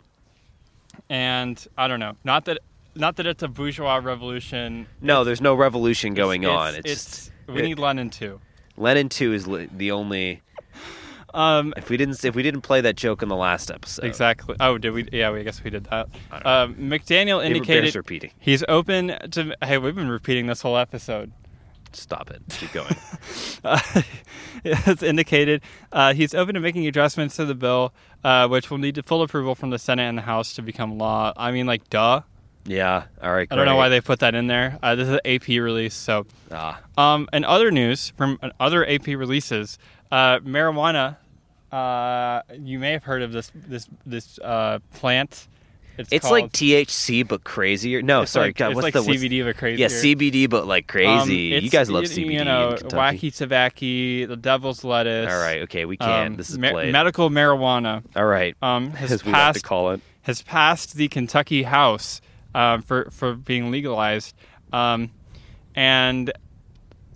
and 1.09 1.65
I 1.77 1.87
don't 1.87 1.99
know. 1.99 2.15
Not 2.23 2.45
that 2.45 2.59
not 2.95 3.15
that 3.17 3.25
it's 3.27 3.43
a 3.43 3.47
bourgeois 3.47 3.97
revolution. 4.03 4.87
no, 5.01 5.23
there's 5.23 5.41
no 5.41 5.53
revolution 5.55 6.13
going 6.13 6.43
It's- 6.43 6.57
on. 6.59 6.75
It's, 6.75 6.91
it's 6.91 7.05
just 7.05 7.31
we 7.47 7.59
it- 7.59 7.63
need 7.63 7.79
Lenin 7.79 8.09
too. 8.09 8.39
Lenin 8.79 9.09
two 9.09 9.33
is 9.33 9.47
li- 9.47 9.69
the 9.75 9.91
only. 9.91 10.41
Um, 11.31 11.75
If 11.77 11.89
we 11.91 11.97
didn't 11.97 12.23
if 12.25 12.33
we 12.35 12.41
didn't 12.41 12.61
play 12.61 12.81
that 12.81 12.95
joke 12.95 13.21
in 13.21 13.29
the 13.29 13.35
last 13.35 13.69
episode, 13.69 14.03
Exactly. 14.05 14.55
Oh, 14.59 14.79
did 14.79 14.91
we? 14.91 15.07
Yeah, 15.11 15.29
we 15.31 15.41
I 15.41 15.43
guess 15.43 15.63
we 15.63 15.69
did 15.69 15.83
that. 15.85 16.07
Um, 16.31 16.73
McDaniel 16.75 17.45
indicated 17.45 17.93
repeating. 17.95 18.31
he's 18.39 18.63
open 18.67 19.09
to. 19.31 19.55
Hey, 19.63 19.77
we've 19.77 19.93
been 19.93 20.09
repeating 20.09 20.47
this 20.47 20.61
whole 20.63 20.77
episode. 20.77 21.31
Stop 21.91 22.31
it. 22.31 22.41
Keep 22.49 22.71
going. 22.73 22.95
Uh, 23.61 23.77
it's 24.63 25.03
indicated 25.03 25.61
uh, 25.91 26.13
he's 26.13 26.33
open 26.33 26.54
to 26.56 26.62
making 26.62 26.87
adjustments 26.87 27.35
to 27.35 27.43
the 27.45 27.54
bill, 27.56 27.93
uh, 28.23 28.47
which 28.47 28.71
will 28.71 28.77
need 28.77 29.04
full 29.06 29.21
approval 29.21 29.54
from 29.54 29.69
the 29.69 29.77
Senate 29.77 30.04
and 30.08 30.17
the 30.17 30.21
House 30.21 30.54
to 30.54 30.62
become 30.62 30.97
law. 30.97 31.33
I 31.35 31.51
mean, 31.51 31.65
like, 31.67 31.89
duh. 31.89 32.21
Yeah. 32.69 33.03
All 33.21 33.33
right. 33.33 33.47
I 33.51 33.55
don't 33.55 33.65
know 33.65 33.75
why 33.75 33.89
they 33.89 33.99
put 34.01 34.19
that 34.19 34.35
in 34.35 34.47
there. 34.47 34.77
Uh, 34.81 34.95
this 34.95 35.07
is 35.07 35.13
an 35.15 35.19
AP 35.25 35.47
release, 35.47 35.93
so. 35.95 36.25
Ah, 36.51 36.79
Um, 36.97 37.27
and 37.33 37.43
other 37.45 37.71
news 37.71 38.13
from 38.17 38.37
uh, 38.41 38.49
other 38.59 38.87
AP 38.89 39.07
releases, 39.07 39.77
uh, 40.11 40.39
marijuana. 40.39 41.17
Uh, 41.71 42.41
you 42.59 42.79
may 42.79 42.91
have 42.93 43.03
heard 43.03 43.21
of 43.21 43.31
this 43.31 43.51
this 43.53 43.87
this 44.05 44.39
uh, 44.39 44.79
plant 44.95 45.47
It's, 45.99 46.09
It's 46.11 46.31
like 46.31 46.51
THC 46.51 47.27
but 47.27 47.43
crazier. 47.43 48.01
No, 48.01 48.21
it's 48.23 48.31
sorry. 48.31 48.47
like, 48.47 48.55
God, 48.55 48.67
it's 48.71 48.75
what's 48.77 48.83
like 48.85 48.93
the 48.93 49.03
what's- 49.03 49.21
CBD 49.21 49.43
but 49.43 49.55
crazy. 49.57 49.81
Yeah, 49.81 49.87
CBD 49.89 50.49
but 50.49 50.65
like 50.65 50.87
crazy. 50.87 51.59
you 51.61 51.69
guys 51.69 51.91
love 51.91 52.05
CBD 52.05 52.33
You 52.33 52.43
know, 52.45 52.75
wacky 52.85 53.35
tobacco, 53.35 54.25
the 54.27 54.37
devil's 54.39 54.83
lettuce. 54.83 55.31
All 55.31 55.39
right, 55.39 55.61
okay, 55.63 55.85
we 55.85 55.97
can't. 55.97 56.31
um, 56.31 56.35
this 56.37 56.49
is 56.49 56.57
played. 56.57 56.91
medical 56.93 57.29
marijuana. 57.29 58.01
All 58.15 58.25
right, 58.25 58.55
Um, 58.63 58.91
has 58.91 59.11
as 59.11 59.23
we 59.25 59.31
like 59.31 59.39
to 59.39 59.59
passed 59.59 59.63
call 59.65 59.91
it. 59.91 60.01
has 60.23 60.41
passed 60.41 60.95
the 60.95 61.07
Kentucky 61.07 61.63
House 61.63 62.19
um, 62.56 62.81
for 62.81 63.10
for 63.12 63.33
being 63.35 63.71
legalized, 63.71 64.33
um, 64.73 65.12
and 65.75 66.31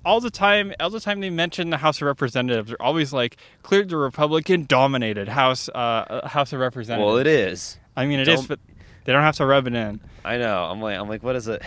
all 0.05 0.19
the 0.19 0.29
time, 0.29 0.73
all 0.79 0.89
the 0.89 0.99
time 0.99 1.21
they 1.21 1.29
mention 1.29 1.69
the 1.69 1.77
House 1.77 2.01
of 2.01 2.07
Representatives, 2.07 2.67
they're 2.69 2.81
always 2.81 3.13
like, 3.13 3.37
"Cleared 3.61 3.89
the 3.89 3.97
Republican-dominated 3.97 5.29
House 5.29 5.69
uh, 5.69 6.27
House 6.27 6.51
of 6.53 6.59
Representatives." 6.59 7.05
Well, 7.07 7.17
it 7.17 7.27
is. 7.27 7.77
I 7.95 8.05
mean, 8.05 8.19
it 8.19 8.27
is, 8.27 8.35
don't- 8.41 8.47
but 8.49 8.59
they 9.05 9.13
don't 9.13 9.21
have 9.23 9.37
to 9.37 9.45
rub 9.45 9.67
it 9.67 9.73
in. 9.75 9.99
I 10.25 10.37
know. 10.37 10.63
I'm 10.65 10.81
like, 10.81 10.97
I'm 10.97 11.07
like, 11.09 11.23
what 11.23 11.35
is 11.35 11.47
it? 11.47 11.61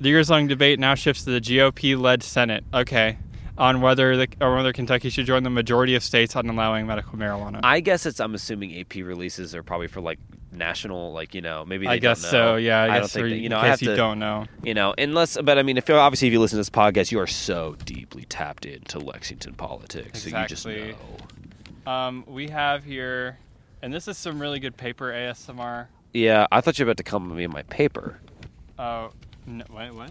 The 0.00 0.08
years-long 0.08 0.48
debate 0.48 0.80
now 0.80 0.94
shifts 0.96 1.24
to 1.24 1.30
the 1.30 1.40
GOP-led 1.40 2.22
Senate. 2.24 2.64
Okay. 2.74 3.18
On 3.62 3.80
whether 3.80 4.16
the, 4.16 4.28
or 4.40 4.56
whether 4.56 4.72
Kentucky 4.72 5.08
should 5.08 5.24
join 5.24 5.44
the 5.44 5.50
majority 5.50 5.94
of 5.94 6.02
states 6.02 6.34
on 6.34 6.48
allowing 6.48 6.84
medical 6.88 7.16
marijuana. 7.16 7.60
I 7.62 7.78
guess 7.78 8.06
it's. 8.06 8.18
I'm 8.18 8.34
assuming 8.34 8.76
AP 8.76 8.96
releases 8.96 9.54
are 9.54 9.62
probably 9.62 9.86
for 9.86 10.00
like 10.00 10.18
national, 10.50 11.12
like 11.12 11.32
you 11.32 11.42
know, 11.42 11.64
maybe. 11.64 11.86
They 11.86 11.92
I 11.92 11.98
guess 11.98 12.20
so. 12.20 12.56
Yeah, 12.56 12.80
I, 12.80 12.84
I 12.84 12.88
guess 12.88 13.12
don't 13.12 13.22
think 13.22 13.34
that, 13.36 13.38
you 13.38 13.48
know. 13.48 13.58
I 13.58 13.68
have 13.68 13.80
you 13.80 13.90
to, 13.90 13.96
don't 13.96 14.18
know. 14.18 14.46
you 14.64 14.74
know, 14.74 14.94
unless. 14.98 15.38
But 15.40 15.58
I 15.58 15.62
mean, 15.62 15.76
if 15.76 15.88
you're 15.88 16.00
obviously 16.00 16.26
if 16.26 16.32
you 16.32 16.40
listen 16.40 16.56
to 16.56 16.60
this 16.60 16.70
podcast, 16.70 17.12
you 17.12 17.20
are 17.20 17.26
so 17.28 17.76
deeply 17.84 18.24
tapped 18.24 18.66
into 18.66 18.98
Lexington 18.98 19.54
politics, 19.54 20.24
so 20.24 20.36
you 20.36 20.46
just 20.48 20.66
know. 20.66 20.94
Um, 21.86 22.24
we 22.26 22.48
have 22.48 22.82
here, 22.82 23.38
and 23.80 23.94
this 23.94 24.08
is 24.08 24.18
some 24.18 24.40
really 24.40 24.58
good 24.58 24.76
paper 24.76 25.12
ASMR. 25.12 25.86
Yeah, 26.12 26.48
I 26.50 26.60
thought 26.60 26.78
you 26.80 26.84
were 26.84 26.90
about 26.90 26.98
to 26.98 27.04
come 27.04 27.28
with 27.28 27.38
me 27.38 27.44
in 27.44 27.52
my 27.52 27.62
paper. 27.62 28.18
Oh, 28.78 29.12
no, 29.46 29.64
wait, 29.70 29.92
what? 29.92 30.10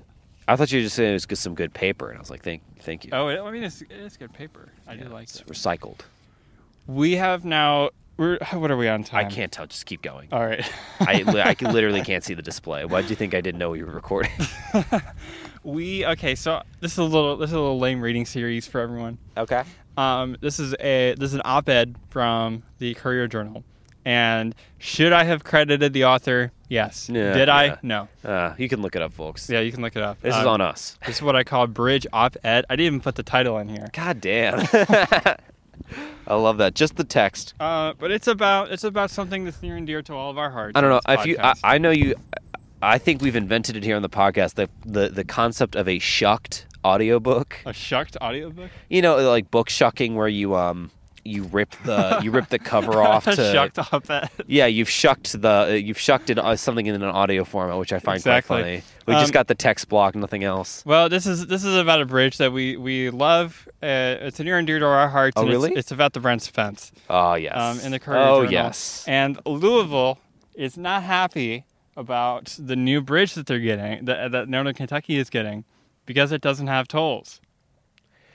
I 0.51 0.55
thought 0.55 0.71
you 0.71 0.79
were 0.79 0.83
just 0.83 0.95
saying 0.95 1.15
it 1.15 1.25
was 1.29 1.39
some 1.39 1.55
good 1.55 1.73
paper, 1.73 2.09
and 2.09 2.17
I 2.17 2.19
was 2.19 2.29
like, 2.29 2.43
thank, 2.43 2.61
thank 2.79 3.05
you. 3.05 3.11
Oh, 3.13 3.27
it, 3.29 3.39
I 3.39 3.49
mean, 3.51 3.63
it's, 3.63 3.81
it 3.81 3.91
is 3.91 4.17
good 4.17 4.33
paper. 4.33 4.69
I 4.87 4.95
do 4.95 5.03
Yeah, 5.05 5.09
like 5.09 5.23
it's 5.23 5.39
it. 5.41 5.47
recycled. 5.47 5.99
We 6.87 7.15
have 7.15 7.45
now. 7.45 7.91
We're 8.17 8.37
what 8.53 8.69
are 8.69 8.77
we 8.77 8.87
on 8.89 9.03
time? 9.03 9.25
I 9.25 9.29
can't 9.29 9.51
tell. 9.51 9.65
Just 9.65 9.85
keep 9.85 10.01
going. 10.01 10.27
All 10.31 10.45
right. 10.45 10.69
I, 10.99 11.23
I 11.61 11.71
literally 11.71 12.01
can't 12.01 12.23
see 12.23 12.33
the 12.33 12.41
display. 12.41 12.85
Why 12.85 13.01
do 13.01 13.07
you 13.07 13.15
think 13.15 13.33
I 13.33 13.41
didn't 13.41 13.57
know 13.59 13.69
we 13.71 13.81
were 13.83 13.91
recording? 13.93 14.31
we 15.63 16.05
okay. 16.05 16.35
So 16.35 16.61
this 16.81 16.91
is 16.93 16.97
a 16.97 17.03
little 17.03 17.37
this 17.37 17.49
is 17.49 17.53
a 17.53 17.59
little 17.59 17.79
lame 17.79 18.01
reading 18.01 18.25
series 18.25 18.67
for 18.67 18.79
everyone. 18.81 19.17
okay. 19.37 19.63
Um, 19.97 20.37
this 20.41 20.59
is 20.59 20.73
a 20.79 21.15
this 21.17 21.29
is 21.29 21.33
an 21.35 21.41
op-ed 21.45 21.95
from 22.09 22.63
the 22.79 22.93
Courier 22.93 23.27
Journal, 23.27 23.63
and 24.05 24.55
should 24.79 25.13
I 25.13 25.23
have 25.25 25.43
credited 25.43 25.93
the 25.93 26.05
author? 26.05 26.51
Yes. 26.69 27.09
Yeah, 27.09 27.33
Did 27.33 27.47
yeah. 27.49 27.55
I? 27.55 27.77
No. 27.81 28.07
Uh, 28.23 28.53
you 28.57 28.69
can 28.69 28.81
look 28.81 28.95
it 28.95 29.01
up, 29.01 29.11
folks. 29.13 29.49
Yeah, 29.49 29.59
you 29.59 29.71
can 29.71 29.81
look 29.81 29.95
it 29.95 30.01
up. 30.01 30.21
This 30.21 30.33
is 30.35 30.41
Um, 30.41 30.47
on 30.47 30.61
us. 30.61 30.97
This 31.05 31.17
is 31.17 31.21
what 31.21 31.35
I 31.35 31.43
call 31.43 31.67
bridge 31.67 32.07
op-ed. 32.13 32.65
I 32.69 32.75
didn't 32.75 32.85
even 32.87 33.01
put 33.01 33.15
the 33.15 33.23
title 33.23 33.57
in 33.57 33.67
here. 33.69 33.89
God 33.93 34.21
damn. 34.21 34.65
I 36.27 36.35
love 36.35 36.57
that. 36.59 36.73
Just 36.75 36.95
the 36.95 37.03
text. 37.03 37.53
Uh, 37.59 37.93
but 37.99 38.11
it's 38.11 38.27
about 38.27 38.71
it's 38.71 38.83
about 38.83 39.11
something 39.11 39.43
that's 39.43 39.61
near 39.61 39.75
and 39.75 39.85
dear 39.85 40.01
to 40.03 40.13
all 40.13 40.29
of 40.29 40.37
our 40.37 40.49
hearts. 40.49 40.77
I 40.77 40.81
don't 40.81 40.89
know 40.89 41.01
if 41.13 41.25
you. 41.25 41.37
I. 41.39 41.53
I 41.63 41.77
know 41.77 41.89
you. 41.91 42.15
I 42.81 42.97
think 42.97 43.21
we've 43.21 43.35
invented 43.35 43.75
it 43.75 43.83
here 43.83 43.95
on 43.95 44.01
the 44.01 44.09
podcast. 44.09 44.53
The 44.55 44.69
the 44.85 45.09
the 45.09 45.23
concept 45.25 45.75
of 45.75 45.87
a 45.89 45.99
shucked 45.99 46.67
audiobook. 46.85 47.57
a 47.65 47.73
shucked 47.73 48.15
audiobook. 48.21 48.69
You 48.89 49.01
know, 49.01 49.17
like 49.27 49.51
book 49.51 49.69
shucking, 49.69 50.15
where 50.15 50.27
you 50.29 50.55
um 50.55 50.91
you 51.23 51.43
rip 51.43 51.75
the 51.85 52.19
you 52.23 52.31
rip 52.31 52.49
the 52.49 52.59
cover 52.59 53.01
off 53.03 53.25
to. 53.25 53.35
shucked 53.35 53.77
op-ed. 53.93 54.29
Yeah, 54.47 54.65
you've 54.65 54.89
shucked 54.89 55.41
the 55.41 55.81
you've 55.83 55.99
shucked 55.99 56.29
it 56.29 56.39
uh, 56.39 56.55
something 56.55 56.85
in 56.87 56.95
an 56.95 57.03
audio 57.03 57.43
format, 57.43 57.77
which 57.77 57.93
I 57.93 57.99
find 57.99 58.17
Exactly. 58.17 58.55
quite 58.55 58.63
funny. 58.63 58.83
We 59.07 59.13
Um, 59.15 59.21
just 59.21 59.33
got 59.33 59.47
the 59.47 59.55
text 59.55 59.89
block, 59.89 60.15
nothing 60.15 60.43
else. 60.43 60.83
Well, 60.85 61.09
this 61.09 61.25
is 61.25 61.47
this 61.47 61.63
is 61.63 61.75
about 61.75 62.01
a 62.01 62.05
bridge 62.05 62.37
that 62.37 62.51
we 62.51 62.77
we 62.77 63.09
love. 63.09 63.67
Uh, 63.83 64.17
it's 64.21 64.39
near 64.39 64.57
and 64.57 64.65
dear 64.67 64.79
to 64.79 64.85
our 64.85 65.09
hearts. 65.09 65.35
Oh, 65.37 65.41
and 65.41 65.49
it's- 65.49 65.61
really? 65.63 65.75
It's, 65.77 65.91
about 65.91 66.13
the 66.13 66.19
Brent 66.19 66.41
Spence. 66.41 66.91
Oh 67.09 67.35
yes. 67.35 67.53
um, 67.55 67.79
in 67.85 67.91
the 67.91 67.99
Courier 67.99 68.19
oh 68.21 68.37
Journal. 68.41 68.51
yes. 68.51 69.03
And 69.07 69.39
Louisville 69.45 70.17
is 70.55 70.77
not 70.77 71.03
happy 71.03 71.65
about 71.97 72.55
the 72.57 72.75
new 72.75 73.01
bridge 73.01 73.33
that 73.35 73.45
they're 73.45 73.59
getting, 73.59 74.05
that, 74.05 74.31
that 74.31 74.47
Northern 74.49 74.73
Kentucky 74.73 75.17
is 75.17 75.29
getting, 75.29 75.65
because 76.05 76.31
it 76.31 76.41
doesn't 76.41 76.67
have 76.67 76.87
tolls. 76.87 77.41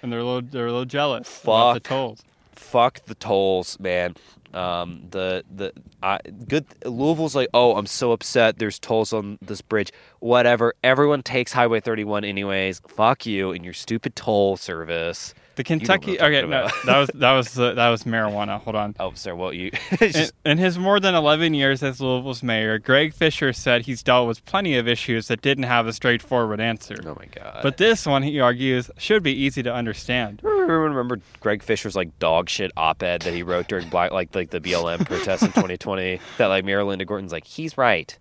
And 0.03 0.13
they're 0.13 0.21
a 0.21 0.25
little, 0.25 0.43
they're 0.43 0.67
a 0.67 0.71
little 0.73 0.85
jealous 0.85 1.43
about 1.43 1.75
the 1.75 1.81
tolls. 1.81 2.23
Fuck 2.57 3.05
the 3.05 3.15
tolls, 3.15 3.79
man. 3.79 4.15
Um, 4.55 5.03
the 5.11 5.45
the 5.55 5.73
I, 6.03 6.19
good 6.49 6.65
Louisville's 6.85 7.35
like, 7.35 7.49
oh, 7.53 7.77
I'm 7.77 7.87
so 7.87 8.13
upset. 8.13 8.59
There's 8.59 8.79
tolls 8.79 9.13
on 9.13 9.39
this 9.43 9.61
bridge. 9.61 9.93
Whatever. 10.21 10.75
Everyone 10.83 11.23
takes 11.23 11.53
Highway 11.53 11.81
31 11.81 12.25
anyways. 12.25 12.81
Fuck 12.89 13.27
you 13.27 13.51
and 13.51 13.65
your 13.65 13.75
stupid 13.75 14.17
toll 14.17 14.57
service. 14.57 15.35
The 15.57 15.65
Kentucky. 15.65 16.21
I'm 16.21 16.33
Okay, 16.33 16.47
no, 16.47 16.69
that 16.85 16.99
was 16.99 17.11
that 17.15 17.33
was 17.33 17.59
uh, 17.59 17.73
that 17.75 17.89
was 17.89 18.05
marijuana. 18.05 18.61
Hold 18.61 18.77
on. 18.77 18.95
Oh, 19.01 19.13
sir. 19.15 19.35
Well, 19.35 19.53
you. 19.53 19.71
In, 20.01 20.27
in 20.45 20.59
his 20.59 20.79
more 20.79 21.01
than 21.01 21.15
11 21.15 21.55
years 21.55 21.83
as 21.83 22.01
Louisville's 22.01 22.43
mayor, 22.43 22.79
Greg 22.79 23.15
Fisher 23.15 23.53
said 23.55 23.87
he's 23.87 24.03
dealt 24.03 24.29
with 24.29 24.45
plenty 24.45 24.77
of 24.77 24.87
issues 24.87 25.29
that 25.29 25.41
didn't 25.41 25.65
have 25.65 25.87
a 25.87 25.93
straightforward 25.95 26.61
answer. 26.61 26.97
oh 27.07 27.17
my 27.19 27.27
god. 27.27 27.61
But 27.63 27.79
this 27.79 28.07
one, 28.07 28.23
he 28.23 28.39
argues, 28.39 28.91
should 28.99 29.23
be 29.23 29.33
easy 29.33 29.63
to 29.63 29.73
understand. 29.73 30.43
Remember 30.69 31.21
Greg 31.41 31.63
Fisher's 31.63 31.97
like 31.97 32.19
dog 32.19 32.49
shit 32.49 32.73
op-ed 32.77 33.23
that 33.23 33.35
he 33.35 33.43
wrote 33.43 33.69
during 33.69 33.89
black 33.89 34.13
like 34.13 34.35
like 34.35 34.51
the 34.51 34.61
BLM 34.61 35.07
protests 35.07 35.43
in 35.43 35.49
2020 35.49 36.21
that 36.39 36.47
like 36.47 36.65
Linda 36.65 37.05
Gorton's 37.05 37.33
like 37.33 37.47
he's 37.47 37.79
right. 37.79 38.19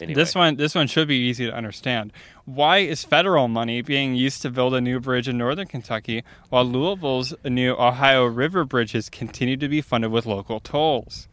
Anyway. 0.00 0.14
This 0.14 0.34
one, 0.34 0.56
this 0.56 0.74
one 0.74 0.86
should 0.88 1.08
be 1.08 1.16
easy 1.16 1.46
to 1.46 1.54
understand. 1.54 2.12
Why 2.44 2.78
is 2.78 3.02
federal 3.02 3.48
money 3.48 3.80
being 3.80 4.14
used 4.14 4.42
to 4.42 4.50
build 4.50 4.74
a 4.74 4.80
new 4.80 5.00
bridge 5.00 5.26
in 5.26 5.38
northern 5.38 5.66
Kentucky, 5.66 6.22
while 6.50 6.64
Louisville's 6.64 7.34
new 7.44 7.72
Ohio 7.72 8.26
River 8.26 8.64
bridges 8.64 9.08
continue 9.08 9.56
to 9.56 9.68
be 9.68 9.80
funded 9.80 10.10
with 10.10 10.26
local 10.26 10.60
tolls? 10.60 11.28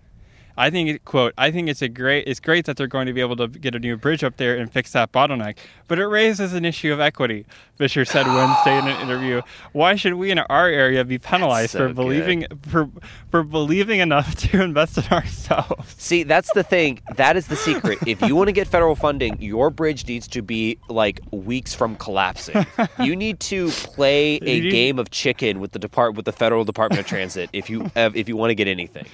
I 0.57 0.69
think, 0.69 0.89
it, 0.89 1.05
quote, 1.05 1.33
I 1.37 1.51
think 1.51 1.69
it's 1.69 1.81
a 1.81 1.89
great, 1.89 2.27
it's 2.27 2.39
great 2.39 2.65
that 2.65 2.77
they're 2.77 2.87
going 2.87 3.07
to 3.07 3.13
be 3.13 3.21
able 3.21 3.35
to 3.37 3.47
get 3.47 3.75
a 3.75 3.79
new 3.79 3.97
bridge 3.97 4.23
up 4.23 4.37
there 4.37 4.55
and 4.57 4.71
fix 4.71 4.91
that 4.93 5.11
bottleneck, 5.11 5.57
but 5.87 5.99
it 5.99 6.05
raises 6.07 6.53
an 6.53 6.65
issue 6.65 6.93
of 6.93 6.99
equity. 6.99 7.45
Fisher 7.77 8.05
said 8.05 8.27
Wednesday 8.27 8.77
in 8.77 8.87
an 8.87 9.01
interview. 9.01 9.41
Why 9.71 9.95
should 9.95 10.13
we 10.13 10.29
in 10.29 10.37
our 10.37 10.67
area 10.67 11.03
be 11.03 11.17
penalized 11.17 11.71
so 11.71 11.79
for 11.79 11.87
good. 11.87 11.95
believing 11.95 12.45
for 12.67 12.87
for 13.31 13.43
believing 13.43 13.99
enough 13.99 14.35
to 14.51 14.61
invest 14.61 14.97
in 14.99 15.05
ourselves? 15.05 15.95
See, 15.97 16.21
that's 16.23 16.53
the 16.53 16.63
thing. 16.63 17.01
That 17.15 17.35
is 17.35 17.47
the 17.47 17.55
secret. 17.55 17.97
If 18.05 18.21
you 18.21 18.35
want 18.35 18.49
to 18.49 18.51
get 18.51 18.67
federal 18.67 18.95
funding, 18.95 19.41
your 19.41 19.71
bridge 19.71 20.07
needs 20.07 20.27
to 20.29 20.43
be 20.43 20.77
like 20.87 21.19
weeks 21.31 21.73
from 21.73 21.95
collapsing. 21.95 22.65
You 22.99 23.15
need 23.15 23.39
to 23.41 23.69
play 23.69 24.35
a 24.41 24.61
need- 24.61 24.69
game 24.71 24.99
of 24.99 25.09
chicken 25.09 25.59
with 25.59 25.71
the 25.71 25.79
depart 25.79 26.13
with 26.13 26.25
the 26.25 26.31
federal 26.31 26.63
Department 26.63 26.99
of 26.99 27.07
Transit 27.07 27.49
if 27.53 27.69
you 27.71 27.89
have, 27.95 28.15
if 28.15 28.29
you 28.29 28.37
want 28.37 28.51
to 28.51 28.55
get 28.55 28.67
anything. 28.67 29.07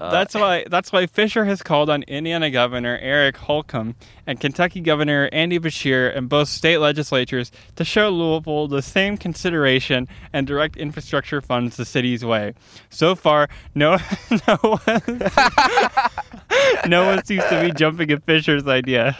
Uh, 0.00 0.10
That's 0.10 0.34
why 0.34 0.64
that's 0.74 0.92
why 0.92 1.06
Fisher 1.06 1.44
has 1.44 1.62
called 1.62 1.88
on 1.88 2.02
Indiana 2.04 2.50
Governor 2.50 2.98
Eric 3.00 3.36
Holcomb 3.36 3.94
and 4.26 4.40
Kentucky 4.40 4.80
Governor 4.80 5.28
Andy 5.32 5.58
Beshear 5.58 6.14
and 6.16 6.28
both 6.28 6.48
state 6.48 6.78
legislatures 6.78 7.52
to 7.76 7.84
show 7.84 8.10
Louisville 8.10 8.68
the 8.68 8.82
same 8.82 9.16
consideration 9.16 10.08
and 10.32 10.46
direct 10.46 10.76
infrastructure 10.76 11.40
funds 11.40 11.76
the 11.76 11.84
city's 11.84 12.24
way. 12.24 12.54
So 12.90 13.14
far, 13.14 13.48
no 13.74 13.98
no 14.48 14.56
one 14.56 15.02
no 16.88 17.06
one 17.06 17.24
seems 17.24 17.44
to 17.44 17.60
be 17.62 17.72
jumping 17.72 18.10
at 18.10 18.24
Fisher's 18.24 18.66
idea. 18.66 19.16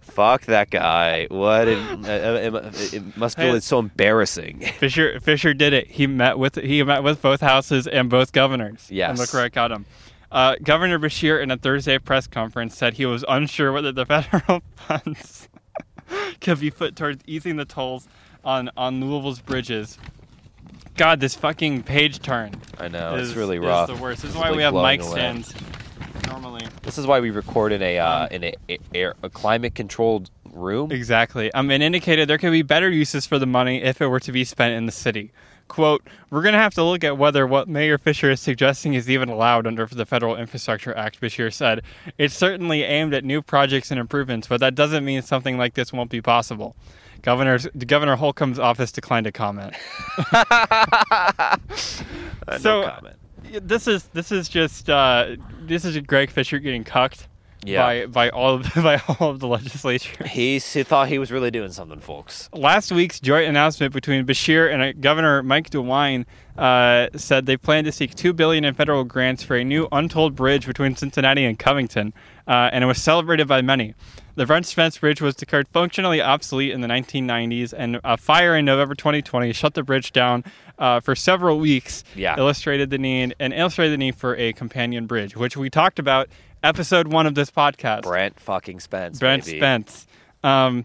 Fuck 0.00 0.46
that 0.46 0.70
guy. 0.70 1.26
What? 1.30 1.68
Uh, 1.68 1.70
uh, 1.70 2.06
it, 2.06 2.54
it, 2.54 2.54
it- 2.54 2.94
it 2.94 3.16
must 3.16 3.36
feel 3.38 3.54
it's 3.54 3.66
so 3.66 3.78
embarrassing. 3.78 4.60
Fisher 4.78 5.20
Fisher 5.20 5.54
did 5.54 5.72
it. 5.72 5.86
He 5.86 6.06
met 6.08 6.38
with 6.38 6.56
he 6.56 6.82
met 6.82 7.04
with 7.04 7.22
both 7.22 7.40
houses 7.40 7.86
and 7.86 8.10
both 8.10 8.32
governors. 8.32 8.88
Yes. 8.90 9.10
And 9.10 9.18
look 9.18 9.32
where 9.32 9.44
I 9.44 9.48
got 9.48 9.70
him. 9.70 9.86
Uh, 10.30 10.56
Governor 10.62 10.98
Beshear 10.98 11.42
in 11.42 11.50
a 11.50 11.56
Thursday 11.56 11.98
press 11.98 12.26
conference 12.26 12.76
said 12.76 12.94
he 12.94 13.06
was 13.06 13.24
unsure 13.28 13.72
whether 13.72 13.92
the 13.92 14.04
federal 14.06 14.62
funds 14.76 15.48
could 16.40 16.60
be 16.60 16.70
put 16.70 16.96
towards 16.96 17.22
easing 17.26 17.56
the 17.56 17.64
tolls 17.64 18.08
on 18.44 18.70
on 18.76 19.00
Louisville's 19.00 19.40
bridges. 19.40 19.98
God, 20.96 21.20
this 21.20 21.34
fucking 21.34 21.84
page 21.84 22.18
turn 22.20 22.60
I 22.78 22.88
know 22.88 23.14
is, 23.14 23.30
it's 23.30 23.36
really 23.36 23.58
rough. 23.58 23.88
is 23.88 23.96
the 23.96 24.02
worst. 24.02 24.22
This 24.22 24.32
is 24.32 24.36
why 24.36 24.48
like 24.48 24.56
we 24.56 24.62
have 24.62 24.74
mic 24.74 25.00
away. 25.00 25.10
stands 25.10 25.54
normally. 26.26 26.66
This 26.82 26.98
is 26.98 27.06
why 27.06 27.20
we 27.20 27.30
record 27.30 27.72
in 27.72 27.82
a 27.82 27.98
uh, 27.98 28.24
Um, 28.24 28.28
in 28.32 28.44
a, 28.44 28.54
a, 28.68 28.78
air, 28.94 29.14
a 29.22 29.30
climate 29.30 29.74
controlled 29.74 30.30
room. 30.52 30.90
Exactly. 30.92 31.52
Um, 31.52 31.70
and 31.70 31.82
indicated 31.82 32.28
there 32.28 32.38
could 32.38 32.50
be 32.50 32.62
better 32.62 32.90
uses 32.90 33.26
for 33.26 33.38
the 33.38 33.46
money 33.46 33.82
if 33.82 34.00
it 34.02 34.08
were 34.08 34.20
to 34.20 34.32
be 34.32 34.44
spent 34.44 34.74
in 34.74 34.86
the 34.86 34.92
city. 34.92 35.30
Quote, 35.68 36.06
we're 36.30 36.42
going 36.42 36.54
to 36.54 36.58
have 36.58 36.74
to 36.74 36.82
look 36.82 37.04
at 37.04 37.18
whether 37.18 37.46
what 37.46 37.68
Mayor 37.68 37.98
Fisher 37.98 38.30
is 38.30 38.40
suggesting 38.40 38.94
is 38.94 39.08
even 39.08 39.28
allowed 39.28 39.66
under 39.66 39.86
the 39.86 40.06
Federal 40.06 40.34
Infrastructure 40.36 40.96
Act, 40.96 41.20
Beshear 41.20 41.52
said. 41.52 41.82
It's 42.16 42.34
certainly 42.34 42.82
aimed 42.82 43.14
at 43.14 43.24
new 43.24 43.42
projects 43.42 43.90
and 43.90 44.00
improvements, 44.00 44.48
but 44.48 44.60
that 44.60 44.74
doesn't 44.74 45.04
mean 45.04 45.22
something 45.22 45.58
like 45.58 45.74
this 45.74 45.92
won't 45.92 46.10
be 46.10 46.22
possible. 46.22 46.74
Governor's, 47.22 47.66
Governor 47.86 48.16
Holcomb's 48.16 48.58
office 48.58 48.92
declined 48.92 49.24
to 49.24 49.32
comment. 49.32 49.74
Uh, 52.46 52.58
so- 52.58 52.80
no 52.80 52.88
comment. 52.88 53.16
This 53.62 53.86
is 53.86 54.04
this 54.08 54.32
is 54.32 54.48
just 54.48 54.90
uh, 54.90 55.36
this 55.62 55.84
is 55.84 55.96
Greg 55.98 56.30
Fisher 56.30 56.58
getting 56.58 56.84
cucked 56.84 57.28
Yeah. 57.64 57.82
by 57.82 58.06
by 58.06 58.30
all 58.30 58.54
of 58.54 58.72
by 58.76 59.02
all 59.08 59.30
of 59.30 59.40
the 59.40 59.48
legislature. 59.48 60.26
He, 60.26 60.58
he 60.58 60.82
thought 60.82 61.08
he 61.08 61.18
was 61.18 61.30
really 61.32 61.50
doing 61.50 61.72
something, 61.72 62.00
folks. 62.00 62.48
Last 62.52 62.92
week's 62.92 63.20
joint 63.20 63.48
announcement 63.48 63.92
between 63.92 64.24
Beshear 64.26 64.72
and 64.72 64.82
uh, 64.82 64.92
Governor 64.92 65.42
Mike 65.42 65.70
DeWine 65.70 66.24
uh, 66.56 67.08
said 67.16 67.46
they 67.46 67.56
plan 67.56 67.84
to 67.84 67.92
seek 67.92 68.14
two 68.14 68.32
billion 68.32 68.64
in 68.64 68.74
federal 68.74 69.04
grants 69.04 69.42
for 69.42 69.56
a 69.56 69.64
new 69.64 69.88
untold 69.92 70.34
bridge 70.34 70.66
between 70.66 70.96
Cincinnati 70.96 71.44
and 71.44 71.58
Covington, 71.58 72.12
uh, 72.46 72.70
and 72.72 72.84
it 72.84 72.86
was 72.86 73.02
celebrated 73.02 73.48
by 73.48 73.60
many. 73.62 73.94
The 74.34 74.46
Brent 74.46 74.66
Spence 74.66 74.96
Bridge 74.98 75.20
was 75.20 75.34
declared 75.34 75.66
functionally 75.68 76.22
obsolete 76.22 76.70
in 76.70 76.80
the 76.80 76.86
1990s, 76.86 77.74
and 77.76 78.00
a 78.04 78.16
fire 78.16 78.56
in 78.56 78.64
November 78.64 78.94
2020 78.94 79.52
shut 79.52 79.74
the 79.74 79.82
bridge 79.82 80.12
down 80.12 80.44
uh, 80.78 81.00
for 81.00 81.16
several 81.16 81.58
weeks. 81.58 82.04
Yeah. 82.14 82.36
illustrated 82.38 82.90
the 82.90 82.98
need 82.98 83.34
and 83.40 83.52
illustrated 83.52 83.94
the 83.94 83.98
need 83.98 84.14
for 84.14 84.36
a 84.36 84.52
companion 84.52 85.06
bridge, 85.06 85.36
which 85.36 85.56
we 85.56 85.70
talked 85.70 85.98
about 85.98 86.28
episode 86.62 87.08
one 87.08 87.26
of 87.26 87.34
this 87.34 87.50
podcast. 87.50 88.02
Brent 88.02 88.38
fucking 88.40 88.80
Spence. 88.80 89.18
Brent 89.18 89.44
baby. 89.44 89.58
Spence. 89.58 90.06
Um, 90.42 90.84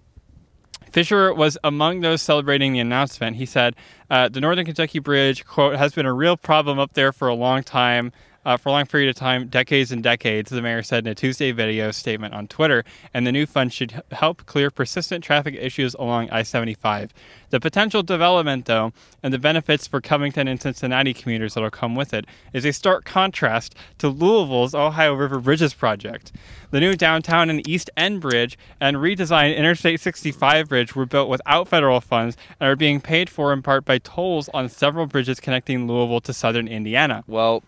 Fisher 0.92 1.34
was 1.34 1.58
among 1.64 2.02
those 2.02 2.22
celebrating 2.22 2.74
the 2.74 2.80
announcement. 2.80 3.36
He 3.38 3.46
said, 3.46 3.76
uh, 4.10 4.30
"The 4.30 4.40
Northern 4.40 4.66
Kentucky 4.66 5.00
Bridge 5.00 5.44
quote 5.46 5.76
has 5.76 5.94
been 5.94 6.06
a 6.06 6.14
real 6.14 6.38
problem 6.38 6.80
up 6.80 6.94
there 6.94 7.12
for 7.12 7.28
a 7.28 7.34
long 7.34 7.64
time." 7.64 8.12
Uh, 8.46 8.58
for 8.58 8.70
a 8.70 8.72
long 8.74 8.86
period 8.86 9.10
of 9.10 9.16
time, 9.16 9.48
decades 9.48 9.92
and 9.92 10.04
decades, 10.04 10.50
the 10.50 10.62
mayor 10.62 10.84
said 10.84 11.06
in 11.06 11.12
a 11.12 11.16
Tuesday 11.16 11.52
video 11.52 11.92
statement 11.92 12.34
on 12.34 12.48
Twitter, 12.48 12.84
and 13.14 13.26
the 13.26 13.32
new 13.32 13.46
fund 13.46 13.72
should 13.72 14.04
help 14.12 14.46
clear 14.46 14.70
persistent 14.70 15.24
traffic 15.24 15.56
issues 15.56 15.94
along 15.94 16.30
I 16.30 16.44
75. 16.44 17.14
The 17.52 17.60
potential 17.60 18.04
development, 18.04 18.66
though, 18.66 18.92
and 19.22 19.34
the 19.34 19.40
benefits 19.40 19.88
for 19.88 20.02
Covington 20.02 20.48
and 20.48 20.62
Cincinnati 20.62 21.14
commuters 21.14 21.54
that 21.54 21.62
will 21.62 21.70
come 21.70 21.96
with 21.96 22.14
it 22.14 22.26
is 22.52 22.66
a 22.66 22.74
stark 22.74 23.06
contrast 23.06 23.76
to 24.00 24.10
Louisville's 24.10 24.76
Ohio 24.76 25.14
River 25.14 25.40
Bridges 25.40 25.74
project. 25.74 26.34
The 26.72 26.80
new 26.82 26.96
downtown 26.96 27.50
and 27.50 27.66
East 27.68 27.90
End 27.96 28.20
Bridge 28.20 28.58
and 28.82 28.98
redesigned 28.98 29.56
Interstate 29.56 30.02
65 30.02 30.68
Bridge 30.68 30.96
were 30.96 31.06
built 31.06 31.30
without 31.30 31.68
federal 31.70 32.02
funds 32.02 32.36
and 32.60 32.70
are 32.70 32.76
being 32.76 33.00
paid 33.00 33.30
for 33.30 33.54
in 33.54 33.62
part 33.62 33.86
by 33.86 34.00
tolls 34.00 34.50
on 34.54 34.68
several 34.68 35.06
bridges 35.06 35.40
connecting 35.40 35.88
Louisville 35.88 36.22
to 36.22 36.34
southern 36.34 36.68
Indiana. 36.68 37.24
Well, 37.28 37.64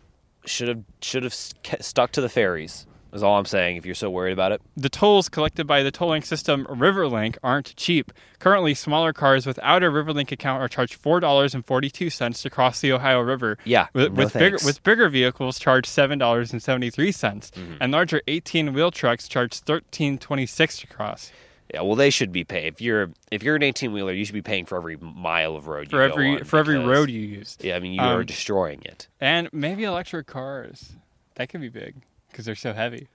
should 0.47 0.67
have 0.67 0.83
should 1.01 1.23
have 1.23 1.33
stuck 1.33 2.11
to 2.11 2.21
the 2.21 2.29
ferries. 2.29 2.85
Is 3.13 3.23
all 3.23 3.37
I'm 3.37 3.45
saying. 3.45 3.77
If 3.77 3.85
you're 3.85 3.95
so 3.95 4.09
worried 4.09 4.33
about 4.33 4.51
it. 4.51 4.61
The 4.75 4.89
tolls 4.89 5.29
collected 5.29 5.65
by 5.65 5.83
the 5.83 5.91
tolling 5.91 6.21
system 6.21 6.65
RiverLink 6.65 7.37
aren't 7.41 7.73
cheap. 7.77 8.11
Currently, 8.39 8.73
smaller 8.73 9.13
cars 9.13 9.45
without 9.45 9.83
a 9.83 9.85
RiverLink 9.85 10.33
account 10.33 10.61
are 10.61 10.67
charged 10.67 10.95
four 10.95 11.21
dollars 11.21 11.55
and 11.55 11.65
forty-two 11.65 12.09
cents 12.09 12.41
to 12.41 12.49
cross 12.49 12.81
the 12.81 12.91
Ohio 12.91 13.21
River. 13.21 13.57
Yeah, 13.63 13.87
with, 13.93 14.11
no 14.11 14.25
with 14.25 14.33
bigger 14.33 14.57
with 14.65 14.83
bigger 14.83 15.07
vehicles 15.07 15.59
charged 15.59 15.87
seven 15.87 16.19
dollars 16.19 16.51
and 16.51 16.61
seventy-three 16.61 17.13
cents, 17.13 17.51
Mm-hmm. 17.51 17.75
and 17.79 17.93
larger 17.93 18.21
eighteen-wheel 18.27 18.91
trucks 18.91 19.29
charge 19.29 19.59
thirteen 19.59 20.17
twenty-six 20.17 20.79
to 20.79 20.87
cross. 20.87 21.31
Yeah, 21.73 21.81
well, 21.81 21.95
they 21.95 22.09
should 22.11 22.31
be 22.31 22.43
paying. 22.43 22.67
If 22.67 22.79
you're 22.81 23.11
if 23.31 23.41
you're 23.43 23.55
an 23.55 23.63
18 23.63 23.91
wheeler, 23.91 24.13
you 24.13 24.23
should 24.23 24.33
be 24.35 24.41
paying 24.41 24.65
for 24.65 24.77
every 24.77 24.97
mile 24.97 25.55
of 25.55 25.67
road 25.67 25.89
For 25.89 26.01
every 26.01 26.39
for 26.43 26.59
every 26.59 26.77
road 26.77 27.09
you 27.09 27.21
use, 27.21 27.57
Yeah, 27.61 27.75
I 27.75 27.79
mean 27.79 27.93
you 27.93 28.01
are 28.01 28.19
Um, 28.19 28.25
destroying 28.25 28.81
it. 28.83 29.07
and 29.19 29.49
maybe 29.51 29.83
electric 29.83 30.27
cars. 30.27 30.93
That 31.35 31.49
could 31.49 31.61
be 31.61 31.69
big 31.69 31.95
because 32.29 32.45
they're 32.45 32.55
so 32.55 32.73
heavy. 32.73 33.07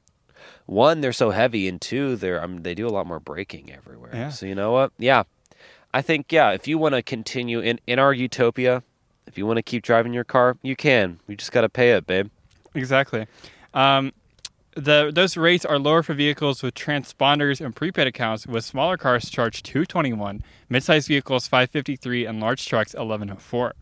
One, 0.66 1.00
they're 1.00 1.12
so 1.12 1.30
heavy, 1.30 1.68
and 1.68 1.80
two, 1.80 2.16
they're 2.16 2.42
I 2.42 2.46
mean, 2.46 2.62
they 2.62 2.74
do 2.74 2.86
a 2.86 2.90
lot 2.90 3.06
more 3.06 3.20
braking 3.20 3.72
everywhere. 3.72 4.10
Yeah. 4.12 4.28
So 4.30 4.46
you 4.46 4.54
know 4.54 4.72
what? 4.72 4.92
Yeah, 4.98 5.22
I 5.94 6.02
think 6.02 6.32
yeah. 6.32 6.50
If 6.50 6.66
you 6.66 6.76
want 6.76 6.94
to 6.96 7.02
continue 7.02 7.60
in 7.60 7.78
in 7.86 7.98
our 7.98 8.12
utopia, 8.12 8.82
if 9.26 9.38
you 9.38 9.46
want 9.46 9.58
to 9.58 9.62
keep 9.62 9.82
driving 9.84 10.12
your 10.12 10.24
car, 10.24 10.56
you 10.62 10.74
can. 10.74 11.20
You 11.28 11.36
just 11.36 11.52
got 11.52 11.60
to 11.60 11.68
pay 11.68 11.92
it, 11.92 12.06
babe. 12.06 12.30
Exactly. 12.74 13.26
Um, 13.74 14.12
the 14.80 15.12
those 15.14 15.36
rates 15.36 15.64
are 15.64 15.78
lower 15.78 16.02
for 16.02 16.14
vehicles 16.14 16.62
with 16.62 16.74
transponders 16.74 17.64
and 17.64 17.74
prepaid 17.76 18.06
accounts, 18.06 18.46
with 18.46 18.64
smaller 18.64 18.96
cars 18.96 19.30
charged 19.30 19.64
two 19.64 19.84
twenty 19.84 20.12
one, 20.12 20.42
midsize 20.70 21.06
vehicles 21.06 21.46
five 21.46 21.70
fifty 21.70 21.96
three, 21.96 22.26
and 22.26 22.40
large 22.40 22.66
trucks 22.66 22.94
eleven 22.94 23.30
oh 23.30 23.36
four. 23.36 23.74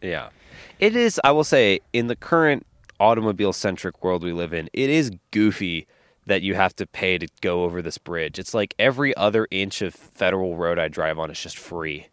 Yeah. 0.00 0.30
It 0.78 0.94
is, 0.94 1.20
I 1.24 1.32
will 1.32 1.44
say, 1.44 1.80
in 1.92 2.06
the 2.06 2.16
current 2.16 2.64
automobile 3.00 3.52
centric 3.52 4.02
world 4.02 4.22
we 4.22 4.32
live 4.32 4.52
in, 4.52 4.70
it 4.72 4.90
is 4.90 5.10
goofy 5.30 5.86
that 6.26 6.42
you 6.42 6.54
have 6.54 6.74
to 6.76 6.86
pay 6.86 7.18
to 7.18 7.26
go 7.40 7.64
over 7.64 7.82
this 7.82 7.98
bridge. 7.98 8.38
It's 8.38 8.54
like 8.54 8.74
every 8.78 9.16
other 9.16 9.48
inch 9.50 9.82
of 9.82 9.94
federal 9.94 10.56
road 10.56 10.78
I 10.78 10.88
drive 10.88 11.18
on 11.18 11.30
is 11.30 11.40
just 11.40 11.58
free. 11.58 12.08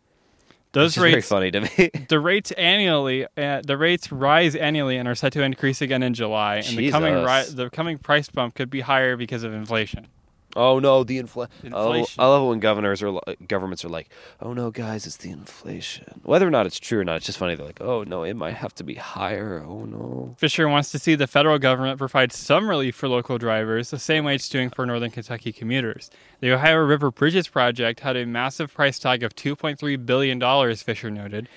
Those 0.76 0.98
Which 0.98 0.98
is 0.98 1.02
very 1.04 1.14
rates, 1.16 1.28
funny 1.30 1.52
to 1.52 1.62
me. 1.62 1.90
the 2.10 2.20
rates 2.20 2.52
annually, 2.52 3.26
uh, 3.38 3.62
the 3.66 3.78
rates 3.78 4.12
rise 4.12 4.58
annually 4.58 4.98
and 4.98 5.08
are 5.08 5.16
set 5.16 5.32
to 5.34 5.42
increase 5.42 5.82
again 5.82 6.04
in 6.04 6.14
July. 6.14 6.58
And 6.58 6.78
the 6.78 6.92
coming 6.92 7.14
ri- 7.14 7.46
the 7.50 7.70
coming 7.72 7.98
price 7.98 8.28
bump 8.28 8.56
could 8.56 8.70
be 8.70 8.82
higher 8.82 9.16
because 9.16 9.44
of 9.44 9.54
inflation. 9.54 10.08
Oh 10.56 10.80
no, 10.80 11.04
the 11.04 11.20
infl- 11.22 11.48
Oh, 11.72 11.92
Inflation. 11.94 12.22
I 12.24 12.28
love 12.28 12.44
it 12.44 12.48
when 12.48 12.60
governors 12.60 13.02
or 13.04 13.20
governments 13.48 13.84
are 13.86 13.90
like, 13.90 14.10
"Oh 14.42 14.54
no, 14.54 14.72
guys, 14.72 15.06
it's 15.06 15.18
the 15.18 15.30
inflation." 15.32 16.22
Whether 16.24 16.48
or 16.48 16.52
not 16.52 16.66
it's 16.66 16.80
true 16.80 17.00
or 17.00 17.04
not, 17.04 17.18
it's 17.18 17.26
just 17.26 17.38
funny. 17.38 17.56
They're 17.56 17.66
like, 17.66 17.82
"Oh 17.82 18.04
no, 18.04 18.24
it 18.24 18.36
might 18.36 18.56
have 18.56 18.74
to 18.76 18.84
be 18.84 18.96
higher." 18.96 19.64
Oh 19.68 19.86
no. 19.86 20.36
Fisher 20.38 20.68
wants 20.68 20.92
to 20.92 21.00
see 21.00 21.16
the 21.16 21.28
federal 21.28 21.60
government 21.60 21.98
provide 21.98 22.32
some 22.32 22.70
relief 22.70 22.96
for 22.96 23.08
local 23.08 23.38
drivers, 23.38 23.90
the 23.92 24.00
same 24.00 24.26
way 24.26 24.36
it's 24.36 24.50
doing 24.50 24.70
for 24.70 24.86
Northern 24.86 25.12
Kentucky 25.12 25.52
commuters. 25.52 26.10
The 26.40 26.52
Ohio 26.52 26.78
River 26.78 27.12
Bridges 27.12 27.48
Project 27.48 28.02
had 28.02 28.16
a 28.18 28.26
massive 28.26 28.74
price 28.74 29.00
tag 29.00 29.24
of 29.24 29.36
$2.3 29.36 30.06
billion, 30.06 30.76
Fisher 30.76 31.10
noted. 31.10 31.48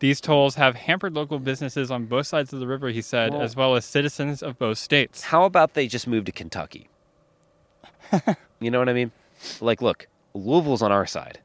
These 0.00 0.20
tolls 0.20 0.56
have 0.56 0.74
hampered 0.74 1.14
local 1.14 1.38
businesses 1.38 1.90
on 1.90 2.06
both 2.06 2.26
sides 2.26 2.52
of 2.52 2.60
the 2.60 2.66
river, 2.66 2.88
he 2.88 3.00
said, 3.00 3.32
Well- 3.32 3.42
as 3.42 3.56
well 3.56 3.74
as 3.76 3.84
citizens 3.84 4.42
of 4.42 4.58
both 4.58 4.78
states. 4.78 5.22
How 5.24 5.44
about 5.44 5.74
they 5.74 5.86
just 5.86 6.06
move 6.06 6.24
to 6.24 6.32
Kentucky? 6.32 6.88
you 8.60 8.70
know 8.70 8.78
what 8.78 8.88
I 8.88 8.92
mean? 8.92 9.12
Like, 9.60 9.82
look, 9.82 10.06
Louisville's 10.34 10.82
on 10.82 10.92
our 10.92 11.06
side. 11.06 11.40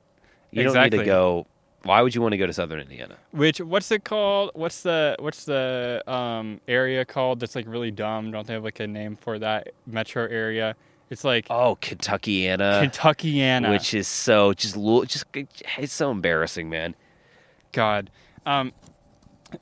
You 0.51 0.64
don't 0.64 0.74
need 0.76 0.97
to 0.97 1.05
go. 1.05 1.45
Why 1.84 2.01
would 2.01 2.14
you 2.14 2.22
want 2.22 2.34
to 2.34 2.38
go 2.38 2.45
to 2.45 2.51
Southern 2.53 2.80
Indiana? 2.80 3.16
Which 3.32 3.62
what's 3.62 3.89
it 3.91 4.03
called? 4.03 4.51
What's 4.53 4.82
the 4.82 5.16
what's 5.20 5.45
the 5.45 6.03
um, 6.07 6.60
area 6.68 7.05
called 7.05 7.39
that's 7.39 7.55
like 7.55 7.66
really 7.68 7.91
dumb? 7.91 8.32
Don't 8.32 8.45
they 8.45 8.53
have 8.53 8.64
like 8.66 8.80
a 8.82 8.88
name 8.88 9.16
for 9.16 9.39
that 9.39 9.70
metro 9.88 10.24
area? 10.28 10.76
It's 11.10 11.24
like 11.24 11.47
Oh, 11.49 11.78
Kentuckiana, 11.82 12.84
Kentuckiana. 12.84 13.70
which 13.72 13.93
is 13.93 14.07
so 14.07 14.53
just 14.53 14.76
just 15.07 15.26
it's 15.78 15.93
so 15.93 16.12
embarrassing, 16.12 16.70
man. 16.70 16.95
God. 17.72 18.10
Um, 18.45 18.74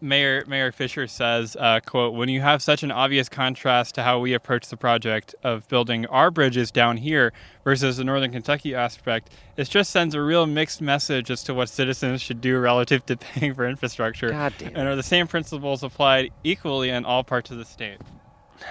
Mayor 0.02 0.44
Mayor 0.48 0.72
Fisher 0.72 1.08
says, 1.08 1.56
uh, 1.60 1.80
"quote 1.86 2.14
When 2.14 2.30
you 2.30 2.42
have 2.42 2.62
such 2.62 2.84
an 2.84 2.92
obvious 2.92 3.30
contrast 3.30 3.96
to 3.96 4.04
how 4.04 4.20
we 4.20 4.34
approach 4.34 4.68
the 4.68 4.78
project 4.78 5.34
of 5.44 5.68
building 5.68 6.06
our 6.08 6.30
bridges 6.32 6.72
down 6.72 6.98
here 6.98 7.32
versus 7.64 7.98
the 7.98 8.04
Northern 8.04 8.32
Kentucky 8.32 8.76
aspect, 8.76 9.30
it 9.56 9.70
just 9.70 9.92
sends 9.92 10.14
a 10.16 10.22
real 10.22 10.46
mixed 10.46 10.82
message 10.82 11.32
as 11.32 11.44
to 11.44 11.54
what 11.54 11.70
citizens 11.70 12.22
should 12.22 12.42
do 12.42 12.60
relative 12.60 13.06
to 13.06 13.18
paying 13.18 13.54
for 13.54 13.68
infrastructure, 13.68 14.30
God 14.32 14.54
damn 14.58 14.76
and 14.76 14.88
are 14.88 14.96
the 14.96 15.04
same 15.04 15.28
principles 15.28 15.84
applied 15.84 16.32
equally 16.44 16.90
in 16.90 17.06
all 17.06 17.24
parts 17.24 17.52
of 17.52 17.58
the 17.58 17.66
state?" 17.66 17.98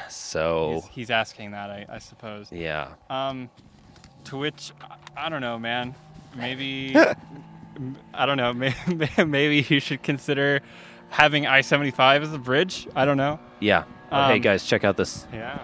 So 0.09 0.83
He's, 0.87 0.95
he's 0.95 1.11
asking 1.11 1.53
that, 1.53 1.71
I, 1.71 1.87
I 1.89 1.99
suppose. 1.99 2.51
yeah, 2.51 2.89
Um, 3.09 3.49
to 4.25 4.37
which 4.37 4.73
I- 5.17 5.27
I 5.27 5.29
don't 5.29 5.41
know, 5.41 5.59
man. 5.59 5.95
Maybe 6.37 6.95
I 8.15 8.27
don't 8.27 8.37
know. 8.37 8.53
Maybe, 8.53 8.75
maybe 9.27 9.67
you 9.69 9.81
should 9.81 10.03
consider 10.03 10.61
having 11.11 11.47
I 11.47 11.61
seventy 11.61 11.91
five 11.91 12.23
as 12.23 12.33
a 12.33 12.39
bridge. 12.39 12.87
I 12.97 13.05
don't 13.05 13.17
know. 13.17 13.39
yeah. 13.61 13.85
Oh, 14.13 14.27
hey 14.29 14.35
Um, 14.35 14.41
guys, 14.41 14.65
check 14.65 14.85
out 14.85 14.97
this. 14.97 15.27
Yeah. 15.33 15.59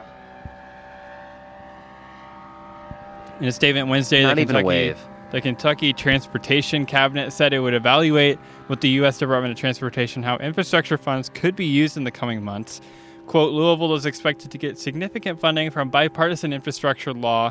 In 3.40 3.46
a 3.48 3.52
statement 3.52 3.88
Wednesday, 3.88 4.22
Not 4.22 4.36
the 4.36 4.42
even 4.42 4.56
a 4.56 4.60
Kentucky, 4.60 4.66
wave. 4.66 4.98
the 5.30 5.40
Kentucky 5.40 5.92
Transportation 5.92 6.86
Cabinet 6.86 7.32
said 7.32 7.52
it 7.52 7.58
would 7.60 7.74
evaluate 7.74 8.38
with 8.68 8.80
the 8.80 8.88
U.S. 8.90 9.18
Department 9.18 9.52
of 9.52 9.58
Transportation 9.58 10.22
how 10.22 10.36
infrastructure 10.38 10.96
funds 10.98 11.28
could 11.28 11.56
be 11.56 11.66
used 11.66 11.96
in 11.96 12.04
the 12.04 12.10
coming 12.10 12.42
months. 12.42 12.80
Quote, 13.26 13.52
Louisville 13.52 13.94
is 13.94 14.06
expected 14.06 14.50
to 14.50 14.58
get 14.58 14.78
significant 14.78 15.40
funding 15.40 15.70
from 15.70 15.88
bipartisan 15.90 16.52
infrastructure 16.52 17.12
law 17.12 17.50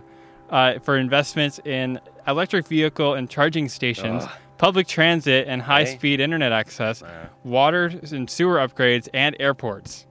uh, 0.49 0.79
for 0.79 0.97
investments 0.97 1.59
in 1.65 1.99
electric 2.27 2.67
vehicle 2.67 3.13
and 3.15 3.29
charging 3.29 3.67
stations, 3.67 4.23
Ugh. 4.23 4.31
Public 4.61 4.85
transit 4.85 5.47
and 5.47 5.59
high 5.59 5.85
speed 5.85 6.19
internet 6.19 6.51
access, 6.51 7.01
water 7.43 7.91
and 8.11 8.29
sewer 8.29 8.57
upgrades, 8.57 9.09
and 9.11 9.35
airports. 9.39 10.05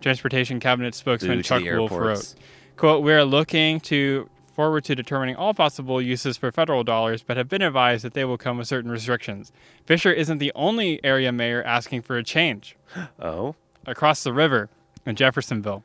Transportation 0.00 0.58
Cabinet 0.58 0.92
spokesman 0.92 1.38
Boo 1.38 1.42
to 1.42 1.48
Chuck 1.48 1.62
the 1.62 1.76
Wolfe 1.76 1.92
wrote. 1.92 1.98
airports. 1.98 2.34
Quote, 2.76 3.04
we 3.04 3.12
are 3.12 3.24
looking 3.24 3.78
to 3.82 4.28
forward 4.52 4.82
to 4.86 4.96
determining 4.96 5.36
all 5.36 5.54
possible 5.54 6.02
uses 6.02 6.36
for 6.36 6.50
federal 6.50 6.82
dollars, 6.82 7.22
but 7.22 7.36
have 7.36 7.48
been 7.48 7.62
advised 7.62 8.04
that 8.04 8.14
they 8.14 8.24
will 8.24 8.36
come 8.36 8.58
with 8.58 8.66
certain 8.66 8.90
restrictions. 8.90 9.52
Fisher 9.84 10.12
isn't 10.12 10.38
the 10.38 10.50
only 10.56 10.98
area 11.04 11.30
mayor 11.30 11.62
asking 11.62 12.02
for 12.02 12.16
a 12.16 12.24
change. 12.24 12.76
Oh, 13.20 13.54
Across 13.86 14.24
the 14.24 14.32
river 14.32 14.68
in 15.06 15.14
Jeffersonville, 15.14 15.84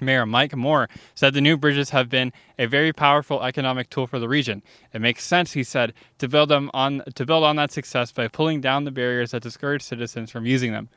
Mayor 0.00 0.26
Mike 0.26 0.56
Moore 0.56 0.88
said 1.14 1.34
the 1.34 1.40
new 1.40 1.56
bridges 1.56 1.90
have 1.90 2.08
been 2.08 2.32
a 2.58 2.66
very 2.66 2.92
powerful 2.92 3.42
economic 3.42 3.90
tool 3.90 4.06
for 4.06 4.18
the 4.18 4.28
region. 4.28 4.62
It 4.92 5.00
makes 5.00 5.24
sense, 5.24 5.52
he 5.52 5.64
said, 5.64 5.92
to 6.18 6.28
build 6.28 6.48
them 6.48 6.70
on 6.74 7.02
to 7.14 7.26
build 7.26 7.44
on 7.44 7.56
that 7.56 7.72
success 7.72 8.12
by 8.12 8.28
pulling 8.28 8.60
down 8.60 8.84
the 8.84 8.90
barriers 8.90 9.32
that 9.32 9.42
discourage 9.42 9.82
citizens 9.82 10.30
from 10.30 10.46
using 10.46 10.72
them. 10.72 10.88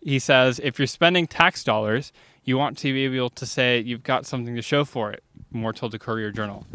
He 0.00 0.18
says 0.18 0.60
if 0.62 0.78
you're 0.78 0.86
spending 0.86 1.26
tax 1.26 1.64
dollars, 1.64 2.12
you 2.44 2.58
want 2.58 2.76
to 2.78 2.92
be 2.92 3.04
able 3.04 3.30
to 3.30 3.46
say 3.46 3.80
you've 3.80 4.02
got 4.02 4.26
something 4.26 4.54
to 4.54 4.62
show 4.62 4.84
for 4.84 5.10
it. 5.12 5.22
Moore 5.50 5.72
told 5.72 5.92
the 5.92 5.98
Courier 5.98 6.30
Journal. 6.30 6.66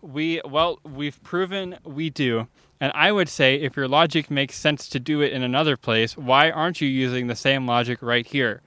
We 0.00 0.40
well, 0.44 0.80
we've 0.82 1.22
proven 1.22 1.78
we 1.84 2.10
do. 2.10 2.48
And 2.80 2.90
I 2.96 3.12
would 3.12 3.28
say 3.28 3.54
if 3.54 3.76
your 3.76 3.86
logic 3.86 4.28
makes 4.28 4.56
sense 4.56 4.88
to 4.88 4.98
do 4.98 5.20
it 5.20 5.32
in 5.32 5.44
another 5.44 5.76
place, 5.76 6.16
why 6.16 6.50
aren't 6.50 6.80
you 6.80 6.88
using 6.88 7.28
the 7.28 7.36
same 7.36 7.64
logic 7.64 8.02
right 8.02 8.26
here? 8.26 8.60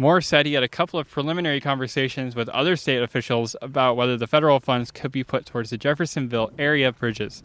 Moore 0.00 0.20
said 0.20 0.46
he 0.46 0.52
had 0.52 0.62
a 0.62 0.68
couple 0.68 1.00
of 1.00 1.10
preliminary 1.10 1.60
conversations 1.60 2.36
with 2.36 2.48
other 2.50 2.76
state 2.76 3.02
officials 3.02 3.56
about 3.60 3.96
whether 3.96 4.16
the 4.16 4.28
federal 4.28 4.60
funds 4.60 4.92
could 4.92 5.10
be 5.10 5.24
put 5.24 5.44
towards 5.44 5.70
the 5.70 5.76
Jeffersonville 5.76 6.52
area 6.56 6.92
bridges. 6.92 7.42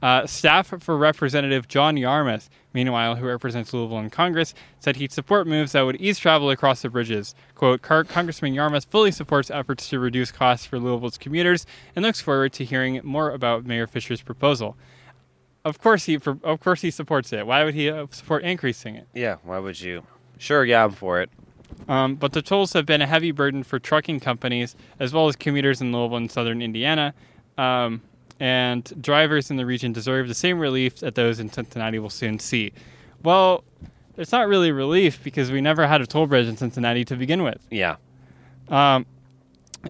Uh, 0.00 0.26
staff 0.26 0.72
for 0.82 0.96
Representative 0.96 1.68
John 1.68 1.98
Yarmuth, 1.98 2.48
meanwhile, 2.72 3.16
who 3.16 3.26
represents 3.26 3.74
Louisville 3.74 3.98
in 3.98 4.08
Congress, 4.08 4.54
said 4.80 4.96
he'd 4.96 5.12
support 5.12 5.46
moves 5.46 5.72
that 5.72 5.82
would 5.82 6.00
ease 6.00 6.18
travel 6.18 6.50
across 6.50 6.80
the 6.80 6.88
bridges. 6.88 7.34
Quote, 7.54 7.82
Congressman 7.82 8.54
Yarmuth 8.54 8.86
fully 8.86 9.10
supports 9.10 9.50
efforts 9.50 9.86
to 9.90 9.98
reduce 9.98 10.32
costs 10.32 10.64
for 10.64 10.78
Louisville's 10.78 11.18
commuters 11.18 11.66
and 11.94 12.02
looks 12.02 12.22
forward 12.22 12.54
to 12.54 12.64
hearing 12.64 13.02
more 13.04 13.30
about 13.30 13.66
Mayor 13.66 13.86
Fisher's 13.86 14.22
proposal. 14.22 14.74
Of 15.66 15.82
course, 15.82 16.04
he 16.06 16.14
of 16.14 16.60
course 16.60 16.80
he 16.80 16.90
supports 16.90 17.30
it. 17.32 17.46
Why 17.46 17.64
would 17.64 17.74
he 17.74 17.90
uh, 17.90 18.06
support 18.10 18.42
increasing 18.42 18.96
it? 18.96 19.06
Yeah, 19.12 19.36
why 19.42 19.58
would 19.58 19.78
you? 19.80 20.04
Sure, 20.38 20.64
yeah, 20.64 20.84
I'm 20.84 20.92
for 20.92 21.20
it. 21.20 21.30
Um, 21.88 22.14
but 22.14 22.32
the 22.32 22.42
tolls 22.42 22.72
have 22.72 22.86
been 22.86 23.02
a 23.02 23.06
heavy 23.06 23.30
burden 23.30 23.62
for 23.62 23.78
trucking 23.78 24.20
companies 24.20 24.74
as 24.98 25.12
well 25.12 25.28
as 25.28 25.36
commuters 25.36 25.80
in 25.80 25.92
Louisville 25.92 26.16
and 26.16 26.30
southern 26.30 26.62
Indiana. 26.62 27.14
Um, 27.58 28.02
and 28.40 28.92
drivers 29.00 29.50
in 29.50 29.56
the 29.56 29.66
region 29.66 29.92
deserve 29.92 30.28
the 30.28 30.34
same 30.34 30.58
relief 30.58 31.00
that 31.00 31.14
those 31.14 31.40
in 31.40 31.52
Cincinnati 31.52 31.98
will 31.98 32.10
soon 32.10 32.38
see. 32.38 32.72
Well, 33.22 33.64
it's 34.16 34.32
not 34.32 34.48
really 34.48 34.72
relief 34.72 35.22
because 35.22 35.50
we 35.50 35.60
never 35.60 35.86
had 35.86 36.00
a 36.00 36.06
toll 36.06 36.26
bridge 36.26 36.46
in 36.46 36.56
Cincinnati 36.56 37.04
to 37.06 37.16
begin 37.16 37.42
with. 37.42 37.66
Yeah. 37.70 37.96
Um, 38.68 39.06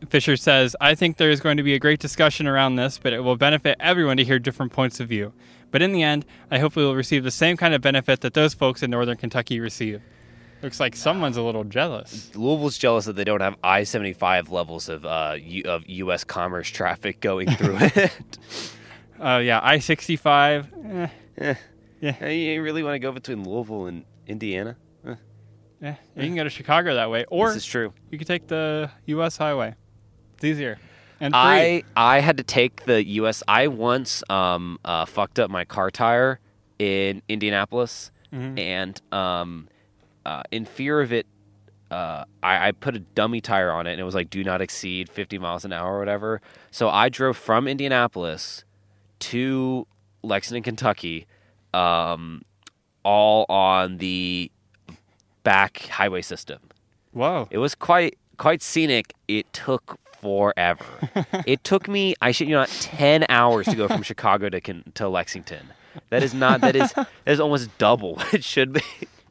Fisher 0.09 0.37
says, 0.37 0.75
I 0.81 0.95
think 0.95 1.17
there 1.17 1.31
is 1.31 1.41
going 1.41 1.57
to 1.57 1.63
be 1.63 1.75
a 1.75 1.79
great 1.79 2.01
discussion 2.01 2.47
around 2.47 2.77
this, 2.77 2.99
but 2.99 3.13
it 3.13 3.21
will 3.21 3.37
benefit 3.37 3.77
everyone 3.81 4.17
to 4.17 4.25
hear 4.25 4.39
different 4.39 4.73
points 4.73 5.01
of 5.01 5.09
view. 5.09 5.33
But 5.71 5.83
in 5.83 5.93
the 5.93 6.03
end, 6.03 6.25
I 6.51 6.59
hope 6.59 6.77
we 6.77 6.85
will 6.85 6.95
receive 6.95 7.25
the 7.25 7.31
same 7.31 7.57
kind 7.57 7.75
of 7.75 7.81
benefit 7.81 8.21
that 8.23 8.35
those 8.35 8.55
folks 8.55 8.83
in 8.83 8.91
northern 8.91 9.17
Kentucky 9.17 9.61
receive. 9.61 10.03
Looks 10.65 10.81
like 10.81 10.97
someone's 10.97 11.37
a 11.37 11.43
little 11.43 11.63
jealous. 11.65 12.35
Louisville's 12.35 12.79
jealous 12.79 13.05
that 13.05 13.17
they 13.17 13.25
don't 13.25 13.43
have 13.43 13.57
I 13.63 13.85
seventy 13.85 14.15
five 14.15 14.51
levels 14.51 14.89
of 14.89 15.05
uh, 15.05 15.37
U- 15.39 15.63
of 15.67 15.87
U.S. 15.87 16.25
commerce 16.25 16.69
traffic 16.71 17.21
going 17.21 17.51
through 17.57 17.77
it. 17.81 18.11
Uh, 19.21 19.43
yeah, 19.45 19.61
I 19.63 19.79
sixty 19.79 20.17
five. 20.17 20.73
Eh, 20.85 21.09
Eh. 21.39 21.55
Yeah. 22.01 22.29
You 22.29 22.63
really 22.63 22.83
want 22.83 22.95
to 22.95 22.99
go 22.99 23.13
between 23.13 23.45
Louisville 23.45 23.87
and 23.87 24.05
Indiana? 24.27 24.77
Eh, 25.07 25.15
eh, 25.83 25.95
you 26.17 26.23
can 26.23 26.35
go 26.35 26.45
to 26.45 26.51
Chicago 26.51 26.95
that 26.95 27.11
way, 27.11 27.25
or 27.29 27.49
this 27.49 27.59
is 27.59 27.67
true. 27.67 27.93
you 28.11 28.17
could 28.19 28.27
take 28.27 28.47
the 28.47 28.91
U.S. 29.07 29.37
highway. 29.37 29.75
It's 30.35 30.45
easier 30.45 30.79
and 31.21 31.33
free. 31.35 31.41
I 31.41 31.83
I 31.95 32.21
had 32.21 32.39
to 32.39 32.43
take 32.43 32.85
the 32.87 33.05
U.S. 33.21 33.43
I 33.47 33.67
once 33.69 34.23
um 34.31 34.79
uh, 34.85 35.05
fucked 35.05 35.39
up 35.39 35.51
my 35.51 35.67
car 35.67 35.91
tire 35.91 36.41
in 36.79 37.21
Indianapolis, 37.29 38.11
Mhm. 38.33 38.59
and 38.59 39.01
um 39.13 39.69
uh, 40.25 40.43
in 40.51 40.65
fear 40.65 41.01
of 41.01 41.13
it. 41.13 41.27
Uh, 41.91 42.25
I, 42.43 42.69
I 42.69 42.73
put 42.73 42.97
a 42.97 42.99
dummy 42.99 43.41
tire 43.41 43.71
on 43.71 43.87
it, 43.87 43.93
and 43.93 44.01
it 44.01 44.05
was 44.05 44.15
like 44.15 44.31
"do 44.31 44.43
not 44.43 44.61
exceed 44.61 45.09
50 45.09 45.39
miles 45.39 45.65
an 45.65 45.73
hour" 45.73 45.97
or 45.97 45.99
whatever. 45.99 46.41
So 46.71 46.89
I 46.89 47.09
drove 47.09 47.37
from 47.37 47.69
Indianapolis 47.69 48.65
to 49.21 49.87
Lexington, 50.23 50.63
Kentucky, 50.63 51.27
um, 51.73 52.43
all 53.05 53.47
on 53.49 53.99
the 53.99 54.51
back 55.43 55.87
highway 55.87 56.23
system. 56.23 56.61
Wow. 57.13 57.47
It 57.51 57.59
was 57.59 57.75
quite 57.75 58.19
quite 58.39 58.63
scenic. 58.63 59.15
It 59.29 59.53
took 59.53 59.99
forever. 60.21 60.85
it 61.47 61.63
took 61.63 61.87
me, 61.87 62.15
I 62.21 62.33
should 62.33 62.49
you 62.49 62.55
know, 62.55 62.61
not, 62.61 62.71
ten 62.81 63.25
hours 63.29 63.67
to 63.67 63.77
go 63.77 63.87
from 63.87 64.03
Chicago 64.11 64.49
to 64.49 64.61
to 64.95 65.09
Lexington. 65.09 65.69
That 66.11 66.23
is 66.23 66.35
not. 66.35 66.61
That 66.61 66.75
is 66.75 66.93
that 66.93 67.09
is 67.27 67.39
almost 67.39 67.77
double 67.79 68.15
what 68.17 68.35
it 68.35 68.45
should 68.45 68.73
be. 68.73 68.83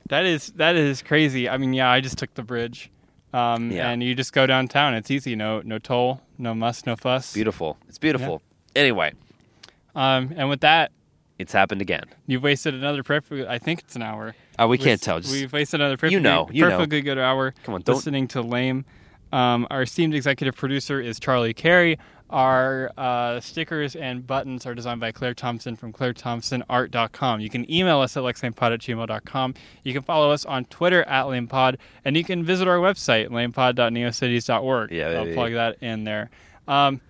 That 0.10 0.26
is 0.26 0.48
that 0.58 0.76
is 0.76 1.02
crazy. 1.02 1.48
I 1.50 1.58
mean, 1.58 1.74
yeah, 1.74 1.90
I 1.90 2.02
just 2.02 2.18
took 2.18 2.34
the 2.34 2.44
bridge, 2.44 2.92
um, 3.34 3.72
Yeah. 3.72 3.90
and 3.90 4.04
you 4.04 4.16
just 4.16 4.34
go 4.34 4.46
downtown. 4.46 4.94
It's 4.96 5.10
easy. 5.10 5.36
No 5.36 5.62
no 5.64 5.80
toll, 5.80 6.22
no 6.38 6.54
muss, 6.54 6.86
no 6.86 6.96
fuss. 6.96 7.34
Beautiful. 7.34 7.78
It's 7.88 7.98
beautiful. 7.98 8.42
Anyway, 8.76 9.14
Um, 9.96 10.34
and 10.36 10.50
with 10.50 10.62
that, 10.62 10.92
it's 11.40 11.54
happened 11.54 11.82
again. 11.82 12.04
you've 12.28 12.44
wasted 12.44 12.74
another 12.74 13.04
perfect. 13.04 13.48
I 13.48 13.60
think 13.60 13.80
it's 13.80 13.96
an 13.96 14.02
hour. 14.02 14.36
Uh, 14.60 14.66
we 14.68 14.72
We've- 14.72 14.84
can't 14.84 15.02
tell. 15.02 15.20
Just, 15.20 15.32
We've 15.34 15.52
wasted 15.54 15.80
another 15.82 15.98
perfectly, 15.98 16.20
know, 16.22 16.50
you 16.52 16.62
know. 16.64 16.72
perfectly 16.72 17.02
good 17.02 17.18
hour 17.18 17.54
Come 17.64 17.76
on, 17.76 17.82
don't- 17.82 17.96
listening 17.96 18.28
to 18.30 18.42
Lame. 18.42 18.86
Um, 19.32 19.66
our 19.72 19.82
esteemed 19.84 20.14
executive 20.14 20.56
producer 20.56 21.00
is 21.02 21.20
Charlie 21.20 21.54
Carey. 21.56 21.98
Our 22.34 22.92
uh, 22.98 23.40
stickers 23.42 23.96
and 23.96 24.26
buttons 24.26 24.66
are 24.66 24.74
designed 24.74 25.00
by 25.00 25.12
Claire 25.12 25.36
Thompson 25.36 25.76
from 25.76 25.94
clairethompsonart.com. 25.94 27.40
You 27.42 27.50
can 27.52 27.72
email 27.72 28.00
us 28.00 28.18
at 28.18 28.24
lexlamepod 28.24 28.74
at 28.74 28.80
gmail.com. 28.80 29.54
You 29.84 29.94
can 29.94 30.02
follow 30.02 30.32
us 30.32 30.44
on 30.44 30.66
Twitter 30.66 31.04
at 31.04 31.26
lamepod, 31.26 31.78
and 32.04 32.18
you 32.18 32.24
can 32.24 32.44
visit 32.44 32.68
our 32.68 32.78
website, 32.80 33.30
lamepod.neocities.org. 33.30 34.92
Yeah, 34.92 35.10
I'll 35.10 35.26
baby. 35.26 35.36
plug 35.36 35.54
that 35.54 35.78
in 35.82 36.06
there. 36.06 36.32
Um, 36.68 37.02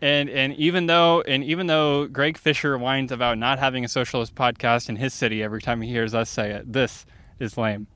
and 0.00 0.30
and 0.30 0.54
even 0.54 0.86
though 0.86 1.20
and 1.22 1.44
even 1.44 1.66
though 1.66 2.06
Greg 2.06 2.38
Fisher 2.38 2.78
whines 2.78 3.12
about 3.12 3.36
not 3.36 3.58
having 3.58 3.84
a 3.84 3.88
socialist 3.88 4.34
podcast 4.34 4.88
in 4.88 4.96
his 4.96 5.12
city 5.12 5.42
every 5.42 5.60
time 5.60 5.82
he 5.82 5.90
hears 5.90 6.14
us 6.14 6.30
say 6.30 6.52
it, 6.52 6.72
this 6.72 7.04
is 7.38 7.58
lame. 7.58 7.86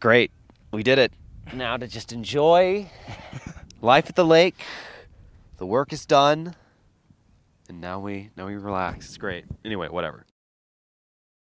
great. 0.00 0.32
We 0.72 0.82
did 0.82 0.98
it. 0.98 1.12
Now 1.54 1.76
to 1.76 1.86
just 1.86 2.12
enjoy 2.12 2.90
life 3.80 4.08
at 4.08 4.16
the 4.16 4.24
lake. 4.24 4.56
The 5.58 5.66
work 5.66 5.92
is 5.92 6.06
done, 6.06 6.54
and 7.68 7.80
now 7.80 7.98
we 7.98 8.30
now 8.36 8.46
we 8.46 8.54
relax. 8.54 9.06
It's 9.06 9.16
great. 9.16 9.44
Anyway, 9.64 9.88
whatever. 9.88 10.24